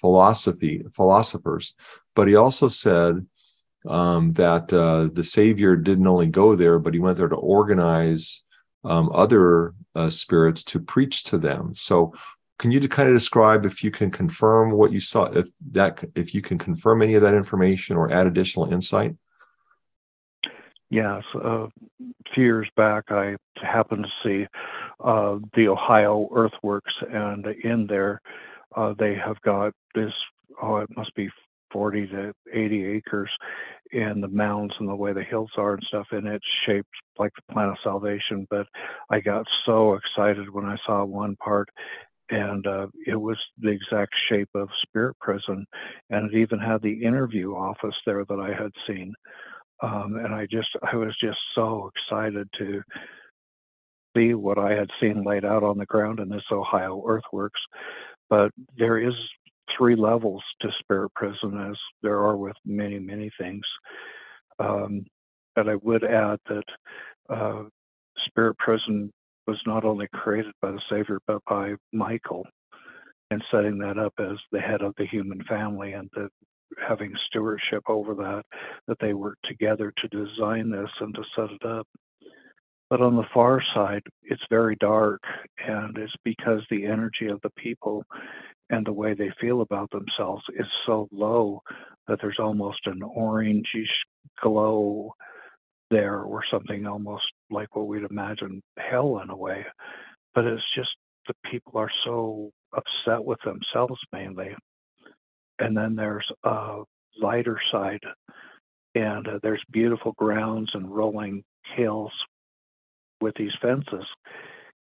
philosophy 0.00 0.84
philosophers. 0.94 1.74
But 2.14 2.28
he 2.28 2.36
also 2.36 2.68
said 2.68 3.26
um, 3.86 4.32
that 4.34 4.72
uh, 4.72 5.08
the 5.12 5.24
Savior 5.24 5.76
didn't 5.76 6.06
only 6.06 6.26
go 6.26 6.54
there, 6.54 6.78
but 6.78 6.94
he 6.94 7.00
went 7.00 7.16
there 7.16 7.28
to 7.28 7.36
organize 7.36 8.42
um, 8.86 9.10
other 9.12 9.74
uh, 9.94 10.10
spirits 10.10 10.62
to 10.64 10.80
preach 10.80 11.24
to 11.24 11.38
them. 11.38 11.74
So, 11.74 12.14
can 12.58 12.72
you 12.72 12.80
kind 12.88 13.08
of 13.08 13.14
describe 13.14 13.66
if 13.66 13.84
you 13.84 13.90
can 13.90 14.10
confirm 14.10 14.70
what 14.70 14.90
you 14.90 15.00
saw, 15.00 15.24
if 15.24 15.48
that, 15.72 16.02
if 16.14 16.32
you 16.34 16.40
can 16.40 16.56
confirm 16.56 17.02
any 17.02 17.14
of 17.14 17.22
that 17.22 17.34
information 17.34 17.96
or 17.96 18.10
add 18.10 18.26
additional 18.26 18.72
insight? 18.72 19.14
Yes, 20.88 21.22
uh, 21.34 21.64
a 21.64 21.68
few 22.34 22.44
years 22.44 22.68
back, 22.76 23.04
I 23.10 23.36
happened 23.56 24.06
to 24.06 24.28
see 24.28 24.46
uh, 25.04 25.38
the 25.54 25.68
Ohio 25.68 26.28
Earthworks, 26.34 26.94
and 27.12 27.44
in 27.64 27.86
there, 27.88 28.22
uh, 28.74 28.94
they 28.98 29.14
have 29.14 29.40
got 29.42 29.74
this. 29.94 30.12
Oh, 30.62 30.76
it 30.76 30.88
must 30.96 31.14
be 31.14 31.28
40 31.72 32.06
to 32.08 32.32
80 32.52 32.84
acres 32.84 33.30
and 33.92 34.22
the 34.22 34.28
mounds 34.28 34.74
and 34.78 34.88
the 34.88 34.94
way 34.94 35.12
the 35.12 35.22
hills 35.22 35.50
are 35.56 35.74
and 35.74 35.82
stuff, 35.88 36.06
and 36.10 36.26
it's 36.26 36.44
shaped 36.66 36.88
like 37.18 37.32
the 37.36 37.52
plan 37.52 37.68
of 37.68 37.76
salvation. 37.82 38.46
But 38.50 38.66
I 39.10 39.20
got 39.20 39.46
so 39.64 39.94
excited 39.94 40.50
when 40.50 40.64
I 40.64 40.76
saw 40.86 41.04
one 41.04 41.36
part, 41.36 41.68
and 42.30 42.66
uh, 42.66 42.88
it 43.06 43.16
was 43.16 43.38
the 43.58 43.70
exact 43.70 44.12
shape 44.28 44.48
of 44.54 44.68
Spirit 44.82 45.16
Prison, 45.20 45.64
and 46.10 46.32
it 46.32 46.38
even 46.38 46.58
had 46.58 46.82
the 46.82 47.04
interview 47.04 47.54
office 47.54 47.94
there 48.04 48.24
that 48.24 48.40
I 48.40 48.48
had 48.60 48.72
seen. 48.86 49.12
Um, 49.82 50.16
and 50.16 50.34
I 50.34 50.46
just, 50.50 50.68
I 50.90 50.96
was 50.96 51.14
just 51.20 51.38
so 51.54 51.90
excited 51.94 52.48
to 52.58 52.82
see 54.16 54.34
what 54.34 54.58
I 54.58 54.72
had 54.72 54.88
seen 55.00 55.22
laid 55.22 55.44
out 55.44 55.62
on 55.62 55.78
the 55.78 55.86
ground 55.86 56.18
in 56.18 56.28
this 56.28 56.44
Ohio 56.50 57.02
earthworks. 57.06 57.60
But 58.28 58.50
there 58.76 58.98
is 58.98 59.14
three 59.76 59.96
levels 59.96 60.42
to 60.60 60.68
Spirit 60.80 61.12
Prison, 61.14 61.68
as 61.70 61.76
there 62.02 62.18
are 62.18 62.36
with 62.36 62.56
many, 62.64 62.98
many 62.98 63.30
things. 63.38 63.64
Um, 64.58 65.04
but 65.54 65.68
I 65.68 65.76
would 65.76 66.04
add 66.04 66.38
that 66.48 66.64
uh, 67.28 67.62
Spirit 68.26 68.56
Prison 68.58 69.12
was 69.46 69.58
not 69.66 69.84
only 69.84 70.08
created 70.12 70.52
by 70.60 70.72
the 70.72 70.80
Savior, 70.90 71.18
but 71.26 71.40
by 71.48 71.74
Michael, 71.92 72.44
and 73.30 73.42
setting 73.50 73.78
that 73.78 73.98
up 73.98 74.14
as 74.18 74.36
the 74.52 74.60
head 74.60 74.82
of 74.82 74.94
the 74.98 75.06
human 75.06 75.42
family 75.48 75.92
and 75.92 76.10
the 76.14 76.28
having 76.86 77.12
stewardship 77.26 77.82
over 77.88 78.14
that, 78.14 78.42
that 78.88 78.98
they 79.00 79.14
worked 79.14 79.46
together 79.48 79.92
to 79.98 80.08
design 80.08 80.70
this 80.70 80.90
and 81.00 81.14
to 81.14 81.22
set 81.34 81.50
it 81.50 81.64
up. 81.64 81.86
But 82.90 83.00
on 83.00 83.16
the 83.16 83.26
far 83.34 83.62
side, 83.74 84.02
it's 84.22 84.42
very 84.48 84.76
dark, 84.76 85.20
and 85.66 85.96
it's 85.98 86.14
because 86.24 86.60
the 86.70 86.86
energy 86.86 87.26
of 87.28 87.40
the 87.42 87.50
people 87.56 88.04
and 88.70 88.86
the 88.86 88.92
way 88.92 89.14
they 89.14 89.30
feel 89.40 89.60
about 89.62 89.90
themselves 89.90 90.42
is 90.58 90.66
so 90.86 91.08
low 91.12 91.62
that 92.08 92.18
there's 92.20 92.38
almost 92.38 92.80
an 92.86 93.00
orangish 93.00 93.86
glow 94.40 95.12
there, 95.90 96.20
or 96.20 96.42
something 96.50 96.86
almost 96.86 97.24
like 97.50 97.74
what 97.76 97.86
we'd 97.86 98.02
imagine 98.10 98.60
hell 98.78 99.20
in 99.22 99.30
a 99.30 99.36
way. 99.36 99.64
But 100.34 100.44
it's 100.46 100.62
just 100.76 100.90
the 101.28 101.34
people 101.50 101.78
are 101.78 101.90
so 102.04 102.50
upset 102.72 103.24
with 103.24 103.38
themselves 103.44 104.00
mainly 104.12 104.54
and 105.58 105.76
then 105.76 105.96
there's 105.96 106.26
a 106.44 106.82
lighter 107.20 107.58
side, 107.72 108.02
and 108.94 109.26
uh, 109.26 109.38
there's 109.42 109.62
beautiful 109.72 110.12
grounds 110.18 110.70
and 110.74 110.94
rolling 110.94 111.42
hills 111.76 112.12
with 113.20 113.34
these 113.36 113.52
fences. 113.60 114.06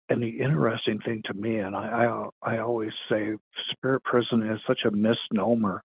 And 0.09 0.23
the 0.23 0.41
interesting 0.41 0.99
thing 1.05 1.23
to 1.27 1.35
me, 1.35 1.59
and 1.59 1.77
I, 1.77 2.29
I, 2.45 2.55
I 2.55 2.59
always 2.59 2.91
say, 3.09 3.35
Spirit 3.71 4.03
Prison 4.03 4.43
is 4.43 4.59
such 4.67 4.81
a 4.85 4.91
misnomer 4.91 5.83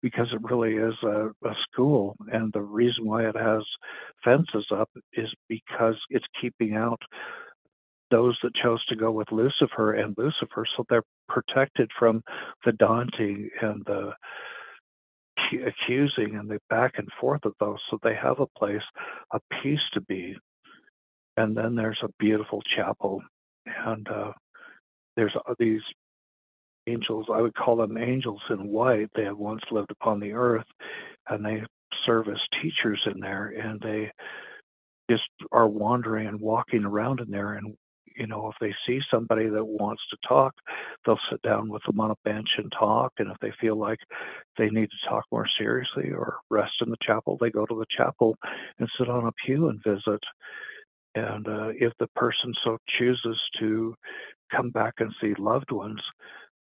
because 0.00 0.28
it 0.32 0.48
really 0.48 0.74
is 0.74 0.94
a, 1.02 1.30
a 1.44 1.54
school, 1.70 2.14
and 2.32 2.52
the 2.52 2.60
reason 2.60 3.06
why 3.06 3.26
it 3.26 3.36
has 3.36 3.62
fences 4.22 4.66
up 4.70 4.90
is 5.14 5.28
because 5.48 5.96
it's 6.10 6.26
keeping 6.40 6.76
out 6.76 7.00
those 8.10 8.38
that 8.42 8.54
chose 8.62 8.84
to 8.86 8.96
go 8.96 9.10
with 9.10 9.32
Lucifer 9.32 9.94
and 9.94 10.14
Lucifer, 10.16 10.66
so 10.76 10.84
they're 10.88 11.02
protected 11.28 11.90
from 11.98 12.22
the 12.64 12.72
daunting 12.72 13.48
and 13.60 13.82
the 13.86 14.12
accusing 15.66 16.36
and 16.36 16.48
the 16.48 16.58
back 16.70 16.92
and 16.98 17.08
forth 17.20 17.44
of 17.44 17.54
those. 17.58 17.78
So 17.90 17.98
they 18.02 18.14
have 18.14 18.40
a 18.40 18.46
place, 18.58 18.82
a 19.32 19.40
peace 19.62 19.80
to 19.94 20.00
be. 20.02 20.36
And 21.36 21.56
then 21.56 21.74
there's 21.74 21.98
a 22.02 22.10
beautiful 22.18 22.62
chapel, 22.76 23.22
and 23.66 24.06
uh, 24.08 24.32
there's 25.16 25.34
these 25.58 25.82
angels. 26.86 27.26
I 27.32 27.40
would 27.40 27.54
call 27.54 27.76
them 27.76 27.98
angels 27.98 28.42
in 28.50 28.68
white. 28.68 29.08
They 29.14 29.24
have 29.24 29.38
once 29.38 29.62
lived 29.70 29.90
upon 29.90 30.20
the 30.20 30.32
earth, 30.32 30.66
and 31.28 31.44
they 31.44 31.62
serve 32.06 32.28
as 32.28 32.40
teachers 32.62 33.00
in 33.12 33.20
there, 33.20 33.48
and 33.48 33.80
they 33.80 34.10
just 35.10 35.24
are 35.52 35.68
wandering 35.68 36.28
and 36.28 36.40
walking 36.40 36.84
around 36.84 37.20
in 37.20 37.30
there 37.30 37.54
and 37.54 37.76
you 38.16 38.26
know, 38.26 38.48
if 38.48 38.54
they 38.60 38.74
see 38.86 39.00
somebody 39.10 39.48
that 39.48 39.64
wants 39.64 40.02
to 40.10 40.16
talk, 40.28 40.54
they'll 41.04 41.18
sit 41.30 41.42
down 41.42 41.68
with 41.68 41.82
them 41.84 42.00
on 42.00 42.10
a 42.10 42.16
bench 42.24 42.48
and 42.58 42.72
talk. 42.78 43.12
And 43.18 43.30
if 43.30 43.36
they 43.40 43.52
feel 43.60 43.76
like 43.76 43.98
they 44.56 44.68
need 44.70 44.88
to 44.90 45.08
talk 45.08 45.24
more 45.32 45.46
seriously 45.58 46.10
or 46.12 46.36
rest 46.50 46.74
in 46.80 46.90
the 46.90 46.96
chapel, 47.02 47.36
they 47.40 47.50
go 47.50 47.66
to 47.66 47.74
the 47.78 47.86
chapel 47.96 48.36
and 48.78 48.88
sit 48.98 49.08
on 49.08 49.26
a 49.26 49.32
pew 49.44 49.68
and 49.68 49.82
visit. 49.82 50.20
And 51.14 51.46
uh, 51.46 51.68
if 51.78 51.92
the 51.98 52.08
person 52.16 52.52
so 52.64 52.78
chooses 52.98 53.38
to 53.60 53.94
come 54.50 54.70
back 54.70 54.94
and 54.98 55.12
see 55.20 55.34
loved 55.38 55.70
ones, 55.70 56.00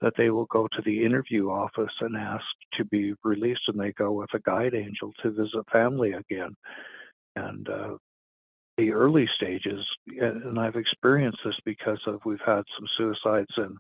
that 0.02 0.14
they 0.18 0.30
will 0.30 0.46
go 0.46 0.68
to 0.68 0.82
the 0.86 1.04
interview 1.04 1.50
office 1.50 1.94
and 2.02 2.16
ask 2.16 2.46
to 2.74 2.86
be 2.86 3.14
released, 3.24 3.62
and 3.68 3.80
they 3.80 3.92
go 3.94 4.12
with 4.12 4.30
a 4.34 4.40
guide 4.40 4.76
angel 4.76 5.12
to 5.22 5.32
visit 5.32 5.66
family 5.72 6.14
again. 6.14 6.54
And 7.36 7.68
uh, 7.68 7.98
the 8.78 8.92
early 8.92 9.28
stages, 9.36 9.84
and 10.08 10.60
I've 10.60 10.76
experienced 10.76 11.40
this 11.44 11.58
because 11.66 12.00
of 12.06 12.20
we've 12.26 12.38
had 12.46 12.62
some 12.78 12.88
suicides 12.96 13.54
in 13.58 13.76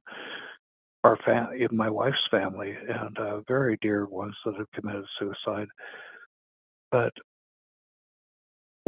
our 1.03 1.17
fam- 1.23 1.53
in 1.53 1.75
my 1.77 1.89
wife's 1.89 2.27
family, 2.31 2.75
and 2.89 3.17
uh, 3.19 3.41
very 3.47 3.77
dear 3.81 4.05
ones 4.05 4.35
that 4.43 4.55
have 4.55 4.71
committed 4.73 5.05
suicide. 5.19 5.67
But 6.91 7.13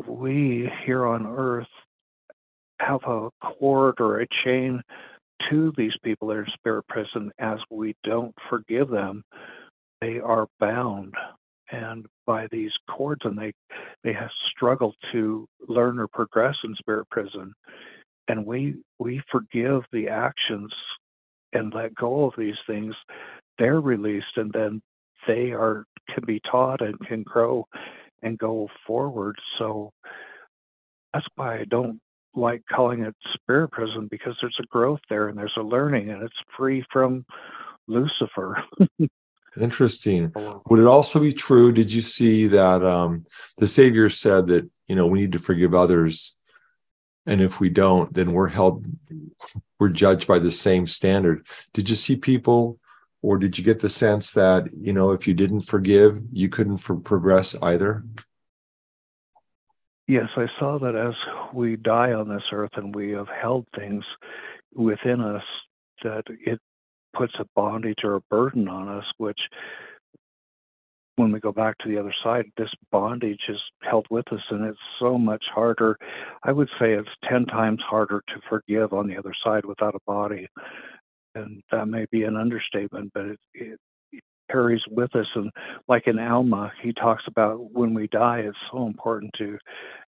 we 0.07 0.69
here 0.85 1.05
on 1.05 1.27
Earth 1.27 1.67
have 2.79 3.01
a 3.05 3.29
cord 3.41 3.95
or 3.99 4.21
a 4.21 4.27
chain 4.43 4.81
to 5.49 5.73
these 5.77 5.93
people 6.03 6.27
that 6.29 6.37
are 6.37 6.43
in 6.43 6.51
spirit 6.53 6.87
prison. 6.87 7.31
As 7.39 7.59
we 7.69 7.95
don't 8.03 8.35
forgive 8.49 8.89
them 8.89 9.23
they 10.01 10.19
are 10.19 10.47
bound 10.59 11.13
and 11.71 12.05
by 12.25 12.47
these 12.51 12.71
cords 12.89 13.21
and 13.25 13.37
they 13.37 13.53
they 14.03 14.13
have 14.13 14.29
struggled 14.55 14.95
to 15.11 15.47
learn 15.67 15.99
or 15.99 16.07
progress 16.07 16.55
in 16.63 16.75
spirit 16.75 17.07
prison. 17.09 17.53
And 18.27 18.45
we 18.45 18.77
we 18.99 19.21
forgive 19.31 19.83
the 19.91 20.07
actions 20.07 20.73
and 21.53 21.73
let 21.73 21.95
go 21.95 22.25
of 22.25 22.33
these 22.37 22.57
things. 22.67 22.95
They're 23.57 23.81
released 23.81 24.37
and 24.37 24.51
then 24.51 24.81
they 25.27 25.51
are 25.51 25.85
can 26.13 26.25
be 26.25 26.41
taught 26.49 26.81
and 26.81 26.99
can 27.07 27.23
grow 27.23 27.65
and 28.23 28.37
go 28.37 28.67
forward 28.85 29.37
so 29.57 29.91
that's 31.13 31.27
why 31.35 31.59
i 31.59 31.65
don't 31.65 31.99
like 32.35 32.61
calling 32.71 33.01
it 33.01 33.15
spirit 33.33 33.69
prison 33.71 34.07
because 34.09 34.35
there's 34.41 34.57
a 34.61 34.67
growth 34.67 34.99
there 35.09 35.29
and 35.29 35.37
there's 35.37 35.57
a 35.57 35.61
learning 35.61 36.09
and 36.09 36.21
it's 36.21 36.35
free 36.55 36.85
from 36.91 37.25
lucifer 37.87 38.63
Interesting. 39.59 40.31
Would 40.69 40.79
it 40.79 40.87
also 40.87 41.19
be 41.19 41.33
true? 41.33 41.71
Did 41.71 41.91
you 41.91 42.01
see 42.01 42.47
that 42.47 42.83
um, 42.83 43.25
the 43.57 43.67
Savior 43.67 44.09
said 44.09 44.47
that 44.47 44.69
you 44.87 44.95
know 44.95 45.07
we 45.07 45.21
need 45.21 45.31
to 45.33 45.39
forgive 45.39 45.73
others, 45.73 46.35
and 47.25 47.41
if 47.41 47.59
we 47.59 47.69
don't, 47.69 48.13
then 48.13 48.33
we're 48.33 48.47
held, 48.47 48.85
we're 49.79 49.89
judged 49.89 50.27
by 50.27 50.39
the 50.39 50.51
same 50.51 50.87
standard. 50.87 51.45
Did 51.73 51.89
you 51.89 51.95
see 51.95 52.15
people, 52.15 52.79
or 53.21 53.37
did 53.37 53.57
you 53.57 53.63
get 53.63 53.79
the 53.79 53.89
sense 53.89 54.31
that 54.33 54.67
you 54.77 54.93
know 54.93 55.11
if 55.11 55.27
you 55.27 55.33
didn't 55.33 55.61
forgive, 55.61 56.21
you 56.31 56.49
couldn't 56.49 56.77
for 56.77 56.95
progress 56.95 57.55
either? 57.61 58.03
Yes, 60.07 60.29
I 60.35 60.47
saw 60.57 60.79
that 60.79 60.95
as 60.95 61.13
we 61.53 61.75
die 61.75 62.13
on 62.13 62.29
this 62.29 62.43
earth 62.51 62.71
and 62.75 62.95
we 62.95 63.11
have 63.11 63.27
held 63.27 63.67
things 63.75 64.03
within 64.73 65.21
us, 65.21 65.43
that 66.03 66.23
it 66.27 66.59
puts 67.15 67.33
a 67.39 67.45
bondage 67.55 67.99
or 68.03 68.15
a 68.15 68.21
burden 68.21 68.67
on 68.67 68.87
us, 68.87 69.05
which 69.17 69.39
when 71.15 71.31
we 71.33 71.39
go 71.39 71.51
back 71.51 71.77
to 71.79 71.89
the 71.89 71.99
other 71.99 72.13
side, 72.23 72.45
this 72.57 72.69
bondage 72.91 73.41
is 73.49 73.59
held 73.81 74.07
with 74.09 74.31
us, 74.31 74.39
and 74.49 74.63
it's 74.63 74.79
so 74.99 75.17
much 75.17 75.43
harder. 75.53 75.97
I 76.43 76.53
would 76.53 76.69
say 76.79 76.93
it's 76.93 77.09
10 77.29 77.45
times 77.47 77.81
harder 77.87 78.23
to 78.29 78.41
forgive 78.47 78.93
on 78.93 79.05
the 79.07 79.17
other 79.17 79.33
side 79.43 79.65
without 79.65 79.95
a 79.95 79.99
body. 80.07 80.47
And 81.35 81.61
that 81.71 81.87
may 81.87 82.05
be 82.11 82.23
an 82.23 82.35
understatement, 82.35 83.11
but 83.13 83.25
it, 83.25 83.39
it, 83.53 83.79
it 84.11 84.23
carries 84.51 84.81
with 84.89 85.15
us. 85.15 85.27
And 85.35 85.51
like 85.87 86.07
in 86.07 86.19
Alma, 86.19 86.71
he 86.81 86.93
talks 86.93 87.23
about 87.27 87.71
when 87.71 87.93
we 87.93 88.07
die, 88.07 88.39
it's 88.39 88.57
so 88.71 88.85
important 88.85 89.31
to 89.37 89.57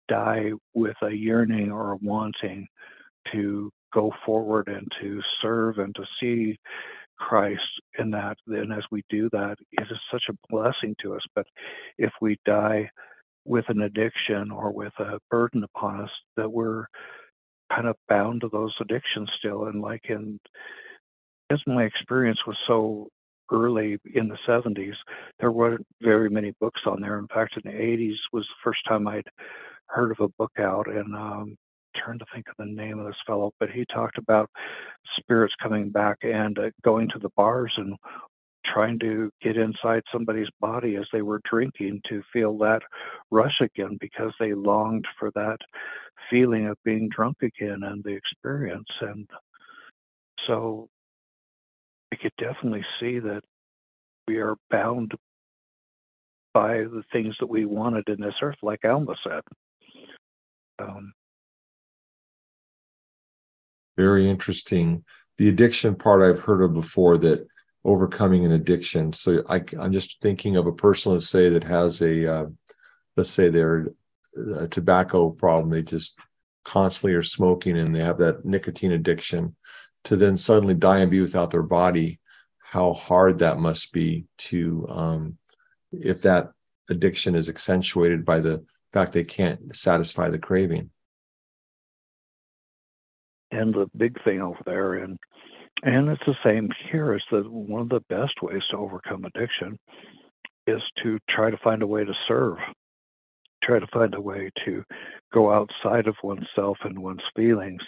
die 0.07 0.51
with 0.73 0.95
a 1.01 1.11
yearning 1.11 1.71
or 1.71 1.91
a 1.91 1.97
wanting 1.97 2.67
to 3.33 3.69
go 3.93 4.11
forward 4.25 4.67
and 4.67 4.87
to 5.01 5.21
serve 5.41 5.79
and 5.79 5.93
to 5.95 6.03
see 6.19 6.57
Christ 7.17 7.61
in 7.97 8.11
that. 8.11 8.37
Then, 8.45 8.71
as 8.71 8.83
we 8.91 9.03
do 9.09 9.29
that, 9.31 9.57
it 9.71 9.87
is 9.89 9.97
such 10.11 10.23
a 10.29 10.37
blessing 10.49 10.95
to 11.01 11.15
us. 11.15 11.23
But 11.35 11.47
if 11.97 12.11
we 12.21 12.37
die 12.45 12.89
with 13.45 13.65
an 13.69 13.81
addiction 13.81 14.51
or 14.51 14.71
with 14.71 14.93
a 14.99 15.19
burden 15.31 15.63
upon 15.63 16.01
us, 16.01 16.09
that 16.35 16.51
we're 16.51 16.85
kind 17.73 17.87
of 17.87 17.95
bound 18.07 18.41
to 18.41 18.49
those 18.49 18.75
addictions 18.79 19.29
still. 19.39 19.65
And 19.65 19.81
like 19.81 20.05
in, 20.09 20.39
as 21.49 21.59
my 21.65 21.83
experience 21.83 22.39
was 22.45 22.57
so 22.67 23.07
early 23.51 23.97
in 24.13 24.27
the 24.27 24.37
70s, 24.47 24.95
there 25.39 25.51
weren't 25.51 25.85
very 26.01 26.29
many 26.29 26.53
books 26.59 26.81
on 26.85 27.01
there. 27.01 27.17
In 27.17 27.27
fact, 27.27 27.57
in 27.63 27.71
the 27.71 27.77
80s 27.77 28.15
was 28.33 28.43
the 28.43 28.61
first 28.63 28.79
time 28.87 29.07
I'd 29.07 29.27
heard 29.87 30.11
of 30.11 30.19
a 30.19 30.27
book 30.37 30.51
out, 30.59 30.87
and 30.87 31.15
um, 31.15 31.55
trying 31.95 32.19
to 32.19 32.25
think 32.33 32.45
of 32.49 32.55
the 32.57 32.65
name 32.65 32.99
of 32.99 33.05
this 33.05 33.15
fellow, 33.25 33.51
but 33.59 33.69
he 33.69 33.85
talked 33.85 34.17
about 34.17 34.49
spirits 35.17 35.53
coming 35.61 35.89
back 35.89 36.17
and 36.21 36.59
uh, 36.59 36.69
going 36.83 37.09
to 37.09 37.19
the 37.19 37.29
bars 37.35 37.73
and 37.77 37.95
trying 38.65 38.99
to 38.99 39.31
get 39.41 39.55
inside 39.55 40.03
somebody's 40.11 40.49
body 40.59 40.97
as 40.97 41.05
they 41.13 41.21
were 41.21 41.39
drinking 41.49 42.01
to 42.09 42.21
feel 42.33 42.57
that 42.57 42.81
rush 43.31 43.61
again 43.61 43.97
because 43.99 44.33
they 44.39 44.53
longed 44.53 45.05
for 45.17 45.31
that 45.31 45.57
feeling 46.29 46.67
of 46.67 46.77
being 46.83 47.09
drunk 47.09 47.37
again 47.41 47.79
and 47.83 48.03
the 48.03 48.11
experience. 48.11 48.89
And 48.99 49.27
so 50.45 50.89
I 52.11 52.15
could 52.15 52.31
definitely 52.37 52.85
see 52.99 53.19
that 53.19 53.41
we 54.27 54.37
are 54.37 54.55
bound 54.69 55.13
by 56.53 56.77
the 56.77 57.03
things 57.11 57.35
that 57.39 57.49
we 57.49 57.65
wanted 57.65 58.07
in 58.09 58.19
this 58.19 58.33
earth, 58.41 58.57
like 58.61 58.83
Alma 58.85 59.15
said. 59.23 59.41
Um, 60.79 61.13
very 63.95 64.29
interesting. 64.29 65.03
The 65.37 65.49
addiction 65.49 65.95
part 65.95 66.21
I've 66.21 66.43
heard 66.43 66.61
of 66.61 66.73
before 66.73 67.17
that 67.19 67.47
overcoming 67.83 68.45
an 68.45 68.51
addiction. 68.51 69.13
So 69.13 69.43
I, 69.49 69.63
am 69.79 69.91
just 69.91 70.21
thinking 70.21 70.55
of 70.55 70.67
a 70.67 70.73
person, 70.73 71.13
let's 71.13 71.29
say, 71.29 71.49
that 71.49 71.63
has 71.63 72.01
a, 72.01 72.31
uh, 72.31 72.45
let's 73.15 73.29
say 73.29 73.49
they're 73.49 73.87
a 74.55 74.67
tobacco 74.67 75.31
problem. 75.31 75.69
They 75.69 75.83
just 75.83 76.17
constantly 76.63 77.13
are 77.15 77.23
smoking 77.23 77.77
and 77.77 77.95
they 77.95 78.03
have 78.03 78.17
that 78.17 78.45
nicotine 78.45 78.91
addiction 78.91 79.55
to 80.05 80.15
then 80.15 80.37
suddenly 80.37 80.73
die 80.73 80.99
and 80.99 81.11
be 81.11 81.21
without 81.21 81.51
their 81.51 81.63
body. 81.63 82.19
How 82.59 82.93
hard 82.93 83.39
that 83.39 83.59
must 83.59 83.93
be 83.93 84.25
to, 84.39 84.85
um, 84.89 85.37
if 85.91 86.21
that 86.23 86.51
addiction 86.89 87.35
is 87.35 87.49
accentuated 87.49 88.25
by 88.25 88.39
the 88.39 88.65
fact 88.93 89.13
they 89.13 89.23
can't 89.23 89.75
satisfy 89.75 90.29
the 90.29 90.39
craving 90.39 90.89
and 93.51 93.73
the 93.73 93.89
big 93.95 94.21
thing 94.23 94.41
over 94.41 94.59
there 94.65 94.95
and 94.95 95.17
and 95.83 96.09
it's 96.09 96.23
the 96.25 96.35
same 96.43 96.69
here 96.91 97.13
is 97.13 97.21
that 97.31 97.49
one 97.49 97.81
of 97.81 97.89
the 97.89 98.01
best 98.09 98.33
ways 98.41 98.63
to 98.71 98.77
overcome 98.77 99.25
addiction 99.25 99.77
is 100.65 100.81
to 101.03 101.19
try 101.29 101.51
to 101.51 101.57
find 101.57 101.81
a 101.81 101.87
way 101.87 102.03
to 102.03 102.13
serve 102.27 102.57
try 103.63 103.79
to 103.79 103.87
find 103.93 104.13
a 104.15 104.21
way 104.21 104.49
to 104.65 104.83
go 105.33 105.51
outside 105.51 106.07
of 106.07 106.15
oneself 106.23 106.77
and 106.83 106.97
one's 106.97 107.21
feelings 107.35 107.81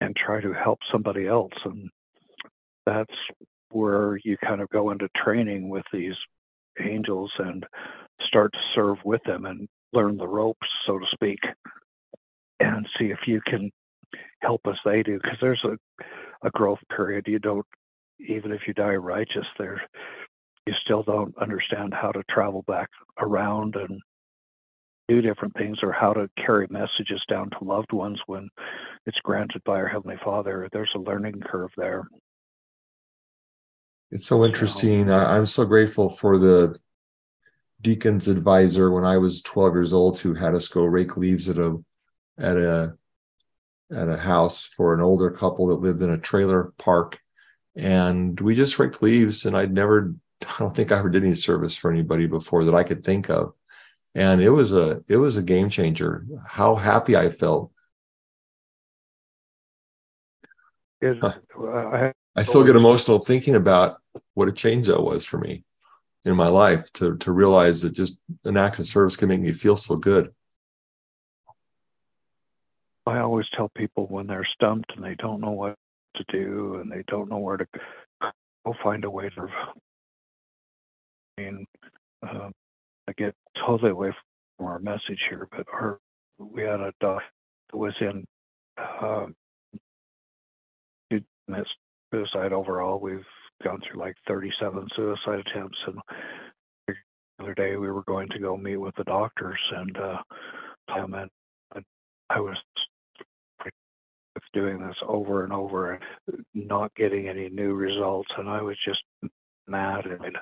and 0.00 0.14
try 0.16 0.40
to 0.40 0.52
help 0.52 0.78
somebody 0.92 1.26
else 1.26 1.52
and 1.64 1.90
that's 2.86 3.14
where 3.70 4.18
you 4.24 4.36
kind 4.38 4.60
of 4.60 4.68
go 4.70 4.90
into 4.90 5.08
training 5.16 5.68
with 5.68 5.84
these 5.92 6.14
angels 6.80 7.30
and 7.38 7.64
start 8.26 8.52
to 8.52 8.58
serve 8.74 8.96
with 9.04 9.20
them 9.24 9.44
and 9.44 9.68
learn 9.92 10.16
the 10.16 10.26
ropes 10.28 10.66
so 10.86 10.98
to 10.98 11.06
speak 11.12 11.38
and 12.60 12.86
see 12.98 13.06
if 13.06 13.18
you 13.26 13.40
can 13.46 13.70
help 14.40 14.60
as 14.66 14.76
they 14.84 15.02
do 15.02 15.18
because 15.22 15.38
there's 15.40 15.64
a, 15.64 15.76
a 16.46 16.50
growth 16.50 16.78
period. 16.94 17.26
You 17.26 17.38
don't 17.38 17.66
even 18.28 18.52
if 18.52 18.62
you 18.66 18.74
die 18.74 18.94
righteous 18.94 19.46
there 19.58 19.82
you 20.68 20.74
still 20.84 21.02
don't 21.02 21.34
understand 21.38 21.94
how 21.94 22.12
to 22.12 22.22
travel 22.28 22.62
back 22.66 22.90
around 23.18 23.74
and 23.74 24.00
do 25.08 25.22
different 25.22 25.54
things 25.54 25.78
or 25.82 25.92
how 25.92 26.12
to 26.12 26.28
carry 26.36 26.66
messages 26.68 27.22
down 27.30 27.48
to 27.50 27.64
loved 27.64 27.90
ones 27.92 28.20
when 28.26 28.50
it's 29.06 29.20
granted 29.22 29.62
by 29.64 29.76
our 29.76 29.88
heavenly 29.88 30.18
father 30.24 30.68
there's 30.72 30.90
a 30.94 30.98
learning 30.98 31.40
curve 31.40 31.70
there 31.76 32.08
it's 34.10 34.26
so 34.26 34.44
interesting 34.44 35.10
i'm 35.10 35.46
so 35.46 35.64
grateful 35.64 36.08
for 36.08 36.38
the 36.38 36.78
deacon's 37.80 38.28
advisor 38.28 38.90
when 38.90 39.04
i 39.04 39.16
was 39.16 39.42
12 39.42 39.74
years 39.74 39.92
old 39.92 40.18
who 40.18 40.34
had 40.34 40.54
us 40.54 40.68
go 40.68 40.84
rake 40.84 41.16
leaves 41.16 41.48
at 41.48 41.58
a 41.58 41.78
at 42.38 42.56
a 42.56 42.96
at 43.94 44.08
a 44.08 44.16
house 44.16 44.66
for 44.66 44.94
an 44.94 45.00
older 45.00 45.30
couple 45.30 45.68
that 45.68 45.80
lived 45.80 46.02
in 46.02 46.10
a 46.10 46.18
trailer 46.18 46.72
park. 46.78 47.18
And 47.76 48.38
we 48.40 48.54
just 48.54 48.78
raked 48.78 49.02
leaves, 49.02 49.46
and 49.46 49.56
I'd 49.56 49.72
never, 49.72 50.14
I 50.42 50.54
don't 50.58 50.74
think 50.74 50.92
I 50.92 50.98
ever 50.98 51.10
did 51.10 51.24
any 51.24 51.34
service 51.34 51.74
for 51.76 51.90
anybody 51.90 52.26
before 52.26 52.64
that 52.64 52.74
I 52.74 52.82
could 52.82 53.04
think 53.04 53.30
of. 53.30 53.54
And 54.14 54.40
it 54.40 54.50
was 54.50 54.72
a, 54.72 55.02
it 55.06 55.16
was 55.16 55.36
a 55.36 55.42
game 55.42 55.70
changer. 55.70 56.26
How 56.44 56.74
happy 56.74 57.16
I 57.16 57.30
felt 57.30 57.70
it, 61.00 61.18
Huh. 61.20 61.34
I, 61.56 62.12
I 62.36 62.42
still 62.42 62.64
get 62.64 62.76
emotional 62.76 63.18
thinking 63.18 63.54
about 63.54 63.98
what 64.34 64.48
a 64.48 64.52
change 64.52 64.86
that 64.86 65.00
was 65.02 65.24
for 65.24 65.38
me 65.38 65.64
in 66.24 66.36
my 66.36 66.48
life 66.48 66.92
to 66.94 67.16
to 67.18 67.32
realize 67.32 67.82
that 67.82 67.90
just 67.90 68.18
an 68.44 68.56
act 68.56 68.78
of 68.78 68.86
service 68.86 69.16
can 69.16 69.28
make 69.28 69.40
me 69.40 69.52
feel 69.52 69.76
so 69.76 69.96
good. 69.96 70.32
I 73.06 73.20
always 73.20 73.46
tell 73.56 73.70
people 73.76 74.06
when 74.06 74.26
they're 74.26 74.46
stumped 74.54 74.92
and 74.94 75.04
they 75.04 75.14
don't 75.14 75.40
know 75.40 75.52
what 75.52 75.76
to 76.16 76.24
do 76.30 76.76
and 76.80 76.90
they 76.90 77.02
don't 77.08 77.30
know 77.30 77.38
where 77.38 77.56
to 77.56 77.66
go, 78.20 78.74
find 78.82 79.04
a 79.04 79.10
way 79.10 79.30
to. 79.30 79.48
I 81.38 81.40
mean, 81.40 81.66
uh, 82.22 82.50
I 83.08 83.12
get 83.16 83.34
totally 83.66 83.92
away 83.92 84.12
from 84.56 84.66
our 84.66 84.78
message 84.78 85.20
here, 85.30 85.48
but 85.50 85.66
our 85.72 85.98
we 86.38 86.62
had 86.62 86.80
a 86.80 86.92
doc 87.00 87.22
that 87.70 87.76
was 87.76 87.94
in 88.00 88.24
uh, 88.76 89.26
suicide 92.12 92.52
overall. 92.52 93.00
We've 93.00 93.24
gone 93.64 93.80
through 93.80 94.00
like 94.00 94.14
37 94.26 94.88
suicide 94.94 95.44
attempts, 95.46 95.78
and 95.86 95.98
the 96.86 96.94
other 97.40 97.54
day 97.54 97.76
we 97.76 97.90
were 97.90 98.04
going 98.04 98.28
to 98.30 98.38
go 98.38 98.56
meet 98.56 98.76
with 98.76 98.94
the 98.96 99.04
doctors, 99.04 99.60
and 99.72 99.96
uh, 99.96 100.18
um, 100.96 101.14
and 101.14 101.84
I 102.30 102.40
was 102.40 102.56
doing 104.52 104.80
this 104.80 104.96
over 105.06 105.44
and 105.44 105.52
over 105.52 105.92
and 105.92 106.44
not 106.54 106.94
getting 106.94 107.28
any 107.28 107.48
new 107.48 107.74
results, 107.74 108.30
and 108.38 108.48
I 108.48 108.62
was 108.62 108.76
just 108.84 109.02
mad 109.66 110.06
and 110.06 110.36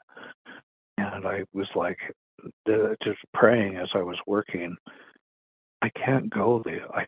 and 0.98 1.26
I 1.26 1.44
was 1.52 1.68
like 1.74 1.98
just 3.02 3.18
praying 3.34 3.76
as 3.76 3.88
I 3.94 4.02
was 4.02 4.18
working. 4.26 4.76
I 5.82 5.90
can't 5.90 6.30
go 6.30 6.62
there. 6.64 6.86
I 6.94 7.06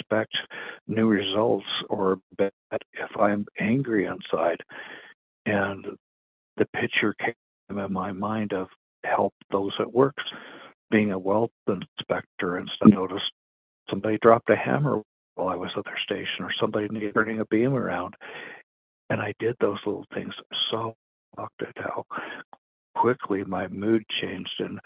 expect 0.00 0.36
new 0.88 1.08
results 1.08 1.66
or 1.88 2.18
bet 2.36 2.52
if 2.72 3.16
I'm 3.18 3.46
angry 3.58 4.06
inside. 4.06 4.60
And 5.46 5.86
the 6.56 6.66
picture 6.76 7.14
came 7.14 7.34
in 7.70 7.92
my 7.92 8.12
mind 8.12 8.52
of 8.52 8.68
help 9.04 9.32
those 9.50 9.72
at 9.78 9.92
work, 9.92 10.14
being 10.90 11.12
a 11.12 11.18
weld 11.18 11.50
inspector 11.68 12.56
and 12.56 12.70
I 12.82 12.88
noticed 12.88 13.30
somebody 13.88 14.18
dropped 14.22 14.50
a 14.50 14.56
hammer 14.56 15.02
while 15.34 15.48
I 15.48 15.56
was 15.56 15.70
at 15.76 15.84
their 15.84 15.98
station 16.04 16.44
or 16.44 16.52
somebody 16.60 16.88
turning 17.12 17.40
a 17.40 17.46
beam 17.46 17.74
around. 17.74 18.14
And 19.08 19.20
I 19.20 19.34
did 19.38 19.56
those 19.60 19.78
little 19.86 20.06
things 20.14 20.34
so 20.70 20.94
looked 21.38 21.62
at 21.62 21.76
how 21.76 22.04
quickly 22.94 23.44
my 23.44 23.68
mood 23.68 24.04
changed 24.20 24.54
and 24.58 24.78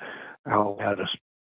how 0.47 0.77
I 0.81 0.91
had 0.91 1.01
a 1.01 1.09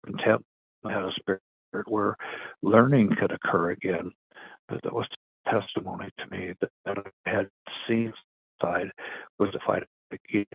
contempt, 0.04 0.44
I 0.84 0.92
had 0.92 1.02
a 1.02 1.12
spirit 1.18 1.42
where 1.86 2.16
learning 2.62 3.14
could 3.18 3.32
occur 3.32 3.70
again. 3.70 4.12
But 4.68 4.80
that 4.82 4.92
was 4.92 5.06
testimony 5.48 6.10
to 6.18 6.26
me 6.36 6.54
that, 6.60 6.70
that 6.84 6.98
I 6.98 7.30
had 7.30 7.48
seen 7.86 8.12
side 8.60 8.90
was 9.38 9.50
if 9.54 9.62
I 9.68 9.80
if 10.10 10.46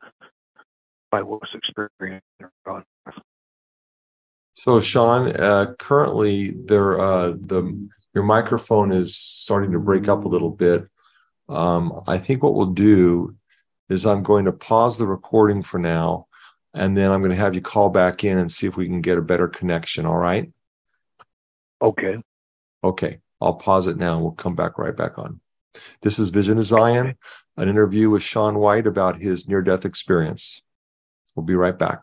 I 1.11 1.21
was 1.21 1.41
experiencing 1.53 2.21
So, 4.53 4.81
Shawn, 4.81 5.35
uh, 5.35 5.73
currently 5.79 6.51
there 6.51 6.99
uh, 6.99 7.31
the 7.31 7.89
your 8.13 8.23
microphone 8.23 8.91
is 8.91 9.15
starting 9.15 9.71
to 9.71 9.79
break 9.79 10.07
up 10.07 10.25
a 10.25 10.27
little 10.27 10.49
bit. 10.49 10.87
Um, 11.47 12.01
I 12.07 12.17
think 12.17 12.43
what 12.43 12.55
we'll 12.55 12.67
do 12.67 13.35
is 13.89 14.05
I'm 14.05 14.23
going 14.23 14.45
to 14.45 14.51
pause 14.51 14.97
the 14.97 15.07
recording 15.07 15.63
for 15.63 15.79
now, 15.79 16.27
and 16.73 16.97
then 16.97 17.11
I'm 17.11 17.21
going 17.21 17.31
to 17.31 17.37
have 17.37 17.55
you 17.55 17.61
call 17.61 17.89
back 17.89 18.23
in 18.23 18.37
and 18.37 18.51
see 18.51 18.67
if 18.67 18.77
we 18.77 18.87
can 18.87 19.01
get 19.01 19.17
a 19.17 19.21
better 19.21 19.47
connection. 19.47 20.05
All 20.05 20.17
right? 20.17 20.51
Okay. 21.81 22.17
Okay. 22.83 23.19
I'll 23.41 23.55
pause 23.55 23.87
it 23.87 23.97
now. 23.97 24.19
We'll 24.19 24.31
come 24.31 24.55
back 24.55 24.77
right 24.77 24.95
back 24.95 25.17
on. 25.17 25.39
This 26.01 26.19
is 26.19 26.29
Vision 26.29 26.57
of 26.57 26.65
Zion, 26.65 27.15
an 27.57 27.69
interview 27.69 28.09
with 28.09 28.23
Shawn 28.23 28.59
White 28.59 28.85
about 28.85 29.21
his 29.21 29.47
near 29.47 29.61
death 29.61 29.85
experience. 29.85 30.61
We'll 31.35 31.45
be 31.45 31.55
right 31.55 31.77
back. 31.77 32.01